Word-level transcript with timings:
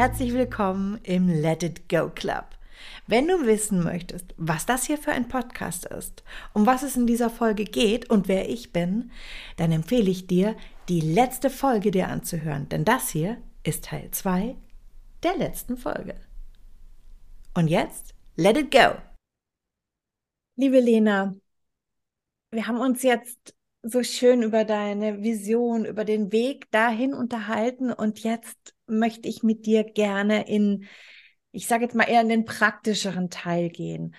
herzlich 0.00 0.32
willkommen 0.32 0.98
im 1.02 1.28
Let 1.28 1.62
It 1.62 1.86
Go 1.90 2.08
Club. 2.08 2.46
Wenn 3.06 3.28
du 3.28 3.44
wissen 3.44 3.84
möchtest, 3.84 4.32
was 4.38 4.64
das 4.64 4.86
hier 4.86 4.96
für 4.96 5.12
ein 5.12 5.28
Podcast 5.28 5.84
ist, 5.84 6.24
um 6.54 6.64
was 6.64 6.82
es 6.82 6.96
in 6.96 7.06
dieser 7.06 7.28
Folge 7.28 7.64
geht 7.64 8.08
und 8.08 8.26
wer 8.26 8.48
ich 8.48 8.72
bin, 8.72 9.10
dann 9.58 9.72
empfehle 9.72 10.10
ich 10.10 10.26
dir, 10.26 10.56
die 10.88 11.02
letzte 11.02 11.50
Folge 11.50 11.90
dir 11.90 12.08
anzuhören, 12.08 12.66
denn 12.70 12.86
das 12.86 13.10
hier 13.10 13.42
ist 13.62 13.84
Teil 13.84 14.10
2 14.10 14.56
der 15.22 15.36
letzten 15.36 15.76
Folge. 15.76 16.14
Und 17.52 17.68
jetzt, 17.68 18.14
let 18.36 18.56
it 18.56 18.70
go! 18.70 18.94
Liebe 20.56 20.80
Lena, 20.80 21.34
wir 22.52 22.66
haben 22.66 22.80
uns 22.80 23.02
jetzt 23.02 23.54
so 23.82 24.02
schön 24.02 24.42
über 24.42 24.64
deine 24.64 25.22
Vision, 25.22 25.84
über 25.84 26.06
den 26.06 26.32
Weg 26.32 26.70
dahin 26.70 27.12
unterhalten 27.12 27.92
und 27.92 28.20
jetzt 28.20 28.74
möchte 28.90 29.28
ich 29.28 29.42
mit 29.42 29.66
dir 29.66 29.84
gerne 29.84 30.48
in, 30.48 30.84
ich 31.52 31.66
sage 31.66 31.84
jetzt 31.84 31.94
mal 31.94 32.08
eher 32.08 32.20
in 32.20 32.28
den 32.28 32.44
praktischeren 32.44 33.30
Teil 33.30 33.70
gehen. 33.70 34.14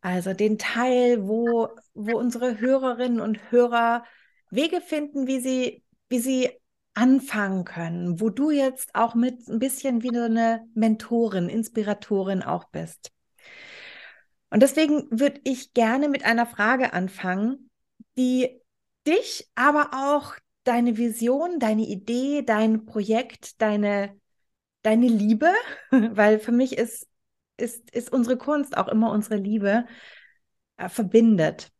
Also 0.00 0.32
den 0.32 0.58
Teil, 0.58 1.26
wo, 1.26 1.68
wo 1.94 2.18
unsere 2.18 2.60
Hörerinnen 2.60 3.20
und 3.20 3.50
Hörer 3.50 4.04
Wege 4.50 4.80
finden, 4.80 5.26
wie 5.26 5.40
sie, 5.40 5.82
wie 6.08 6.20
sie 6.20 6.50
anfangen 6.94 7.64
können, 7.64 8.20
wo 8.20 8.28
du 8.28 8.50
jetzt 8.50 8.94
auch 8.94 9.14
mit 9.14 9.46
ein 9.48 9.58
bisschen 9.58 10.02
wie 10.02 10.16
eine 10.16 10.66
Mentorin, 10.74 11.48
Inspiratorin 11.48 12.42
auch 12.42 12.64
bist. 12.70 13.12
Und 14.50 14.62
deswegen 14.62 15.06
würde 15.10 15.40
ich 15.44 15.74
gerne 15.74 16.08
mit 16.08 16.24
einer 16.24 16.46
Frage 16.46 16.92
anfangen, 16.92 17.70
die 18.16 18.60
dich, 19.06 19.48
aber 19.54 19.90
auch 19.92 20.34
deine 20.68 20.98
Vision, 20.98 21.58
deine 21.58 21.86
Idee, 21.86 22.42
dein 22.42 22.84
Projekt, 22.84 23.60
deine, 23.62 24.14
deine 24.82 25.08
Liebe, 25.08 25.50
weil 25.90 26.38
für 26.38 26.52
mich 26.52 26.76
ist, 26.76 27.08
ist, 27.56 27.90
ist 27.90 28.12
unsere 28.12 28.36
Kunst 28.36 28.76
auch 28.76 28.88
immer 28.88 29.10
unsere 29.10 29.36
Liebe, 29.36 29.86
äh, 30.76 30.88
verbindet. 30.88 31.72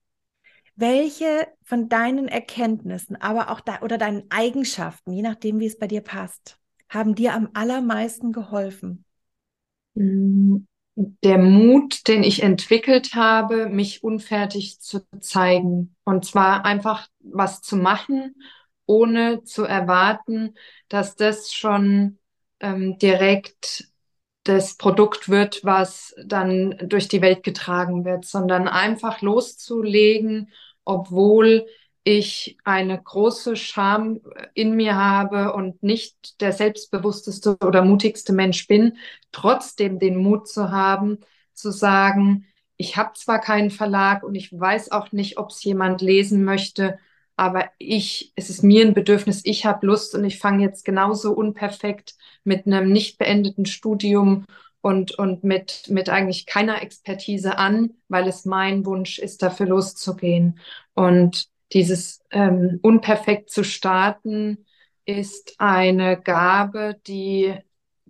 Welche 0.74 1.48
von 1.62 1.88
deinen 1.88 2.28
Erkenntnissen, 2.28 3.16
aber 3.16 3.50
auch 3.50 3.60
da, 3.60 3.82
oder 3.82 3.98
deinen 3.98 4.24
Eigenschaften, 4.30 5.12
je 5.12 5.22
nachdem, 5.22 5.60
wie 5.60 5.66
es 5.66 5.78
bei 5.78 5.86
dir 5.86 6.00
passt, 6.00 6.58
haben 6.88 7.14
dir 7.14 7.34
am 7.34 7.50
allermeisten 7.52 8.32
geholfen? 8.32 9.04
Der 9.94 11.38
Mut, 11.38 12.08
den 12.08 12.22
ich 12.22 12.42
entwickelt 12.42 13.14
habe, 13.14 13.68
mich 13.68 14.02
unfertig 14.02 14.80
zu 14.80 15.00
zeigen. 15.20 15.94
Und 16.04 16.24
zwar 16.24 16.64
einfach 16.64 17.08
was 17.20 17.60
zu 17.60 17.76
machen 17.76 18.34
ohne 18.88 19.44
zu 19.44 19.64
erwarten, 19.64 20.54
dass 20.88 21.14
das 21.14 21.52
schon 21.52 22.18
ähm, 22.60 22.98
direkt 22.98 23.88
das 24.44 24.76
Produkt 24.76 25.28
wird, 25.28 25.62
was 25.64 26.14
dann 26.24 26.76
durch 26.88 27.06
die 27.08 27.20
Welt 27.20 27.42
getragen 27.42 28.04
wird, 28.04 28.24
sondern 28.24 28.66
einfach 28.66 29.20
loszulegen, 29.20 30.50
obwohl 30.84 31.66
ich 32.02 32.56
eine 32.64 33.00
große 33.00 33.56
Scham 33.56 34.20
in 34.54 34.74
mir 34.74 34.96
habe 34.96 35.52
und 35.52 35.82
nicht 35.82 36.40
der 36.40 36.52
selbstbewussteste 36.52 37.58
oder 37.58 37.82
mutigste 37.82 38.32
Mensch 38.32 38.66
bin, 38.66 38.96
trotzdem 39.32 39.98
den 39.98 40.16
Mut 40.16 40.48
zu 40.48 40.70
haben, 40.70 41.18
zu 41.52 41.70
sagen, 41.70 42.46
ich 42.78 42.96
habe 42.96 43.12
zwar 43.14 43.40
keinen 43.40 43.70
Verlag 43.70 44.22
und 44.22 44.34
ich 44.34 44.50
weiß 44.58 44.92
auch 44.92 45.12
nicht, 45.12 45.36
ob 45.36 45.50
es 45.50 45.62
jemand 45.64 46.00
lesen 46.00 46.44
möchte, 46.44 46.98
aber 47.38 47.70
ich, 47.78 48.32
es 48.34 48.50
ist 48.50 48.64
mir 48.64 48.84
ein 48.84 48.94
Bedürfnis, 48.94 49.42
ich 49.44 49.64
habe 49.64 49.86
Lust 49.86 50.14
und 50.14 50.24
ich 50.24 50.38
fange 50.38 50.64
jetzt 50.64 50.84
genauso 50.84 51.32
unperfekt 51.32 52.16
mit 52.42 52.66
einem 52.66 52.90
nicht 52.90 53.16
beendeten 53.18 53.64
Studium 53.64 54.44
und, 54.80 55.18
und 55.18 55.44
mit, 55.44 55.84
mit 55.88 56.08
eigentlich 56.08 56.46
keiner 56.46 56.82
Expertise 56.82 57.56
an, 57.56 57.94
weil 58.08 58.26
es 58.26 58.44
mein 58.44 58.84
Wunsch 58.86 59.18
ist, 59.18 59.42
dafür 59.42 59.66
loszugehen. 59.66 60.58
Und 60.94 61.48
dieses 61.72 62.20
ähm, 62.30 62.80
unperfekt 62.82 63.50
zu 63.50 63.62
starten 63.62 64.66
ist 65.04 65.54
eine 65.58 66.20
Gabe, 66.20 66.96
die 67.06 67.54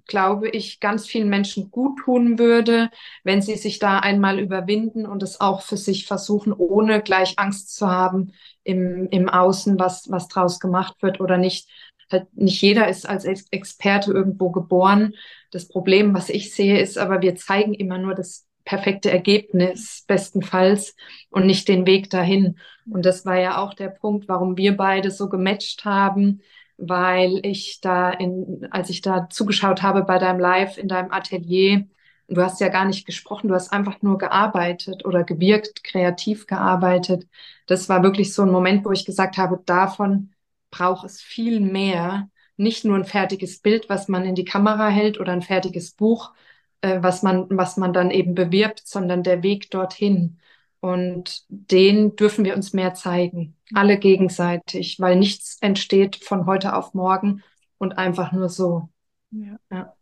glaube 0.09 0.49
ich, 0.49 0.81
ganz 0.81 1.07
vielen 1.07 1.29
Menschen 1.29 1.71
gut 1.71 2.01
tun 2.01 2.39
würde, 2.39 2.91
wenn 3.23 3.41
sie 3.41 3.55
sich 3.55 3.79
da 3.79 4.01
einmal 4.01 4.41
überwinden 4.41 5.07
und 5.07 5.23
es 5.23 5.41
auch 5.41 5.63
für 5.63 5.77
sich 5.77 6.07
versuchen, 6.07 6.53
ohne 6.53 7.01
gleich 7.03 7.39
Angst 7.39 7.77
zu 7.77 7.89
haben 7.89 8.33
im, 8.65 9.09
im 9.11 9.29
Außen, 9.29 9.79
was, 9.79 10.11
was 10.11 10.27
draus 10.27 10.59
gemacht 10.59 10.97
wird 11.03 11.21
oder 11.21 11.39
nicht. 11.39 11.69
Halt 12.11 12.27
nicht 12.35 12.63
jeder 12.63 12.89
ist 12.89 13.07
als 13.07 13.25
Experte 13.25 14.13
irgendwo 14.13 14.51
geboren. 14.51 15.13
Das 15.51 15.69
Problem, 15.69 16.15
was 16.15 16.31
ich 16.31 16.55
sehe, 16.55 16.81
ist 16.81 16.99
aber, 16.99 17.21
wir 17.23 17.37
zeigen 17.37 17.75
immer 17.75 17.99
nur 17.99 18.15
das 18.15 18.49
perfekte 18.65 19.11
Ergebnis 19.11 20.05
bestenfalls 20.07 20.95
und 21.31 21.47
nicht 21.47 21.69
den 21.69 21.87
Weg 21.87 22.11
dahin. 22.11 22.59
Und 22.91 23.07
das 23.07 23.25
war 23.25 23.39
ja 23.39 23.63
auch 23.63 23.75
der 23.75 23.89
Punkt, 23.89 24.29
warum 24.29 24.57
wir 24.59 24.77
beide 24.77 25.11
so 25.11 25.29
gematcht 25.29 25.85
haben, 25.87 26.43
weil 26.79 27.41
ich 27.45 27.81
da 27.83 28.11
in, 28.11 28.67
als 28.71 28.91
ich 28.91 29.03
da 29.03 29.29
zugeschaut 29.31 29.83
habe 29.83 30.05
bei 30.05 30.19
deinem 30.19 30.41
Live 30.41 30.79
in 30.79 30.89
deinem 30.89 31.13
Atelier, 31.13 31.87
du 32.29 32.43
hast 32.43 32.61
ja 32.61 32.69
gar 32.69 32.85
nicht 32.87 33.07
gesprochen, 33.07 33.49
du 33.49 33.55
hast 33.55 33.73
einfach 33.73 34.03
nur 34.03 34.19
gearbeitet 34.19 35.05
oder 35.05 35.25
gewirkt, 35.25 35.85
kreativ 35.85 36.47
gearbeitet. 36.47 37.27
Das 37.67 37.89
war 37.89 38.03
wirklich 38.03 38.35
so 38.35 38.43
ein 38.43 38.51
Moment, 38.51 38.85
wo 38.85 38.93
ich 38.93 39.05
gesagt 39.07 39.39
habe, 39.39 39.61
davon 39.67 40.33
braucht 40.71 41.05
es 41.07 41.21
viel 41.21 41.61
mehr. 41.61 42.31
Nicht 42.57 42.85
nur 42.85 42.97
ein 42.97 43.05
fertiges 43.05 43.61
Bild, 43.61 43.89
was 43.89 44.09
man 44.09 44.25
in 44.25 44.35
die 44.35 44.45
Kamera 44.45 44.89
hält 44.89 45.21
oder 45.21 45.33
ein 45.33 45.43
fertiges 45.43 45.93
Buch, 45.93 46.33
äh, 46.81 47.03
was 47.03 47.23
man, 47.23 47.47
was 47.51 47.77
man 47.77 47.93
dann 47.93 48.11
eben 48.11 48.35
bewirbt, 48.35 48.83
sondern 48.87 49.23
der 49.23 49.43
Weg 49.43 49.71
dorthin. 49.71 50.39
Und 50.81 51.45
den 51.49 52.15
dürfen 52.17 52.45
wir 52.45 52.55
uns 52.55 52.73
mehr 52.73 52.95
zeigen, 52.95 53.57
alle 53.75 53.99
gegenseitig, 53.99 55.01
weil 55.01 55.17
nichts 55.17 55.59
entsteht 55.61 56.17
von 56.25 56.47
heute 56.47 56.75
auf 56.75 56.95
morgen 56.95 57.43
und 57.79 57.99
einfach 57.99 58.33
nur 58.33 58.49
so. 58.49 58.89
Ja. 59.31 59.59
ja. 59.71 59.95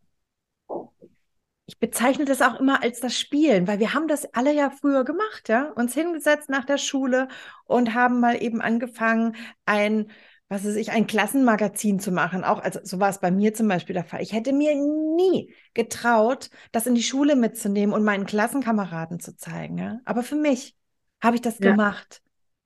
Ich 1.68 1.78
bezeichne 1.78 2.26
das 2.26 2.42
auch 2.42 2.60
immer 2.60 2.82
als 2.82 3.00
das 3.00 3.18
Spielen, 3.18 3.66
weil 3.66 3.80
wir 3.80 3.92
haben 3.92 4.06
das 4.06 4.32
alle 4.34 4.54
ja 4.54 4.70
früher 4.70 5.04
gemacht, 5.04 5.48
ja, 5.48 5.70
uns 5.72 5.94
hingesetzt 5.94 6.48
nach 6.48 6.64
der 6.64 6.78
Schule 6.78 7.26
und 7.64 7.94
haben 7.94 8.20
mal 8.20 8.40
eben 8.40 8.60
angefangen, 8.60 9.34
ein 9.64 10.12
was 10.48 10.64
weiß 10.64 10.76
ich, 10.76 10.92
ein 10.92 11.06
Klassenmagazin 11.06 11.98
zu 11.98 12.12
machen. 12.12 12.44
Auch, 12.44 12.60
also 12.60 12.80
so 12.82 13.00
war 13.00 13.08
es 13.08 13.18
bei 13.18 13.30
mir 13.30 13.52
zum 13.54 13.66
Beispiel 13.68 13.94
der 13.94 14.04
Fall. 14.04 14.22
Ich 14.22 14.32
hätte 14.32 14.52
mir 14.52 14.74
nie 14.74 15.52
getraut, 15.74 16.50
das 16.72 16.86
in 16.86 16.94
die 16.94 17.02
Schule 17.02 17.34
mitzunehmen 17.34 17.94
und 17.94 18.04
meinen 18.04 18.26
Klassenkameraden 18.26 19.18
zu 19.18 19.36
zeigen. 19.36 19.78
Ja? 19.78 19.98
Aber 20.04 20.22
für 20.22 20.36
mich 20.36 20.76
habe 21.20 21.36
ich 21.36 21.42
das 21.42 21.58
ja. 21.58 21.70
gemacht. 21.70 22.22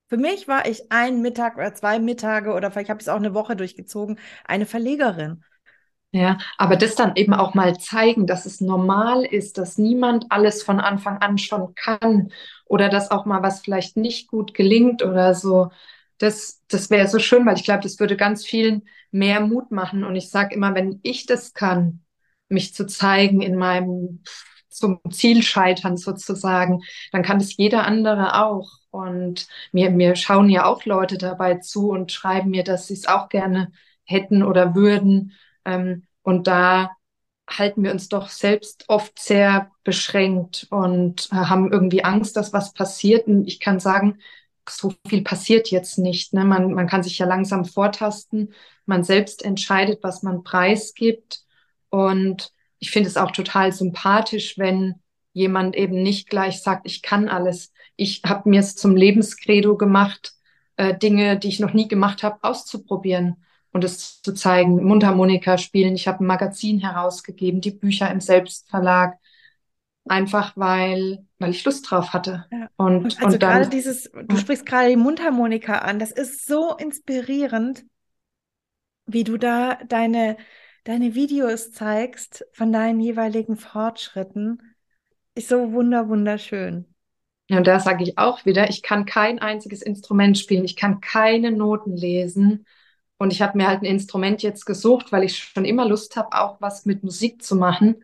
Für 0.08 0.18
mich 0.18 0.48
war 0.48 0.66
ich 0.66 0.90
ein 0.90 1.22
Mittag 1.22 1.56
oder 1.56 1.72
zwei 1.72 1.98
Mittage 2.00 2.52
oder 2.52 2.70
vielleicht 2.70 2.90
habe 2.90 3.00
ich 3.00 3.06
es 3.06 3.08
auch 3.08 3.16
eine 3.16 3.32
Woche 3.32 3.56
durchgezogen, 3.56 4.18
eine 4.44 4.66
Verlegerin. 4.66 5.44
Ja, 6.12 6.38
aber 6.58 6.74
das 6.74 6.96
dann 6.96 7.14
eben 7.14 7.32
auch 7.34 7.54
mal 7.54 7.78
zeigen, 7.78 8.26
dass 8.26 8.44
es 8.44 8.60
normal 8.60 9.24
ist, 9.24 9.58
dass 9.58 9.78
niemand 9.78 10.26
alles 10.30 10.64
von 10.64 10.80
Anfang 10.80 11.18
an 11.18 11.38
schon 11.38 11.76
kann 11.76 12.32
oder 12.66 12.88
dass 12.88 13.12
auch 13.12 13.24
mal 13.24 13.44
was 13.44 13.60
vielleicht 13.60 13.96
nicht 13.96 14.26
gut 14.26 14.52
gelingt 14.52 15.04
oder 15.04 15.34
so 15.34 15.70
das, 16.20 16.62
das 16.68 16.90
wäre 16.90 17.08
so 17.08 17.18
schön, 17.18 17.46
weil 17.46 17.56
ich 17.56 17.64
glaube, 17.64 17.82
das 17.82 17.98
würde 17.98 18.16
ganz 18.16 18.44
vielen 18.44 18.82
mehr 19.10 19.40
Mut 19.40 19.70
machen. 19.70 20.04
Und 20.04 20.16
ich 20.16 20.28
sage 20.28 20.54
immer, 20.54 20.74
wenn 20.74 21.00
ich 21.02 21.24
das 21.26 21.54
kann, 21.54 22.04
mich 22.48 22.74
zu 22.74 22.86
zeigen 22.86 23.40
in 23.40 23.56
meinem 23.56 24.22
zum 24.68 25.00
Ziel 25.10 25.42
scheitern 25.42 25.96
sozusagen, 25.96 26.82
dann 27.10 27.22
kann 27.22 27.38
das 27.38 27.56
jeder 27.56 27.86
andere 27.86 28.36
auch. 28.44 28.70
Und 28.90 29.48
mir, 29.72 29.90
mir 29.90 30.14
schauen 30.14 30.50
ja 30.50 30.66
auch 30.66 30.84
Leute 30.84 31.16
dabei 31.16 31.54
zu 31.56 31.90
und 31.90 32.12
schreiben 32.12 32.50
mir, 32.50 32.64
dass 32.64 32.86
sie 32.86 32.94
es 32.94 33.08
auch 33.08 33.28
gerne 33.28 33.72
hätten 34.04 34.42
oder 34.42 34.74
würden. 34.74 35.32
Ähm, 35.64 36.06
und 36.22 36.46
da 36.46 36.90
halten 37.48 37.82
wir 37.82 37.92
uns 37.92 38.08
doch 38.08 38.28
selbst 38.28 38.84
oft 38.88 39.18
sehr 39.18 39.70
beschränkt 39.84 40.66
und 40.70 41.28
haben 41.32 41.72
irgendwie 41.72 42.04
Angst, 42.04 42.36
dass 42.36 42.52
was 42.52 42.74
passiert. 42.74 43.26
Und 43.26 43.46
ich 43.48 43.58
kann 43.58 43.80
sagen, 43.80 44.18
so 44.70 44.94
viel 45.06 45.22
passiert 45.22 45.70
jetzt 45.70 45.98
nicht. 45.98 46.32
Ne? 46.32 46.44
Man, 46.44 46.72
man 46.72 46.86
kann 46.86 47.02
sich 47.02 47.18
ja 47.18 47.26
langsam 47.26 47.64
vortasten. 47.64 48.54
Man 48.86 49.04
selbst 49.04 49.44
entscheidet, 49.44 50.02
was 50.02 50.22
man 50.22 50.42
preisgibt. 50.42 51.40
Und 51.90 52.52
ich 52.78 52.90
finde 52.90 53.08
es 53.08 53.16
auch 53.16 53.30
total 53.30 53.72
sympathisch, 53.72 54.58
wenn 54.58 54.96
jemand 55.32 55.76
eben 55.76 56.02
nicht 56.02 56.28
gleich 56.28 56.62
sagt, 56.62 56.86
ich 56.86 57.02
kann 57.02 57.28
alles. 57.28 57.72
Ich 57.96 58.22
habe 58.24 58.48
mir 58.48 58.60
es 58.60 58.76
zum 58.76 58.96
Lebenskredo 58.96 59.76
gemacht, 59.76 60.32
äh, 60.76 60.96
Dinge, 60.96 61.38
die 61.38 61.48
ich 61.48 61.60
noch 61.60 61.72
nie 61.72 61.88
gemacht 61.88 62.22
habe, 62.22 62.38
auszuprobieren 62.42 63.44
und 63.72 63.84
es 63.84 64.22
zu 64.22 64.32
zeigen. 64.32 64.82
Mundharmonika 64.82 65.58
spielen. 65.58 65.94
Ich 65.94 66.08
habe 66.08 66.24
ein 66.24 66.26
Magazin 66.26 66.80
herausgegeben, 66.80 67.60
die 67.60 67.70
Bücher 67.70 68.10
im 68.10 68.20
Selbstverlag 68.20 69.18
einfach 70.10 70.56
weil, 70.56 71.24
weil 71.38 71.50
ich 71.50 71.64
Lust 71.64 71.90
drauf 71.90 72.12
hatte. 72.12 72.46
Ja. 72.50 72.68
Und, 72.76 73.04
und, 73.04 73.22
also 73.22 73.34
und 73.34 73.42
dann, 73.42 73.58
gerade 73.58 73.70
dieses, 73.70 74.10
du 74.12 74.36
sprichst 74.36 74.66
gerade 74.66 74.90
die 74.90 74.96
Mundharmonika 74.96 75.78
an, 75.78 75.98
das 75.98 76.10
ist 76.10 76.46
so 76.46 76.76
inspirierend, 76.76 77.84
wie 79.06 79.24
du 79.24 79.36
da 79.38 79.78
deine, 79.88 80.36
deine 80.84 81.14
Videos 81.14 81.72
zeigst 81.72 82.44
von 82.52 82.72
deinen 82.72 83.00
jeweiligen 83.00 83.56
Fortschritten, 83.56 84.60
ist 85.34 85.48
so 85.48 85.72
wunder 85.72 86.08
wunderschön. 86.08 86.86
Ja, 87.48 87.58
und 87.58 87.66
da 87.66 87.80
sage 87.80 88.04
ich 88.04 88.18
auch 88.18 88.44
wieder, 88.44 88.68
ich 88.68 88.82
kann 88.82 89.06
kein 89.06 89.38
einziges 89.38 89.82
Instrument 89.82 90.38
spielen, 90.38 90.64
ich 90.64 90.76
kann 90.76 91.00
keine 91.00 91.50
Noten 91.50 91.96
lesen. 91.96 92.66
Und 93.18 93.32
ich 93.32 93.42
habe 93.42 93.58
mir 93.58 93.68
halt 93.68 93.82
ein 93.82 93.86
Instrument 93.86 94.42
jetzt 94.42 94.64
gesucht, 94.64 95.12
weil 95.12 95.24
ich 95.24 95.36
schon 95.36 95.64
immer 95.64 95.86
Lust 95.86 96.16
habe, 96.16 96.32
auch 96.32 96.60
was 96.60 96.86
mit 96.86 97.02
Musik 97.02 97.42
zu 97.42 97.54
machen. 97.54 98.02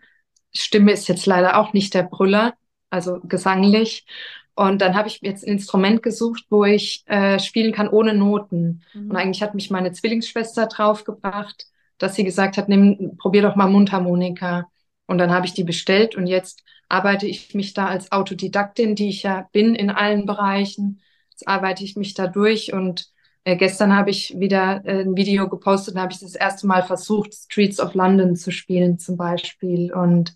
Stimme 0.56 0.92
ist 0.92 1.08
jetzt 1.08 1.26
leider 1.26 1.58
auch 1.58 1.72
nicht 1.72 1.94
der 1.94 2.02
Brüller, 2.02 2.54
also 2.90 3.20
gesanglich. 3.20 4.06
Und 4.54 4.80
dann 4.80 4.94
habe 4.94 5.08
ich 5.08 5.20
jetzt 5.20 5.44
ein 5.44 5.52
Instrument 5.52 6.02
gesucht, 6.02 6.44
wo 6.48 6.64
ich 6.64 7.04
äh, 7.06 7.38
spielen 7.38 7.72
kann 7.72 7.88
ohne 7.88 8.14
Noten. 8.14 8.82
Mhm. 8.94 9.10
Und 9.10 9.16
eigentlich 9.16 9.42
hat 9.42 9.54
mich 9.54 9.70
meine 9.70 9.92
Zwillingsschwester 9.92 10.66
draufgebracht, 10.66 11.66
dass 11.98 12.14
sie 12.14 12.24
gesagt 12.24 12.56
hat, 12.56 12.68
nimm, 12.68 13.16
probier 13.18 13.42
doch 13.42 13.56
mal 13.56 13.68
Mundharmonika. 13.68 14.68
Und 15.06 15.18
dann 15.18 15.30
habe 15.30 15.46
ich 15.46 15.52
die 15.52 15.64
bestellt 15.64 16.16
und 16.16 16.26
jetzt 16.26 16.62
arbeite 16.88 17.26
ich 17.26 17.54
mich 17.54 17.74
da 17.74 17.86
als 17.86 18.12
Autodidaktin, 18.12 18.94
die 18.94 19.08
ich 19.08 19.22
ja 19.22 19.48
bin 19.52 19.74
in 19.74 19.90
allen 19.90 20.26
Bereichen. 20.26 21.00
Jetzt 21.30 21.46
arbeite 21.46 21.84
ich 21.84 21.96
mich 21.96 22.14
da 22.14 22.26
durch 22.26 22.72
und 22.72 23.10
äh, 23.46 23.56
gestern 23.56 23.94
habe 23.94 24.10
ich 24.10 24.34
wieder 24.38 24.82
äh, 24.84 25.02
ein 25.02 25.16
Video 25.16 25.48
gepostet 25.48 25.94
und 25.94 26.00
habe 26.00 26.12
ich 26.12 26.18
das 26.18 26.34
erste 26.34 26.66
Mal 26.66 26.82
versucht, 26.82 27.32
Streets 27.32 27.78
of 27.78 27.94
London 27.94 28.34
zu 28.34 28.50
spielen 28.50 28.98
zum 28.98 29.16
Beispiel. 29.16 29.92
Und 29.94 30.34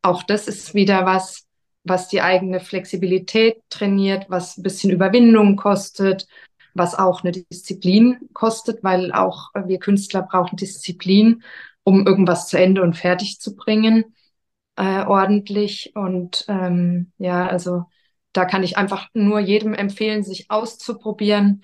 auch 0.00 0.22
das 0.22 0.48
ist 0.48 0.72
wieder 0.72 1.04
was, 1.04 1.44
was 1.84 2.08
die 2.08 2.22
eigene 2.22 2.60
Flexibilität 2.60 3.58
trainiert, 3.68 4.30
was 4.30 4.56
ein 4.56 4.62
bisschen 4.62 4.90
Überwindung 4.90 5.56
kostet, 5.56 6.26
was 6.72 6.94
auch 6.94 7.22
eine 7.22 7.32
Disziplin 7.32 8.18
kostet, 8.32 8.82
weil 8.82 9.12
auch 9.12 9.50
wir 9.66 9.78
Künstler 9.78 10.22
brauchen 10.22 10.56
Disziplin, 10.56 11.42
um 11.84 12.06
irgendwas 12.06 12.48
zu 12.48 12.58
Ende 12.58 12.80
und 12.82 12.96
fertig 12.96 13.38
zu 13.38 13.54
bringen 13.54 14.16
äh, 14.76 15.04
ordentlich. 15.04 15.92
Und 15.94 16.46
ähm, 16.48 17.12
ja, 17.18 17.46
also 17.46 17.84
da 18.32 18.46
kann 18.46 18.62
ich 18.62 18.78
einfach 18.78 19.08
nur 19.12 19.40
jedem 19.40 19.74
empfehlen, 19.74 20.22
sich 20.22 20.50
auszuprobieren. 20.50 21.62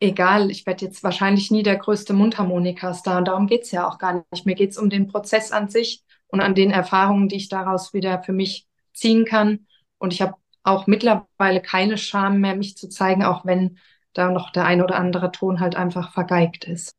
Egal, 0.00 0.50
ich 0.50 0.66
werde 0.66 0.86
jetzt 0.86 1.04
wahrscheinlich 1.04 1.50
nie 1.50 1.62
der 1.62 1.76
größte 1.76 2.14
Mundharmonika-Star 2.14 3.18
und 3.18 3.28
darum 3.28 3.46
geht's 3.46 3.70
ja 3.70 3.86
auch 3.86 3.98
gar 3.98 4.24
nicht. 4.32 4.46
Mir 4.46 4.54
geht's 4.54 4.78
um 4.78 4.88
den 4.88 5.08
Prozess 5.08 5.52
an 5.52 5.68
sich 5.68 6.02
und 6.28 6.40
an 6.40 6.54
den 6.54 6.70
Erfahrungen, 6.70 7.28
die 7.28 7.36
ich 7.36 7.48
daraus 7.48 7.92
wieder 7.92 8.22
für 8.22 8.32
mich 8.32 8.66
ziehen 8.94 9.24
kann. 9.26 9.66
Und 9.98 10.14
ich 10.14 10.22
habe 10.22 10.34
auch 10.62 10.86
mittlerweile 10.86 11.60
keine 11.60 11.98
Scham 11.98 12.40
mehr, 12.40 12.56
mich 12.56 12.76
zu 12.76 12.88
zeigen, 12.88 13.24
auch 13.24 13.44
wenn 13.44 13.78
da 14.14 14.30
noch 14.30 14.50
der 14.50 14.64
ein 14.64 14.82
oder 14.82 14.96
andere 14.96 15.32
Ton 15.32 15.60
halt 15.60 15.76
einfach 15.76 16.12
vergeigt 16.12 16.64
ist. 16.64 16.96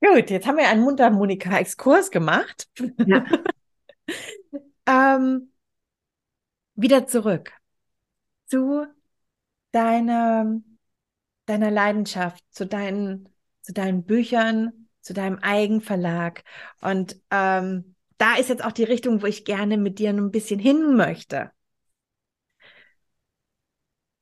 Gut, 0.00 0.28
jetzt 0.28 0.46
haben 0.46 0.58
wir 0.58 0.68
einen 0.68 0.82
Mundharmonika-Exkurs 0.82 2.10
gemacht. 2.10 2.68
Ja. 3.06 3.24
Ähm, 4.86 5.50
wieder 6.74 7.06
zurück 7.06 7.52
zu 8.46 8.86
deiner, 9.72 10.60
deiner 11.46 11.70
Leidenschaft, 11.70 12.42
zu 12.50 12.66
deinen, 12.66 13.28
zu 13.62 13.72
deinen 13.72 14.04
Büchern, 14.04 14.88
zu 15.00 15.12
deinem 15.14 15.38
Eigenverlag. 15.40 16.42
Und 16.80 17.20
ähm, 17.30 17.94
da 18.18 18.36
ist 18.36 18.48
jetzt 18.48 18.64
auch 18.64 18.72
die 18.72 18.84
Richtung, 18.84 19.22
wo 19.22 19.26
ich 19.26 19.44
gerne 19.44 19.76
mit 19.76 19.98
dir 19.98 20.10
ein 20.10 20.30
bisschen 20.30 20.58
hin 20.58 20.96
möchte. 20.96 21.50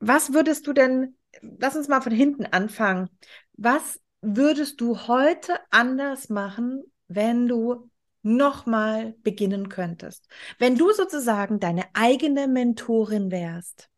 Was 0.00 0.32
würdest 0.32 0.66
du 0.66 0.72
denn, 0.72 1.16
lass 1.40 1.76
uns 1.76 1.88
mal 1.88 2.00
von 2.00 2.12
hinten 2.12 2.46
anfangen. 2.46 3.08
Was 3.52 4.00
würdest 4.20 4.80
du 4.80 5.06
heute 5.06 5.54
anders 5.70 6.28
machen, 6.28 6.82
wenn 7.06 7.46
du 7.46 7.88
nochmal 8.22 9.14
beginnen 9.22 9.68
könntest, 9.68 10.28
wenn 10.58 10.76
du 10.76 10.92
sozusagen 10.92 11.60
deine 11.60 11.84
eigene 11.92 12.48
Mentorin 12.48 13.30
wärst? 13.30 13.91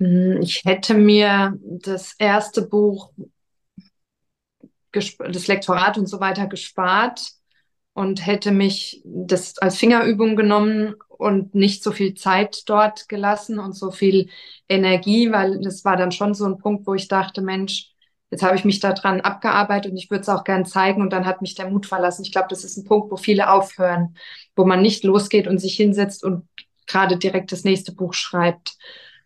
Ich 0.00 0.62
hätte 0.64 0.94
mir 0.94 1.56
das 1.62 2.14
erste 2.18 2.62
Buch, 2.62 3.12
das 4.92 5.46
Lektorat 5.46 5.98
und 5.98 6.06
so 6.06 6.20
weiter 6.20 6.46
gespart 6.46 7.20
und 7.92 8.26
hätte 8.26 8.50
mich 8.50 9.02
das 9.04 9.58
als 9.58 9.76
Fingerübung 9.76 10.36
genommen 10.36 10.94
und 11.08 11.54
nicht 11.54 11.82
so 11.82 11.92
viel 11.92 12.14
Zeit 12.14 12.62
dort 12.66 13.08
gelassen 13.08 13.58
und 13.58 13.74
so 13.74 13.90
viel 13.90 14.30
Energie, 14.68 15.30
weil 15.30 15.60
das 15.60 15.84
war 15.84 15.96
dann 15.96 16.12
schon 16.12 16.34
so 16.34 16.46
ein 16.46 16.58
Punkt, 16.58 16.86
wo 16.86 16.94
ich 16.94 17.08
dachte, 17.08 17.42
Mensch, 17.42 17.90
Jetzt 18.30 18.44
habe 18.44 18.54
ich 18.54 18.64
mich 18.64 18.78
daran 18.78 19.20
abgearbeitet 19.20 19.90
und 19.90 19.98
ich 19.98 20.08
würde 20.08 20.22
es 20.22 20.28
auch 20.28 20.44
gern 20.44 20.64
zeigen 20.64 21.02
und 21.02 21.12
dann 21.12 21.26
hat 21.26 21.42
mich 21.42 21.56
der 21.56 21.68
Mut 21.68 21.86
verlassen. 21.86 22.22
Ich 22.22 22.30
glaube, 22.30 22.46
das 22.48 22.62
ist 22.62 22.76
ein 22.76 22.84
Punkt, 22.84 23.10
wo 23.10 23.16
viele 23.16 23.50
aufhören, 23.50 24.16
wo 24.54 24.64
man 24.64 24.82
nicht 24.82 25.02
losgeht 25.02 25.48
und 25.48 25.58
sich 25.58 25.74
hinsetzt 25.74 26.22
und 26.22 26.48
gerade 26.86 27.16
direkt 27.16 27.50
das 27.50 27.64
nächste 27.64 27.92
Buch 27.92 28.14
schreibt. 28.14 28.76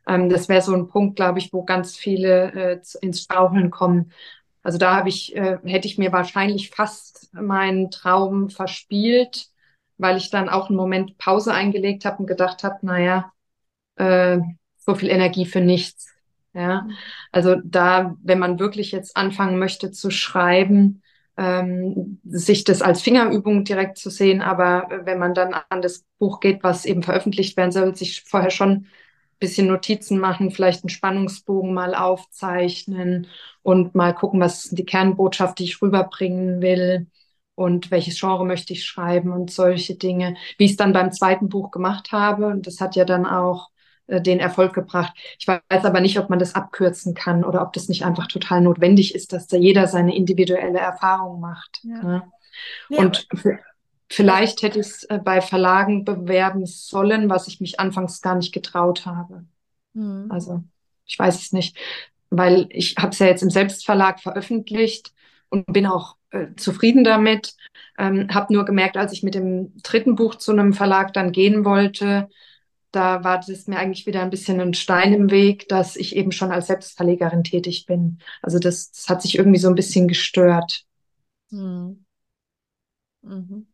Ähm, 0.06 0.28
das 0.28 0.48
wäre 0.48 0.62
so 0.62 0.74
ein 0.74 0.88
Punkt, 0.88 1.16
glaube 1.16 1.38
ich, 1.38 1.52
wo 1.52 1.64
ganz 1.64 1.96
viele 1.96 2.52
äh, 2.52 2.80
ins 3.00 3.22
Straucheln 3.22 3.70
kommen. 3.70 4.12
Also 4.62 4.78
da 4.78 4.96
habe 4.96 5.08
ich, 5.08 5.36
äh, 5.36 5.58
hätte 5.64 5.86
ich 5.86 5.98
mir 5.98 6.12
wahrscheinlich 6.12 6.70
fast 6.70 7.30
meinen 7.34 7.90
Traum 7.90 8.48
verspielt, 8.50 9.48
weil 9.98 10.16
ich 10.16 10.30
dann 10.30 10.48
auch 10.48 10.68
einen 10.68 10.76
Moment 10.76 11.18
Pause 11.18 11.52
eingelegt 11.52 12.04
habe 12.04 12.18
und 12.18 12.26
gedacht 12.26 12.64
habe, 12.64 12.78
naja, 12.82 13.32
äh, 13.96 14.38
so 14.76 14.94
viel 14.94 15.10
Energie 15.10 15.46
für 15.46 15.60
nichts. 15.60 16.08
Ja, 16.54 16.86
also 17.32 17.56
da, 17.64 18.16
wenn 18.22 18.38
man 18.38 18.60
wirklich 18.60 18.92
jetzt 18.92 19.16
anfangen 19.16 19.58
möchte 19.58 19.90
zu 19.90 20.10
schreiben, 20.10 21.02
ähm, 21.36 22.20
sich 22.24 22.62
das 22.62 22.80
als 22.80 23.02
Fingerübung 23.02 23.64
direkt 23.64 23.98
zu 23.98 24.08
sehen, 24.08 24.40
aber 24.40 24.88
wenn 25.04 25.18
man 25.18 25.34
dann 25.34 25.52
an 25.68 25.82
das 25.82 26.04
Buch 26.18 26.38
geht, 26.38 26.62
was 26.62 26.84
eben 26.84 27.02
veröffentlicht 27.02 27.56
werden 27.56 27.72
soll, 27.72 27.96
sich 27.96 28.22
vorher 28.22 28.50
schon 28.50 28.86
bisschen 29.44 29.67
Notizen 29.67 30.19
machen, 30.19 30.50
vielleicht 30.50 30.85
einen 30.85 30.88
Spannungsbogen 30.88 31.75
mal 31.75 31.94
aufzeichnen 31.94 33.26
und 33.62 33.94
mal 33.94 34.14
gucken, 34.14 34.41
was 34.41 34.64
ist 34.64 34.79
die 34.79 34.87
Kernbotschaft, 34.87 35.58
die 35.58 35.64
ich 35.64 35.82
rüberbringen 35.82 36.62
will 36.62 37.08
und 37.55 37.91
welches 37.91 38.19
Genre 38.19 38.46
möchte 38.46 38.72
ich 38.72 38.86
schreiben 38.86 39.32
und 39.32 39.51
solche 39.51 39.96
Dinge, 39.96 40.36
wie 40.56 40.65
ich 40.65 40.72
es 40.72 40.77
dann 40.79 40.94
beim 40.94 41.13
zweiten 41.13 41.51
Buch 41.51 41.70
gemacht 41.70 42.10
habe. 42.10 42.46
Und 42.46 42.67
das 42.67 42.81
hat 42.81 42.96
ja 42.96 43.05
dann 43.05 43.27
auch 43.27 43.69
äh, 44.06 44.22
den 44.22 44.41
Erfolg 44.41 44.72
gebracht. 44.72 45.13
Ich 45.39 45.46
weiß 45.46 45.84
aber 45.84 46.01
nicht, 46.01 46.19
ob 46.19 46.31
man 46.31 46.39
das 46.39 46.55
abkürzen 46.55 47.15
kann 47.15 47.44
oder 47.44 47.60
ob 47.60 47.74
das 47.74 47.89
nicht 47.89 48.05
einfach 48.05 48.27
total 48.27 48.63
notwendig 48.63 49.15
ist, 49.15 49.34
dass 49.34 49.46
da 49.46 49.58
jeder 49.58 49.86
seine 49.86 50.17
individuelle 50.17 50.79
Erfahrung 50.79 51.41
macht. 51.41 51.81
Ja. 51.82 52.03
Ne? 52.03 52.22
Ja, 52.89 52.98
und 52.98 53.29
vielleicht 54.14 54.62
hätte 54.62 54.80
ich 54.80 54.86
es 54.86 55.04
äh, 55.04 55.18
bei 55.18 55.40
Verlagen 55.40 56.04
bewerben 56.04 56.66
sollen, 56.66 57.28
was 57.28 57.48
ich 57.48 57.60
mich 57.60 57.80
anfangs 57.80 58.20
gar 58.22 58.36
nicht 58.36 58.52
getraut 58.52 59.06
habe. 59.06 59.44
Mhm. 59.94 60.26
Also 60.30 60.62
ich 61.06 61.18
weiß 61.18 61.40
es 61.40 61.52
nicht, 61.52 61.76
weil 62.30 62.66
ich 62.70 62.96
habe 62.96 63.10
es 63.10 63.18
ja 63.18 63.26
jetzt 63.26 63.42
im 63.42 63.50
Selbstverlag 63.50 64.20
veröffentlicht 64.20 65.12
und 65.48 65.66
bin 65.66 65.86
auch 65.86 66.16
äh, 66.30 66.48
zufrieden 66.56 67.04
damit. 67.04 67.54
Ähm, 67.98 68.28
habe 68.32 68.52
nur 68.52 68.64
gemerkt, 68.64 68.96
als 68.96 69.12
ich 69.12 69.22
mit 69.22 69.34
dem 69.34 69.72
dritten 69.82 70.16
Buch 70.16 70.34
zu 70.34 70.52
einem 70.52 70.72
Verlag 70.72 71.12
dann 71.12 71.30
gehen 71.30 71.64
wollte, 71.64 72.28
da 72.90 73.24
war 73.24 73.40
das 73.40 73.66
mir 73.66 73.78
eigentlich 73.78 74.06
wieder 74.06 74.22
ein 74.22 74.30
bisschen 74.30 74.60
ein 74.60 74.74
Stein 74.74 75.12
im 75.12 75.30
Weg, 75.30 75.68
dass 75.68 75.96
ich 75.96 76.14
eben 76.14 76.30
schon 76.32 76.52
als 76.52 76.68
Selbstverlegerin 76.68 77.42
tätig 77.42 77.86
bin. 77.86 78.18
Also 78.40 78.58
das, 78.58 78.92
das 78.92 79.08
hat 79.08 79.22
sich 79.22 79.36
irgendwie 79.36 79.58
so 79.58 79.68
ein 79.68 79.74
bisschen 79.74 80.06
gestört. 80.06 80.84
Mhm. 81.50 82.04
Mhm. 83.22 83.73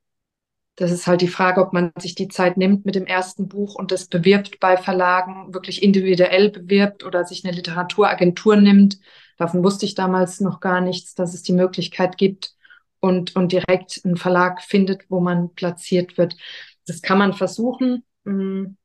Das 0.81 0.91
ist 0.91 1.07
halt 1.07 1.21
die 1.21 1.29
Frage, 1.29 1.61
ob 1.61 1.73
man 1.73 1.93
sich 1.99 2.15
die 2.15 2.29
Zeit 2.29 2.57
nimmt 2.57 2.87
mit 2.87 2.95
dem 2.95 3.07
ersten 3.07 3.49
Buch 3.49 3.75
und 3.75 3.93
das 3.93 4.07
bewirbt 4.07 4.61
bei 4.61 4.77
Verlagen, 4.77 5.53
wirklich 5.53 5.83
individuell 5.83 6.51
bewirbt 6.51 7.05
oder 7.05 7.25
sich 7.25 7.45
eine 7.45 7.55
Literaturagentur 7.55 8.57
nimmt. 8.57 8.99
Davon 9.37 9.63
wusste 9.63 9.85
ich 9.85 9.95
damals 9.95 10.41
noch 10.41 10.61
gar 10.61 10.81
nichts, 10.81 11.15
dass 11.15 11.35
es 11.35 11.43
die 11.43 11.53
Möglichkeit 11.53 12.17
gibt 12.17 12.55
und, 13.01 13.37
und 13.37 13.53
direkt 13.53 14.01
einen 14.05 14.17
Verlag 14.17 14.63
findet, 14.63 15.03
wo 15.11 15.21
man 15.21 15.55
platziert 15.55 16.17
wird. 16.19 16.37
Das 16.87 17.03
kann 17.03 17.19
man 17.19 17.35
versuchen. 17.35 18.05
Mhm 18.25 18.77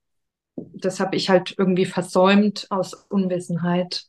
das 0.55 0.99
habe 0.99 1.15
ich 1.15 1.29
halt 1.29 1.55
irgendwie 1.57 1.85
versäumt 1.85 2.67
aus 2.69 2.93
Unwissenheit. 2.93 4.05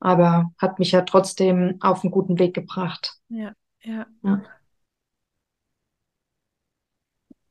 Aber 0.00 0.52
hat 0.58 0.78
mich 0.78 0.92
ja 0.92 1.02
trotzdem 1.02 1.76
auf 1.80 2.02
einen 2.02 2.10
guten 2.10 2.38
Weg 2.38 2.54
gebracht. 2.54 3.14
Ja, 3.28 3.52
ja. 3.82 4.06
ja. 4.22 4.42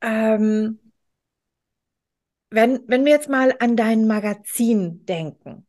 Ähm, 0.02 0.78
wenn, 2.50 2.80
wenn 2.86 3.04
wir 3.04 3.12
jetzt 3.12 3.28
mal 3.28 3.54
an 3.60 3.76
dein 3.76 4.06
Magazin 4.06 5.06
denken, 5.06 5.66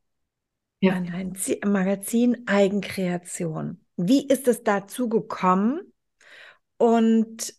ja. 0.82 0.94
an 0.94 1.06
dein 1.06 1.36
Z 1.36 1.64
Magazin 1.66 2.46
Eigenkreation, 2.48 3.80
wie 3.96 4.28
ist 4.28 4.48
es 4.48 4.64
dazu 4.64 5.08
gekommen 5.08 5.94
und 6.78 7.54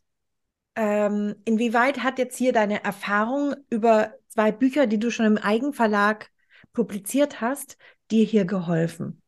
ähm, 0.77 1.37
inwieweit 1.45 2.03
hat 2.03 2.19
jetzt 2.19 2.37
hier 2.37 2.53
deine 2.53 2.83
Erfahrung 2.83 3.55
über 3.71 4.15
zwei 4.29 4.51
Bücher, 4.51 4.87
die 4.87 4.99
du 4.99 5.11
schon 5.11 5.27
im 5.27 5.39
Eigenverlag 5.39 6.31
publiziert 6.73 7.41
hast, 7.41 7.79
dir 8.11 8.25
hier 8.25 8.45
geholfen? 8.45 9.23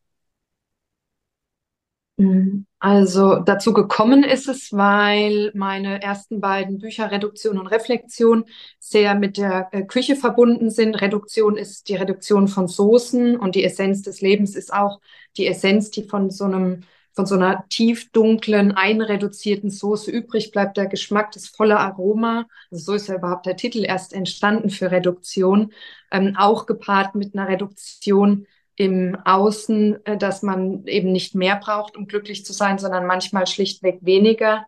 Mhm. 2.19 2.67
Also 2.87 3.41
dazu 3.41 3.73
gekommen 3.73 4.23
ist 4.23 4.47
es, 4.47 4.73
weil 4.73 5.51
meine 5.55 6.01
ersten 6.03 6.41
beiden 6.41 6.79
Bücher 6.79 7.11
Reduktion 7.11 7.59
und 7.59 7.67
Reflexion 7.67 8.45
sehr 8.79 9.17
mit 9.17 9.39
der 9.39 9.71
äh, 9.73 9.83
Küche 9.83 10.15
verbunden 10.15 10.71
sind. 10.71 10.95
Reduktion 10.95 11.57
ist 11.57 11.89
die 11.89 11.97
Reduktion 11.97 12.47
von 12.47 12.69
Soßen 12.69 13.41
und 13.41 13.57
die 13.57 13.65
Essenz 13.65 14.03
des 14.03 14.21
Lebens 14.21 14.55
ist 14.55 14.73
auch 14.73 15.01
die 15.37 15.49
Essenz, 15.49 15.91
die 15.91 16.05
von 16.05 16.31
so 16.31 16.45
einem 16.45 16.85
von 17.13 17.27
so 17.27 17.35
einer 17.35 17.65
tiefdunklen, 17.71 18.71
einreduzierten 18.71 19.71
Soße 19.71 20.13
übrig 20.13 20.53
bleibt. 20.53 20.77
Der 20.77 20.87
Geschmack, 20.87 21.33
das 21.33 21.49
volle 21.49 21.81
Aroma. 21.81 22.47
Also 22.71 22.85
so 22.85 22.95
ist 22.95 23.09
ja 23.09 23.17
überhaupt 23.17 23.47
der 23.47 23.57
Titel 23.57 23.85
erst 23.85 24.13
entstanden 24.13 24.71
für 24.71 24.93
Reduktion. 24.93 25.73
Ähm, 26.13 26.37
auch 26.39 26.67
gepaart 26.67 27.17
mit 27.17 27.35
einer 27.35 27.49
Reduktion 27.49 28.47
im 28.77 29.17
Außen, 29.25 30.05
äh, 30.07 30.17
dass 30.17 30.43
man 30.43 30.87
eben 30.87 31.13
nicht 31.13 31.35
mehr 31.35 31.57
braucht, 31.57 31.97
um 31.97 32.07
glücklich 32.07 32.45
zu 32.45 32.53
sein, 32.53 32.79
sondern 32.79 33.07
manchmal 33.07 33.47
schlichtweg 33.47 33.99
weniger. 34.03 34.67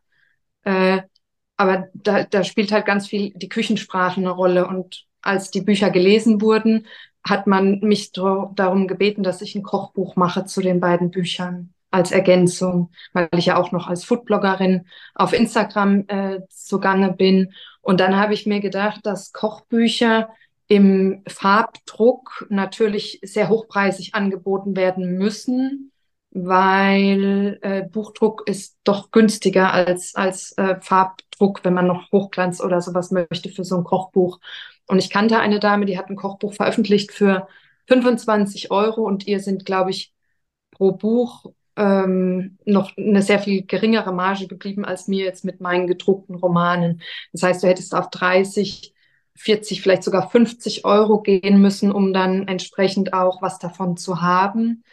Äh, 0.65 1.03
aber 1.57 1.89
da, 1.95 2.25
da 2.25 2.45
spielt 2.45 2.73
halt 2.73 2.87
ganz 2.87 3.09
viel 3.09 3.33
die 3.35 3.49
Küchensprache 3.49 4.21
eine 4.21 4.31
Rolle. 4.31 4.67
Und 4.67 5.05
als 5.23 5.51
die 5.51 5.61
Bücher 5.61 5.91
gelesen 5.91 6.41
wurden, 6.41 6.87
hat 7.29 7.47
man 7.47 7.81
mich 7.81 8.13
darum 8.13 8.87
gebeten, 8.89 9.23
dass 9.23 9.43
ich 9.43 9.55
ein 9.55 9.63
Kochbuch 9.63 10.17
mache 10.17 10.45
zu 10.47 10.61
den 10.63 10.81
beiden 10.81 11.11
Büchern 11.11 11.75
als 11.91 12.13
Ergänzung, 12.13 12.91
weil 13.13 13.29
ich 13.37 13.47
ja 13.47 13.57
auch 13.57 13.73
noch 13.73 13.89
als 13.89 14.05
Foodbloggerin 14.05 14.87
auf 15.15 15.33
Instagram 15.33 16.05
äh, 16.09 16.41
zugange 16.49 17.13
bin. 17.13 17.53
Und 17.81 18.01
dann 18.01 18.17
habe 18.17 18.35
ich 18.35 18.47
mir 18.47 18.61
gedacht, 18.61 19.01
dass 19.05 19.33
Kochbücher 19.33 20.29
im 20.69 21.23
Farbdruck 21.27 22.47
natürlich 22.51 23.21
sehr 23.23 23.49
hochpreisig 23.49 24.15
angeboten 24.15 24.77
werden 24.77 25.17
müssen, 25.17 25.93
weil 26.31 27.59
äh, 27.63 27.83
Buchdruck 27.83 28.47
ist 28.47 28.77
doch 28.85 29.11
günstiger 29.11 29.73
als, 29.73 30.15
als 30.15 30.53
äh, 30.59 30.77
Farbdruck, 30.81 31.65
wenn 31.65 31.73
man 31.73 31.87
noch 31.87 32.13
Hochglanz 32.13 32.61
oder 32.61 32.83
sowas 32.83 33.11
möchte 33.11 33.49
für 33.49 33.65
so 33.65 33.79
ein 33.79 33.85
Kochbuch. 33.85 34.41
Und 34.87 34.99
ich 34.99 35.11
kannte 35.11 35.39
eine 35.39 35.59
Dame, 35.59 35.87
die 35.87 35.99
hat 35.99 36.11
ein 36.11 36.17
Kochbuch 36.17 36.53
veröffentlicht 36.53 37.13
für 37.13 37.49
25 37.89 38.71
Euro 38.71 39.03
und 39.03 39.27
ihr 39.27 39.41
sind, 39.41 39.65
glaube 39.65 39.91
ich, 39.91 40.13
pro 40.71 40.93
Buch 40.93 41.47
ähm, 41.77 42.59
noch 42.67 42.95
eine 42.99 43.23
sehr 43.23 43.39
viel 43.39 43.65
geringere 43.65 44.13
Marge 44.13 44.49
geblieben 44.49 44.85
als 44.85 45.09
mir 45.09 45.25
jetzt 45.25 45.45
mit 45.45 45.61
meinen 45.61 45.87
gedruckten 45.87 46.35
Romanen. 46.35 47.01
Das 47.33 47.43
heißt, 47.43 47.63
du 47.63 47.69
hättest 47.69 47.95
auf 47.95 48.11
30 48.11 48.93
40, 49.39 49.83
vielleicht 49.83 50.03
sogar 50.03 50.31
50 50.31 50.85
Euro 50.85 51.21
gehen 51.21 51.61
müssen, 51.61 51.93
um 51.93 52.13
dann 52.13 52.49
entsprechend 52.49 53.13
auch 53.13 53.43
was 53.43 53.59
davon 53.59 53.97
zu 53.97 54.21
haben. 54.21 54.85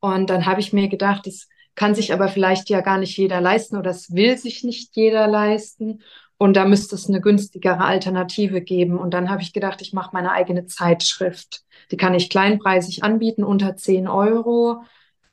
Und 0.00 0.30
dann 0.30 0.46
habe 0.46 0.60
ich 0.60 0.72
mir 0.72 0.88
gedacht, 0.88 1.26
das 1.26 1.48
kann 1.74 1.94
sich 1.94 2.12
aber 2.12 2.28
vielleicht 2.28 2.70
ja 2.70 2.80
gar 2.80 2.98
nicht 2.98 3.16
jeder 3.16 3.40
leisten 3.40 3.76
oder 3.76 3.90
es 3.90 4.14
will 4.14 4.36
sich 4.36 4.64
nicht 4.64 4.96
jeder 4.96 5.26
leisten. 5.26 6.02
Und 6.38 6.56
da 6.56 6.66
müsste 6.66 6.94
es 6.94 7.08
eine 7.08 7.20
günstigere 7.20 7.84
Alternative 7.84 8.60
geben. 8.60 8.98
Und 8.98 9.14
dann 9.14 9.30
habe 9.30 9.42
ich 9.42 9.52
gedacht, 9.52 9.80
ich 9.80 9.92
mache 9.92 10.10
meine 10.12 10.32
eigene 10.32 10.66
Zeitschrift. 10.66 11.62
Die 11.90 11.96
kann 11.96 12.14
ich 12.14 12.28
kleinpreisig 12.28 13.04
anbieten, 13.04 13.44
unter 13.44 13.76
10 13.76 14.08
Euro, 14.08 14.82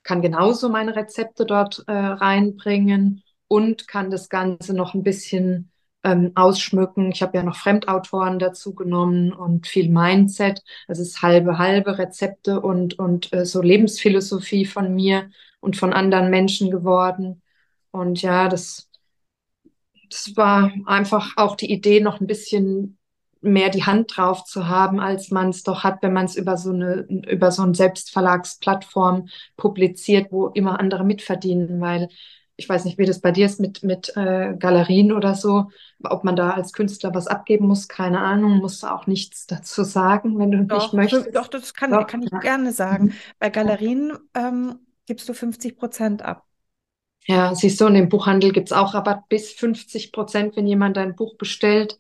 kann 0.04 0.22
genauso 0.22 0.70
meine 0.70 0.96
Rezepte 0.96 1.46
dort 1.46 1.84
äh, 1.88 1.92
reinbringen 1.92 3.24
und 3.48 3.88
kann 3.88 4.10
das 4.10 4.30
Ganze 4.30 4.74
noch 4.74 4.94
ein 4.94 5.04
bisschen 5.04 5.73
ähm, 6.04 6.32
ausschmücken. 6.36 7.12
Ich 7.12 7.22
habe 7.22 7.38
ja 7.38 7.44
noch 7.44 7.56
Fremdautoren 7.56 8.40
dazu 8.40 8.76
genommen 8.76 9.32
und 9.34 9.68
viel 9.68 9.90
Mindset. 9.90 10.62
Das 10.88 11.00
ist 11.00 11.22
halbe, 11.22 11.58
halbe 11.58 11.98
Rezepte 11.98 12.62
und, 12.62 13.00
und 13.00 13.32
äh, 13.34 13.46
so 13.46 13.62
Lebensphilosophie 13.62 14.66
von 14.66 14.94
mir 14.94 15.30
und 15.60 15.78
von 15.78 15.94
anderen 15.94 16.30
Menschen 16.30 16.72
geworden. 16.72 17.42
Und 17.92 18.22
ja, 18.22 18.50
das, 18.50 18.90
das 20.10 20.36
war 20.36 20.72
einfach 20.86 21.38
auch 21.38 21.56
die 21.56 21.72
Idee, 21.72 22.02
noch 22.02 22.20
ein 22.20 22.28
bisschen 22.28 22.98
mehr 23.42 23.70
die 23.70 23.84
Hand 23.84 24.16
drauf 24.16 24.46
zu 24.46 24.68
haben, 24.68 25.00
als 25.00 25.30
man 25.30 25.50
es 25.50 25.64
doch 25.64 25.84
hat, 25.84 26.02
wenn 26.02 26.14
man 26.14 26.26
es 26.26 26.36
über 26.36 26.58
so 26.58 26.72
eine 26.72 27.06
über 27.30 27.52
so 27.52 27.62
eine 27.64 27.76
Selbstverlagsplattform 27.76 29.28
publiziert, 29.58 30.32
wo 30.32 30.48
immer 30.48 30.80
andere 30.80 31.04
mitverdienen, 31.04 31.82
weil 31.82 32.08
ich 32.56 32.70
weiß 32.70 32.86
nicht, 32.86 32.98
wie 32.98 33.06
das 33.06 33.20
bei 33.20 33.32
dir 33.32 33.46
ist 33.46 33.60
mit, 33.60 33.84
mit 33.84 34.16
äh, 34.16 34.56
Galerien 34.58 35.12
oder 35.12 35.34
so, 35.34 35.70
ob 36.04 36.24
man 36.24 36.36
da 36.36 36.52
als 36.52 36.72
Künstler 36.74 37.14
was 37.14 37.28
abgeben 37.28 37.68
muss, 37.68 37.88
keine 37.88 38.20
Ahnung, 38.20 38.58
musst 38.58 38.84
du 38.84 38.88
auch 38.88 39.08
nichts 39.08 39.48
dazu 39.48 39.84
sagen, 39.84 40.38
wenn 40.38 40.52
du 40.52 40.64
doch, 40.66 40.84
nicht 40.84 40.94
möchtest. 40.94 41.36
Doch, 41.36 41.48
das 41.48 41.74
kann, 41.74 41.92
doch, 41.92 42.06
kann 42.06 42.22
ich 42.22 42.30
gerne 42.42 42.72
sagen. 42.72 43.06
Mhm. 43.06 43.14
Bei 43.40 43.50
Galerien 43.50 44.14
ähm, 44.36 44.80
gibst 45.08 45.28
du 45.28 45.34
50 45.34 45.78
Prozent 45.78 46.22
ab. 46.22 46.46
Ja, 47.26 47.56
siehst 47.56 47.80
du, 47.80 47.86
und 47.86 47.96
im 47.96 48.10
Buchhandel 48.10 48.52
gibt 48.52 48.70
es 48.70 48.78
auch 48.78 48.94
Rabatt 48.94 49.30
bis 49.30 49.54
50 49.54 50.12
Prozent, 50.12 50.56
wenn 50.56 50.68
jemand 50.68 50.98
dein 50.98 51.16
Buch 51.16 51.38
bestellt. 51.38 51.98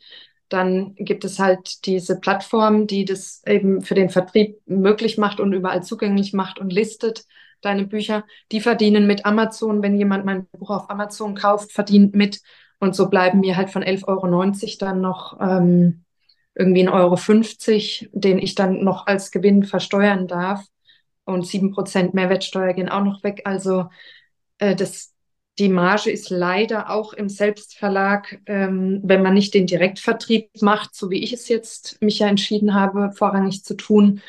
Dann 0.50 0.93
gibt 0.95 1.24
es 1.24 1.39
halt 1.39 1.86
diese 1.86 2.19
Plattform, 2.19 2.88
die 2.88 3.05
das 3.05 3.41
eben 3.48 3.81
für 3.81 3.95
den 3.95 4.10
Vertrieb 4.10 4.60
möglich 4.65 5.17
macht 5.17 5.39
und 5.39 5.53
überall 5.53 5.81
zugänglich 5.81 6.33
macht 6.33 6.60
und 6.60 6.72
listet 6.72 7.25
deine 7.65 7.86
Bücher, 7.86 8.25
die 8.51 8.62
verdienen 8.62 9.08
mit 9.08 9.25
Amazon. 9.25 9.82
Wenn 9.82 9.98
jemand 9.98 10.25
mein 10.25 10.48
Buch 10.48 10.70
auf 10.70 10.89
Amazon 10.89 11.36
kauft, 11.36 11.72
verdient 11.72 12.15
mit. 12.15 12.41
Und 12.79 12.96
so 12.96 13.10
bleiben 13.10 13.39
mir 13.39 13.55
halt 13.55 13.70
von 13.70 13.84
11,90 13.84 14.08
Euro 14.08 14.77
dann 14.79 15.01
noch 15.01 15.39
ähm, 15.39 16.03
irgendwie 16.55 16.88
1,50 16.88 18.08
Euro, 18.08 18.20
den 18.20 18.39
ich 18.39 18.55
dann 18.55 18.84
noch 18.84 19.08
als 19.08 19.32
Gewinn 19.32 19.63
versteuern 19.63 20.27
darf. 20.27 20.65
Und 21.25 21.46
7% 21.46 22.13
Mehrwertsteuer 22.13 22.74
gehen 22.74 22.89
auch 22.89 23.03
noch 23.03 23.24
weg. 23.24 23.43
Also 23.46 23.86
äh, 24.58 24.75
das, 24.75 25.13
die 25.58 25.70
Marge 25.70 26.12
ist 26.12 26.29
leider 26.29 26.89
auch 26.89 27.13
im 27.13 27.29
Selbstverlag, 27.29 28.41
ähm, 28.46 29.01
wenn 29.03 29.22
man 29.22 29.34
nicht 29.34 29.53
den 29.53 29.67
Direktvertrieb 29.67 30.50
macht, 30.62 30.96
so 30.96 31.10
wie 31.10 31.24
ich 31.24 31.32
es 31.32 31.48
jetzt 31.48 32.01
mich 32.01 32.20
ja 32.20 32.27
entschieden 32.27 32.74
habe, 32.74 33.12
vorrangig 33.13 33.63
zu 33.63 33.75
tun, 33.75 34.22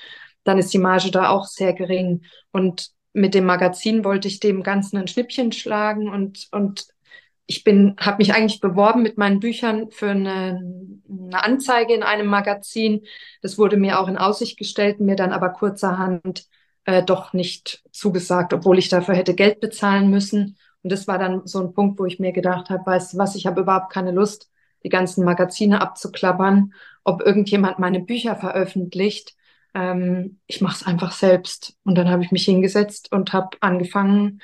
dann 0.44 0.58
ist 0.58 0.72
die 0.72 0.78
Marge 0.78 1.10
da 1.10 1.30
auch 1.30 1.46
sehr 1.46 1.72
gering. 1.72 2.22
Und 2.52 2.90
mit 3.14 3.35
dem 3.35 3.47
Magazin 3.47 4.04
wollte 4.04 4.28
ich 4.28 4.40
dem 4.40 4.62
Ganzen 4.62 4.99
ein 4.99 5.09
Schnippchen 5.09 5.52
schlagen 5.52 6.11
und, 6.11 6.49
und 6.50 6.88
ich 7.47 7.62
bin, 7.62 7.94
habe 7.99 8.18
mich 8.18 8.35
eigentlich 8.35 8.61
beworben 8.61 9.02
mit 9.02 9.18
meinen 9.18 9.38
Büchern 9.38 9.90
für 9.90 10.11
eine, 10.11 10.61
eine 11.09 11.44
Anzeige 11.44 11.94
in 11.94 12.02
einem 12.02 12.26
Magazin. 12.26 13.04
Das 13.40 13.56
wurde 13.56 13.76
mir 13.76 14.00
auch 14.00 14.09
in 14.09 14.18
Aussicht 14.18 14.59
gestellt, 14.59 15.00
mir 15.00 15.14
dann 15.14 15.33
aber 15.33 15.50
kurzerhand 15.50 16.47
äh, 16.87 17.02
doch 17.02 17.33
nicht 17.33 17.85
zugesagt, 17.92 18.52
obwohl 18.52 18.78
ich 18.78 18.88
dafür 18.88 19.14
hätte 19.14 19.35
Geld 19.35 19.61
bezahlen 19.61 20.11
müssen. 20.11 20.56
Und 20.83 20.90
das 20.90 21.06
war 21.06 21.18
dann 21.18 21.47
so 21.47 21.61
ein 21.61 21.73
Punkt, 21.73 22.00
wo 22.00 22.06
ich 22.06 22.18
mir 22.18 22.33
gedacht 22.33 22.68
habe, 22.71 22.85
weißt 22.85 23.14
du 23.14 23.18
was, 23.18 23.37
ich 23.37 23.47
habe 23.47 23.61
überhaupt 23.61 23.92
keine 23.92 24.11
Lust, 24.11 24.50
die 24.83 24.88
ganzen 24.88 25.25
Magazine 25.25 25.80
abzuklappern, 25.80 26.73
ob 27.04 27.23
irgendjemand 27.23 27.78
meine 27.78 28.00
Bücher 28.00 28.37
veröffentlicht 28.37 29.35
ähm, 29.74 30.38
ich 30.46 30.60
mache 30.60 30.76
es 30.76 30.86
einfach 30.86 31.12
selbst. 31.12 31.76
Und 31.84 31.96
dann 31.96 32.08
habe 32.08 32.22
ich 32.24 32.32
mich 32.32 32.44
hingesetzt 32.44 33.12
und 33.12 33.32
habe 33.32 33.56
angefangen, 33.60 34.40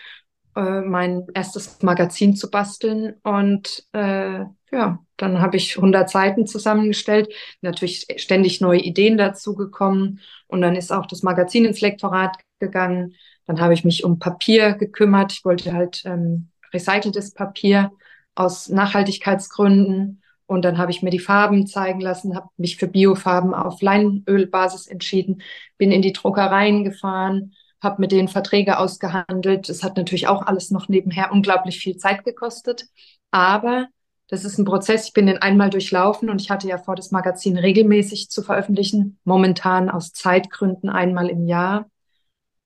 äh, 0.56 0.80
mein 0.82 1.26
erstes 1.34 1.80
Magazin 1.82 2.36
zu 2.36 2.50
basteln. 2.50 3.14
Und 3.22 3.84
äh, 3.92 4.44
ja, 4.72 4.98
dann 5.16 5.40
habe 5.40 5.56
ich 5.56 5.76
100 5.76 6.10
Seiten 6.10 6.46
zusammengestellt, 6.46 7.32
natürlich 7.60 8.06
ständig 8.16 8.60
neue 8.60 8.80
Ideen 8.80 9.16
dazu 9.16 9.54
gekommen. 9.54 10.20
Und 10.46 10.60
dann 10.62 10.76
ist 10.76 10.92
auch 10.92 11.06
das 11.06 11.22
Magazin 11.22 11.64
ins 11.64 11.80
Lektorat 11.80 12.36
gegangen. 12.58 13.14
Dann 13.46 13.60
habe 13.60 13.74
ich 13.74 13.84
mich 13.84 14.04
um 14.04 14.18
Papier 14.18 14.74
gekümmert. 14.74 15.32
Ich 15.32 15.44
wollte 15.44 15.72
halt 15.72 16.02
ähm, 16.04 16.50
recyceltes 16.72 17.32
Papier 17.34 17.92
aus 18.34 18.68
Nachhaltigkeitsgründen. 18.68 20.19
Und 20.50 20.62
dann 20.62 20.78
habe 20.78 20.90
ich 20.90 21.00
mir 21.00 21.10
die 21.10 21.20
Farben 21.20 21.68
zeigen 21.68 22.00
lassen, 22.00 22.34
habe 22.34 22.48
mich 22.56 22.76
für 22.76 22.88
Biofarben 22.88 23.54
auf 23.54 23.80
Leinölbasis 23.82 24.88
entschieden, 24.88 25.42
bin 25.78 25.92
in 25.92 26.02
die 26.02 26.12
Druckereien 26.12 26.82
gefahren, 26.82 27.54
habe 27.80 28.00
mit 28.00 28.10
denen 28.10 28.26
Verträge 28.26 28.80
ausgehandelt. 28.80 29.68
Es 29.68 29.84
hat 29.84 29.96
natürlich 29.96 30.26
auch 30.26 30.42
alles 30.42 30.72
noch 30.72 30.88
nebenher 30.88 31.30
unglaublich 31.30 31.78
viel 31.78 31.98
Zeit 31.98 32.24
gekostet. 32.24 32.86
Aber 33.30 33.86
das 34.26 34.44
ist 34.44 34.58
ein 34.58 34.64
Prozess. 34.64 35.06
Ich 35.06 35.12
bin 35.12 35.28
den 35.28 35.38
einmal 35.38 35.70
durchlaufen 35.70 36.28
und 36.28 36.40
ich 36.40 36.50
hatte 36.50 36.66
ja 36.66 36.78
vor, 36.78 36.96
das 36.96 37.12
Magazin 37.12 37.56
regelmäßig 37.56 38.28
zu 38.28 38.42
veröffentlichen. 38.42 39.20
Momentan 39.22 39.88
aus 39.88 40.12
Zeitgründen 40.12 40.90
einmal 40.90 41.28
im 41.28 41.46
Jahr. 41.46 41.88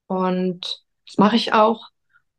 Und 0.06 0.82
das 1.06 1.18
mache 1.18 1.36
ich 1.36 1.52
auch. 1.52 1.90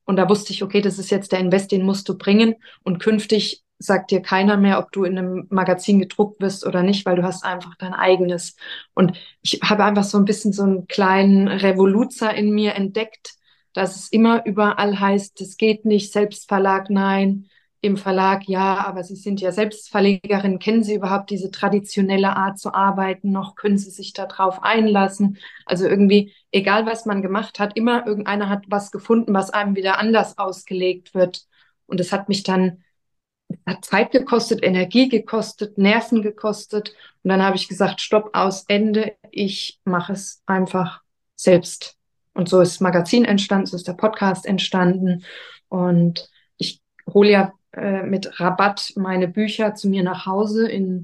Und 0.05 0.15
da 0.17 0.29
wusste 0.29 0.53
ich, 0.53 0.63
okay, 0.63 0.81
das 0.81 0.99
ist 0.99 1.09
jetzt 1.09 1.31
der 1.31 1.39
Invest, 1.39 1.71
den 1.71 1.83
musst 1.83 2.07
du 2.07 2.17
bringen. 2.17 2.55
Und 2.83 2.99
künftig 2.99 3.63
sagt 3.79 4.11
dir 4.11 4.21
keiner 4.21 4.57
mehr, 4.57 4.79
ob 4.79 4.91
du 4.91 5.03
in 5.03 5.17
einem 5.17 5.47
Magazin 5.49 5.99
gedruckt 5.99 6.41
wirst 6.41 6.65
oder 6.65 6.83
nicht, 6.83 7.05
weil 7.05 7.15
du 7.17 7.23
hast 7.23 7.43
einfach 7.43 7.75
dein 7.75 7.93
eigenes. 7.93 8.55
Und 8.93 9.17
ich 9.41 9.59
habe 9.63 9.83
einfach 9.83 10.03
so 10.03 10.17
ein 10.17 10.25
bisschen 10.25 10.53
so 10.53 10.63
einen 10.63 10.87
kleinen 10.87 11.47
Revoluzer 11.47 12.33
in 12.33 12.51
mir 12.51 12.75
entdeckt, 12.75 13.33
dass 13.73 13.95
es 13.97 14.09
immer 14.09 14.45
überall 14.45 14.99
heißt, 14.99 15.41
es 15.41 15.57
geht 15.57 15.85
nicht, 15.85 16.13
Selbstverlag, 16.13 16.89
nein, 16.89 17.49
im 17.85 17.97
Verlag, 17.97 18.47
ja, 18.47 18.85
aber 18.85 19.03
Sie 19.03 19.15
sind 19.15 19.41
ja 19.41 19.51
selbst 19.51 19.89
Verlegerin, 19.89 20.59
kennen 20.59 20.83
Sie 20.83 20.95
überhaupt 20.95 21.29
diese 21.29 21.51
traditionelle 21.51 22.35
Art 22.35 22.59
zu 22.59 22.73
arbeiten 22.73 23.31
noch? 23.31 23.55
Können 23.55 23.77
Sie 23.77 23.91
sich 23.91 24.13
darauf 24.13 24.63
einlassen? 24.63 25.37
Also 25.65 25.87
irgendwie, 25.87 26.33
egal 26.51 26.85
was 26.85 27.05
man 27.05 27.21
gemacht 27.21 27.59
hat, 27.59 27.77
immer 27.77 28.05
irgendeiner 28.07 28.49
hat 28.49 28.65
was 28.67 28.91
gefunden, 28.91 29.33
was 29.33 29.51
einem 29.51 29.75
wieder 29.75 29.99
anders 29.99 30.37
ausgelegt 30.37 31.13
wird. 31.13 31.45
Und 31.85 31.99
es 31.99 32.11
hat 32.11 32.29
mich 32.29 32.43
dann 32.43 32.83
hat 33.65 33.85
Zeit 33.85 34.11
gekostet, 34.11 34.63
Energie 34.63 35.09
gekostet, 35.09 35.77
Nerven 35.77 36.21
gekostet. 36.21 36.95
Und 37.23 37.29
dann 37.29 37.43
habe 37.43 37.55
ich 37.55 37.67
gesagt, 37.67 38.01
stopp, 38.01 38.31
aus, 38.33 38.65
Ende. 38.67 39.15
Ich 39.31 39.79
mache 39.85 40.13
es 40.13 40.41
einfach 40.45 41.01
selbst. 41.35 41.95
Und 42.33 42.49
so 42.49 42.59
ist 42.61 42.75
das 42.75 42.81
Magazin 42.81 43.25
entstanden, 43.25 43.67
so 43.67 43.77
ist 43.77 43.87
der 43.87 43.93
Podcast 43.93 44.45
entstanden. 44.45 45.23
Und 45.69 46.29
ich 46.57 46.81
hole 47.07 47.31
ja 47.31 47.53
äh, 47.75 48.03
mit 48.03 48.39
Rabatt 48.39 48.93
meine 48.95 49.27
Bücher 49.27 49.75
zu 49.75 49.89
mir 49.89 50.03
nach 50.03 50.25
Hause 50.25 50.67
in 50.67 51.03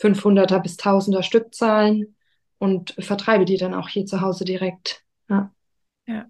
500er 0.00 0.60
bis 0.60 0.78
1000er 0.78 1.22
Stückzahlen 1.22 2.16
und 2.58 2.94
vertreibe 2.98 3.44
die 3.44 3.56
dann 3.56 3.74
auch 3.74 3.88
hier 3.88 4.06
zu 4.06 4.20
Hause 4.20 4.44
direkt. 4.44 5.04
Ja. 5.28 5.52
ja. 6.06 6.26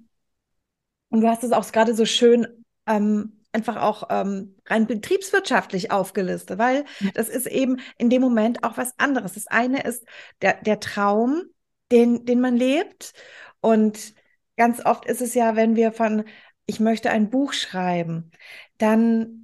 Und 1.09 1.23
du 1.23 1.29
hast 1.29 1.45
es 1.45 1.53
auch 1.53 1.71
gerade 1.73 1.95
so 1.95 2.05
schön 2.05 2.47
ähm, 2.87 3.41
einfach 3.53 3.77
auch 3.77 4.05
ähm, 4.11 4.57
rein 4.67 4.87
betriebswirtschaftlich 4.87 5.91
aufgelistet, 5.91 6.59
weil 6.59 6.85
das 7.15 7.29
ist 7.29 7.47
eben 7.47 7.81
in 7.99 8.11
dem 8.11 8.23
Moment 8.23 8.65
auch 8.65 8.77
was 8.77 8.99
anderes. 8.99 9.35
Das 9.35 9.47
eine 9.47 9.83
ist 9.83 10.05
der, 10.43 10.61
der 10.63 10.81
Traum, 10.81 11.43
den, 11.91 12.27
den 12.27 12.41
man 12.41 12.57
lebt. 12.57 13.13
Und 13.61 14.15
ganz 14.57 14.85
oft 14.85 15.05
ist 15.05 15.21
es 15.21 15.35
ja, 15.35 15.57
wenn 15.57 15.75
wir 15.75 15.93
von, 15.93 16.25
ich 16.67 16.81
möchte 16.81 17.11
ein 17.11 17.31
Buch 17.31 17.53
schreiben, 17.53 18.31
dann 18.79 19.40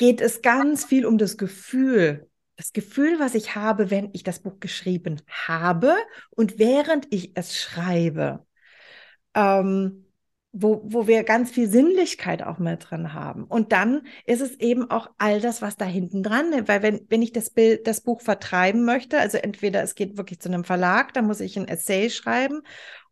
geht 0.00 0.22
es 0.22 0.40
ganz 0.40 0.86
viel 0.86 1.04
um 1.04 1.18
das 1.18 1.36
Gefühl. 1.36 2.26
Das 2.56 2.72
Gefühl, 2.72 3.20
was 3.20 3.34
ich 3.34 3.54
habe, 3.54 3.90
wenn 3.90 4.08
ich 4.14 4.22
das 4.22 4.40
Buch 4.40 4.58
geschrieben 4.58 5.20
habe 5.28 5.94
und 6.30 6.58
während 6.58 7.06
ich 7.10 7.32
es 7.34 7.58
schreibe. 7.58 8.46
Ähm, 9.34 10.06
wo, 10.52 10.80
wo 10.84 11.06
wir 11.06 11.22
ganz 11.22 11.50
viel 11.50 11.68
Sinnlichkeit 11.68 12.42
auch 12.42 12.58
mit 12.58 12.90
drin 12.90 13.12
haben. 13.12 13.44
Und 13.44 13.72
dann 13.72 14.02
ist 14.24 14.40
es 14.40 14.58
eben 14.58 14.90
auch 14.90 15.10
all 15.18 15.40
das, 15.40 15.60
was 15.60 15.76
da 15.76 15.84
hinten 15.84 16.22
dran 16.22 16.52
ist. 16.54 16.66
Weil 16.66 16.82
wenn, 16.82 17.06
wenn 17.10 17.22
ich 17.22 17.32
das 17.32 17.50
Bild, 17.50 17.86
das 17.86 18.00
Buch 18.00 18.22
vertreiben 18.22 18.84
möchte, 18.84 19.18
also 19.18 19.36
entweder 19.36 19.82
es 19.82 19.94
geht 19.94 20.16
wirklich 20.16 20.40
zu 20.40 20.48
einem 20.48 20.64
Verlag, 20.64 21.12
da 21.12 21.20
muss 21.22 21.40
ich 21.40 21.58
ein 21.58 21.68
Essay 21.68 22.08
schreiben 22.08 22.62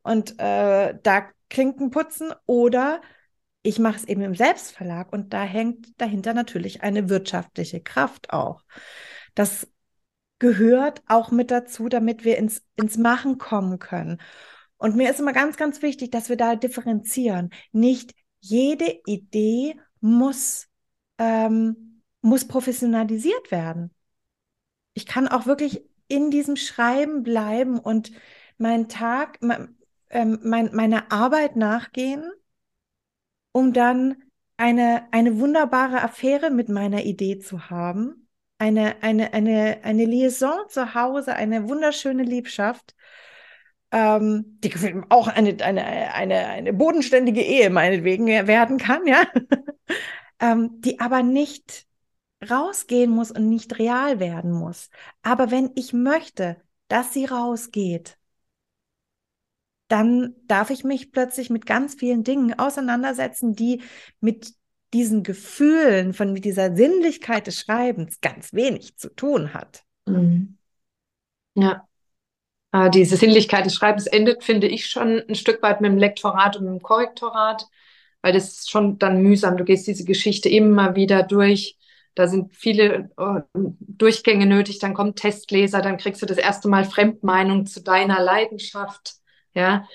und 0.03 0.41
äh, 0.41 0.95
da 1.03 1.29
Klinken 1.51 1.91
putzen 1.91 2.33
oder 2.47 3.03
ich 3.63 3.79
mache 3.79 3.97
es 3.97 4.05
eben 4.05 4.23
im 4.23 4.35
Selbstverlag 4.35 5.13
und 5.13 5.33
da 5.33 5.43
hängt 5.43 6.01
dahinter 6.01 6.35
natürlich 6.35 6.83
eine 6.83 7.09
wirtschaftliche 7.09 7.81
Kraft 7.81 8.33
auch. 8.33 8.63
Das 9.35 9.69
gehört 10.39 11.03
auch 11.07 11.31
mit 11.31 11.51
dazu, 11.51 11.89
damit 11.89 12.25
wir 12.25 12.39
ins, 12.39 12.63
ins 12.77 12.97
Machen 12.97 13.39
kommen 13.39 13.79
können. 13.79 14.21
Und 14.77 14.95
mir 14.95 15.11
ist 15.11 15.21
immer 15.21 15.33
ganz, 15.33 15.57
ganz 15.57 15.83
wichtig, 15.83 16.11
dass 16.11 16.29
wir 16.29 16.37
da 16.37 16.55
differenzieren. 16.55 17.51
Nicht 17.73 18.15
jede 18.41 19.01
Idee 19.07 19.77
muss, 20.01 20.69
ähm, 21.19 22.03
muss 22.21 22.47
professionalisiert 22.47 23.51
werden. 23.51 23.93
Ich 24.95 25.07
kann 25.07 25.27
auch 25.27 25.47
wirklich 25.47 25.83
in 26.07 26.31
diesem 26.31 26.57
Schreiben 26.57 27.23
bleiben 27.25 27.79
und 27.79 28.13
meinen 28.57 28.89
Tag, 28.89 29.39
mein, 29.43 29.77
ähm, 30.11 30.39
mein, 30.43 30.71
meine 30.73 31.11
Arbeit 31.11 31.57
nachgehen, 31.57 32.31
um 33.59 33.73
dann 33.73 34.17
eine, 34.57 35.09
eine 35.11 35.39
wunderbare 35.41 36.01
Affäre 36.01 36.51
mit 36.51 36.69
meiner 36.69 37.05
Idee 37.05 37.41
zu 37.41 37.71
haben, 37.71 38.29
eine, 38.59 39.03
eine, 39.03 39.33
eine, 39.33 39.81
eine 39.83 40.05
Liaison 40.05 40.69
zu 40.69 40.95
Hause, 40.95 41.35
eine 41.35 41.69
wunderschöne 41.69 42.23
Liebschaft. 42.23 42.95
Ähm, 43.91 44.59
die 44.63 44.71
auch 45.09 45.29
eine, 45.29 45.57
eine, 45.65 45.85
eine, 46.13 46.47
eine 46.47 46.73
bodenständige 46.75 47.41
Ehe 47.41 47.71
meinetwegen 47.71 48.27
werden 48.27 48.77
kann, 48.77 49.07
ja, 49.07 49.23
ähm, 50.41 50.81
die 50.83 51.01
aber 51.01 51.23
nicht 51.23 51.87
rausgehen 52.49 53.11
muss 53.11 53.31
und 53.31 53.49
nicht 53.49 53.79
real 53.79 54.21
werden 54.21 54.53
muss. 54.53 54.91
Aber 55.23 55.51
wenn 55.51 55.71
ich 55.75 55.95
möchte, 55.95 56.59
dass 56.89 57.15
sie 57.15 57.25
rausgeht, 57.25 58.18
dann 59.89 60.35
darf 60.47 60.71
ich 60.71 60.85
mich 60.85 61.13
plötzlich 61.13 61.51
mit 61.51 61.67
ganz 61.67 61.95
vielen 61.95 62.25
Dingen 62.25 62.59
auseinandersetzen, 62.59 63.55
die 63.55 63.83
mit 64.21 64.53
diesen 64.95 65.23
Gefühlen 65.23 66.15
von 66.15 66.33
mit 66.33 66.45
dieser 66.45 66.75
Sinnlichkeit 66.75 67.47
des 67.47 67.61
Schreibens 67.61 68.21
ganz 68.21 68.53
wenig 68.53 68.97
zu 68.97 69.15
tun 69.15 69.53
hat. 69.53 69.83
Mhm. 70.07 70.57
Ja, 71.55 71.89
äh, 72.73 72.91
diese 72.91 73.17
Sinnlichkeit 73.17 73.67
des 73.67 73.75
Schreibens 73.75 74.07
endet, 74.07 74.45
finde 74.45 74.69
ich, 74.69 74.87
schon 74.87 75.23
ein 75.29 75.35
Stück 75.35 75.63
weit 75.63 75.81
mit 75.81 75.91
dem 75.91 75.99
Lektorat 75.99 76.57
und 76.57 76.65
mit 76.65 76.73
dem 76.73 76.83
Korrektorat, 76.83 77.67
weil 78.23 78.33
das 78.33 78.49
ist 78.49 78.71
schon 78.71 78.99
dann 78.99 79.23
mühsam. 79.23 79.57
Du 79.57 79.65
gehst 79.65 79.87
diese 79.87 80.05
Geschichte 80.05 80.49
immer 80.49 80.95
wieder 80.95 81.23
durch. 81.23 81.77
Da 82.15 82.27
sind 82.27 82.53
viele 82.55 83.11
uh, 83.19 83.41
Durchgänge 83.55 84.47
nötig, 84.47 84.81
dann 84.81 84.93
kommt 84.93 85.21
Testleser, 85.21 85.83
dann 85.83 85.99
kriegst 85.99 86.21
du 86.21 86.27
das 86.27 86.39
erste 86.39 86.69
Mal 86.69 86.85
Fremdmeinung 86.85 87.65
zu 87.67 87.81
deiner 87.81 88.21
Leidenschaft, 88.21 89.15
ja, 89.59 89.89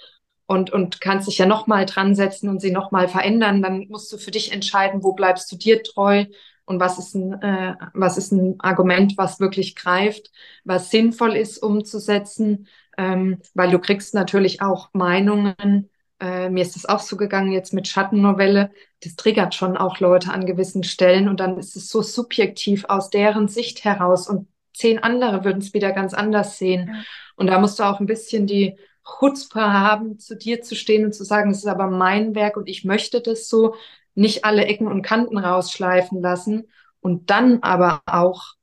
und, 0.46 0.72
und 0.72 1.02
kannst 1.02 1.28
dich 1.28 1.38
ja 1.38 1.46
nochmal 1.46 1.86
dran 1.86 2.16
setzen 2.16 2.50
und 2.50 2.60
sie 2.62 2.72
nochmal 2.72 3.08
verändern. 3.08 3.62
Dann 3.62 3.88
musst 3.90 4.12
du 4.12 4.18
für 4.18 4.32
dich 4.32 4.52
entscheiden, 4.52 5.04
wo 5.04 5.14
bleibst 5.14 5.52
du 5.52 5.56
dir 5.56 5.82
treu 5.84 6.26
und 6.66 6.80
was 6.80 7.00
ist 7.00 7.16
ein, 7.16 7.42
äh, 7.42 7.76
was 7.94 8.18
ist 8.18 8.32
ein 8.32 8.60
Argument, 8.60 9.18
was 9.18 9.40
wirklich 9.40 9.76
greift, 9.76 10.32
was 10.64 10.92
sinnvoll 10.92 11.36
ist 11.36 11.58
umzusetzen, 11.60 12.68
ähm, 12.98 13.40
weil 13.54 13.72
du 13.72 13.80
kriegst 13.80 14.14
natürlich 14.14 14.62
auch 14.62 14.90
Meinungen. 14.94 15.90
Äh, 16.20 16.50
mir 16.50 16.62
ist 16.62 16.76
das 16.76 16.86
auch 16.86 17.00
so 17.00 17.18
gegangen 17.18 17.52
jetzt 17.52 17.74
mit 17.74 17.88
Schattennovelle. 17.88 18.72
Das 19.04 19.16
triggert 19.16 19.56
schon 19.56 19.78
auch 19.78 20.00
Leute 20.00 20.32
an 20.32 20.46
gewissen 20.46 20.84
Stellen 20.84 21.28
und 21.30 21.40
dann 21.40 21.58
ist 21.58 21.76
es 21.76 21.90
so 21.90 22.02
subjektiv 22.02 22.86
aus 22.90 23.10
deren 23.10 23.48
Sicht 23.48 23.84
heraus 23.86 24.28
und 24.28 24.48
zehn 24.74 25.00
andere 25.00 25.44
würden 25.46 25.60
es 25.60 25.74
wieder 25.74 25.92
ganz 25.92 26.14
anders 26.14 26.58
sehen. 26.58 27.06
Und 27.36 27.48
da 27.48 27.60
musst 27.60 27.80
du 27.80 27.84
auch 27.84 28.00
ein 28.00 28.06
bisschen 28.06 28.48
die 28.48 28.78
Chutzpe 29.04 29.62
haben, 29.62 30.20
zu 30.20 30.36
dir 30.36 30.62
zu 30.62 30.76
stehen 30.76 31.06
und 31.06 31.14
zu 31.14 31.24
sagen, 31.24 31.52
es 31.52 31.60
ist 31.60 31.68
aber 31.68 31.88
mein 31.88 32.36
Werk 32.36 32.58
und 32.58 32.70
ich 32.70 32.86
möchte 32.86 33.22
das 33.22 33.50
so, 33.50 33.76
nicht 34.16 34.46
alle 34.46 34.66
Ecken 34.66 34.88
und 34.88 35.02
Kanten 35.02 35.38
rausschleifen 35.38 36.22
lassen 36.22 36.68
und 37.02 37.30
dann 37.30 37.64
aber 37.64 38.02
auch 38.06 38.54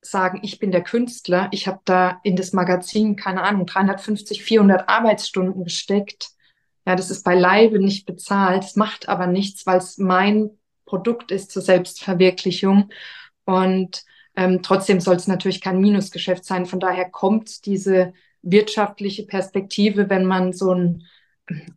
sagen, 0.00 0.40
ich 0.42 0.58
bin 0.58 0.70
der 0.70 0.82
Künstler, 0.82 1.48
ich 1.52 1.66
habe 1.68 1.80
da 1.84 2.20
in 2.22 2.36
das 2.36 2.52
Magazin, 2.52 3.16
keine 3.16 3.42
Ahnung, 3.42 3.66
350, 3.66 4.42
400 4.42 4.88
Arbeitsstunden 4.88 5.64
gesteckt. 5.64 6.30
Ja, 6.86 6.96
das 6.96 7.10
ist 7.10 7.24
beileibe 7.24 7.78
nicht 7.78 8.06
bezahlt, 8.06 8.64
das 8.64 8.76
macht 8.76 9.08
aber 9.08 9.26
nichts, 9.26 9.66
weil 9.66 9.78
es 9.78 9.98
mein 9.98 10.50
Produkt 10.86 11.30
ist 11.30 11.50
zur 11.50 11.60
Selbstverwirklichung. 11.62 12.90
Und 13.44 14.04
ähm, 14.36 14.62
trotzdem 14.62 15.00
soll 15.00 15.16
es 15.16 15.26
natürlich 15.26 15.60
kein 15.60 15.80
Minusgeschäft 15.80 16.44
sein. 16.44 16.64
Von 16.64 16.80
daher 16.80 17.10
kommt 17.10 17.66
diese 17.66 18.14
wirtschaftliche 18.42 19.24
Perspektive, 19.24 20.10
wenn 20.10 20.24
man 20.24 20.52
so 20.52 20.72
ein 20.72 21.04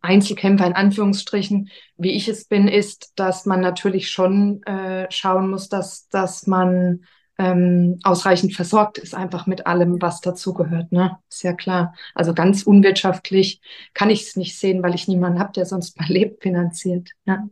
Einzelkämpfer 0.01 0.67
in 0.67 0.73
Anführungsstrichen, 0.73 1.69
wie 1.97 2.11
ich 2.11 2.27
es 2.27 2.45
bin, 2.45 2.67
ist, 2.67 3.13
dass 3.15 3.45
man 3.45 3.61
natürlich 3.61 4.09
schon 4.09 4.63
äh, 4.63 5.07
schauen 5.09 5.49
muss, 5.49 5.69
dass, 5.69 6.09
dass 6.09 6.45
man 6.47 7.05
ähm, 7.37 7.99
ausreichend 8.03 8.53
versorgt 8.53 8.97
ist, 8.97 9.15
einfach 9.15 9.47
mit 9.47 9.65
allem, 9.65 10.01
was 10.01 10.21
dazugehört. 10.21 10.91
Ne? 10.91 11.17
Ist 11.29 11.43
ja 11.43 11.53
klar. 11.53 11.95
Also 12.13 12.33
ganz 12.33 12.63
unwirtschaftlich 12.63 13.61
kann 13.93 14.09
ich 14.09 14.23
es 14.23 14.35
nicht 14.35 14.59
sehen, 14.59 14.83
weil 14.83 14.93
ich 14.93 15.07
niemanden 15.07 15.39
habe, 15.39 15.53
der 15.53 15.65
sonst 15.65 15.99
mal 15.99 16.07
lebt, 16.07 16.43
finanziert. 16.43 17.09
Ja. 17.25 17.47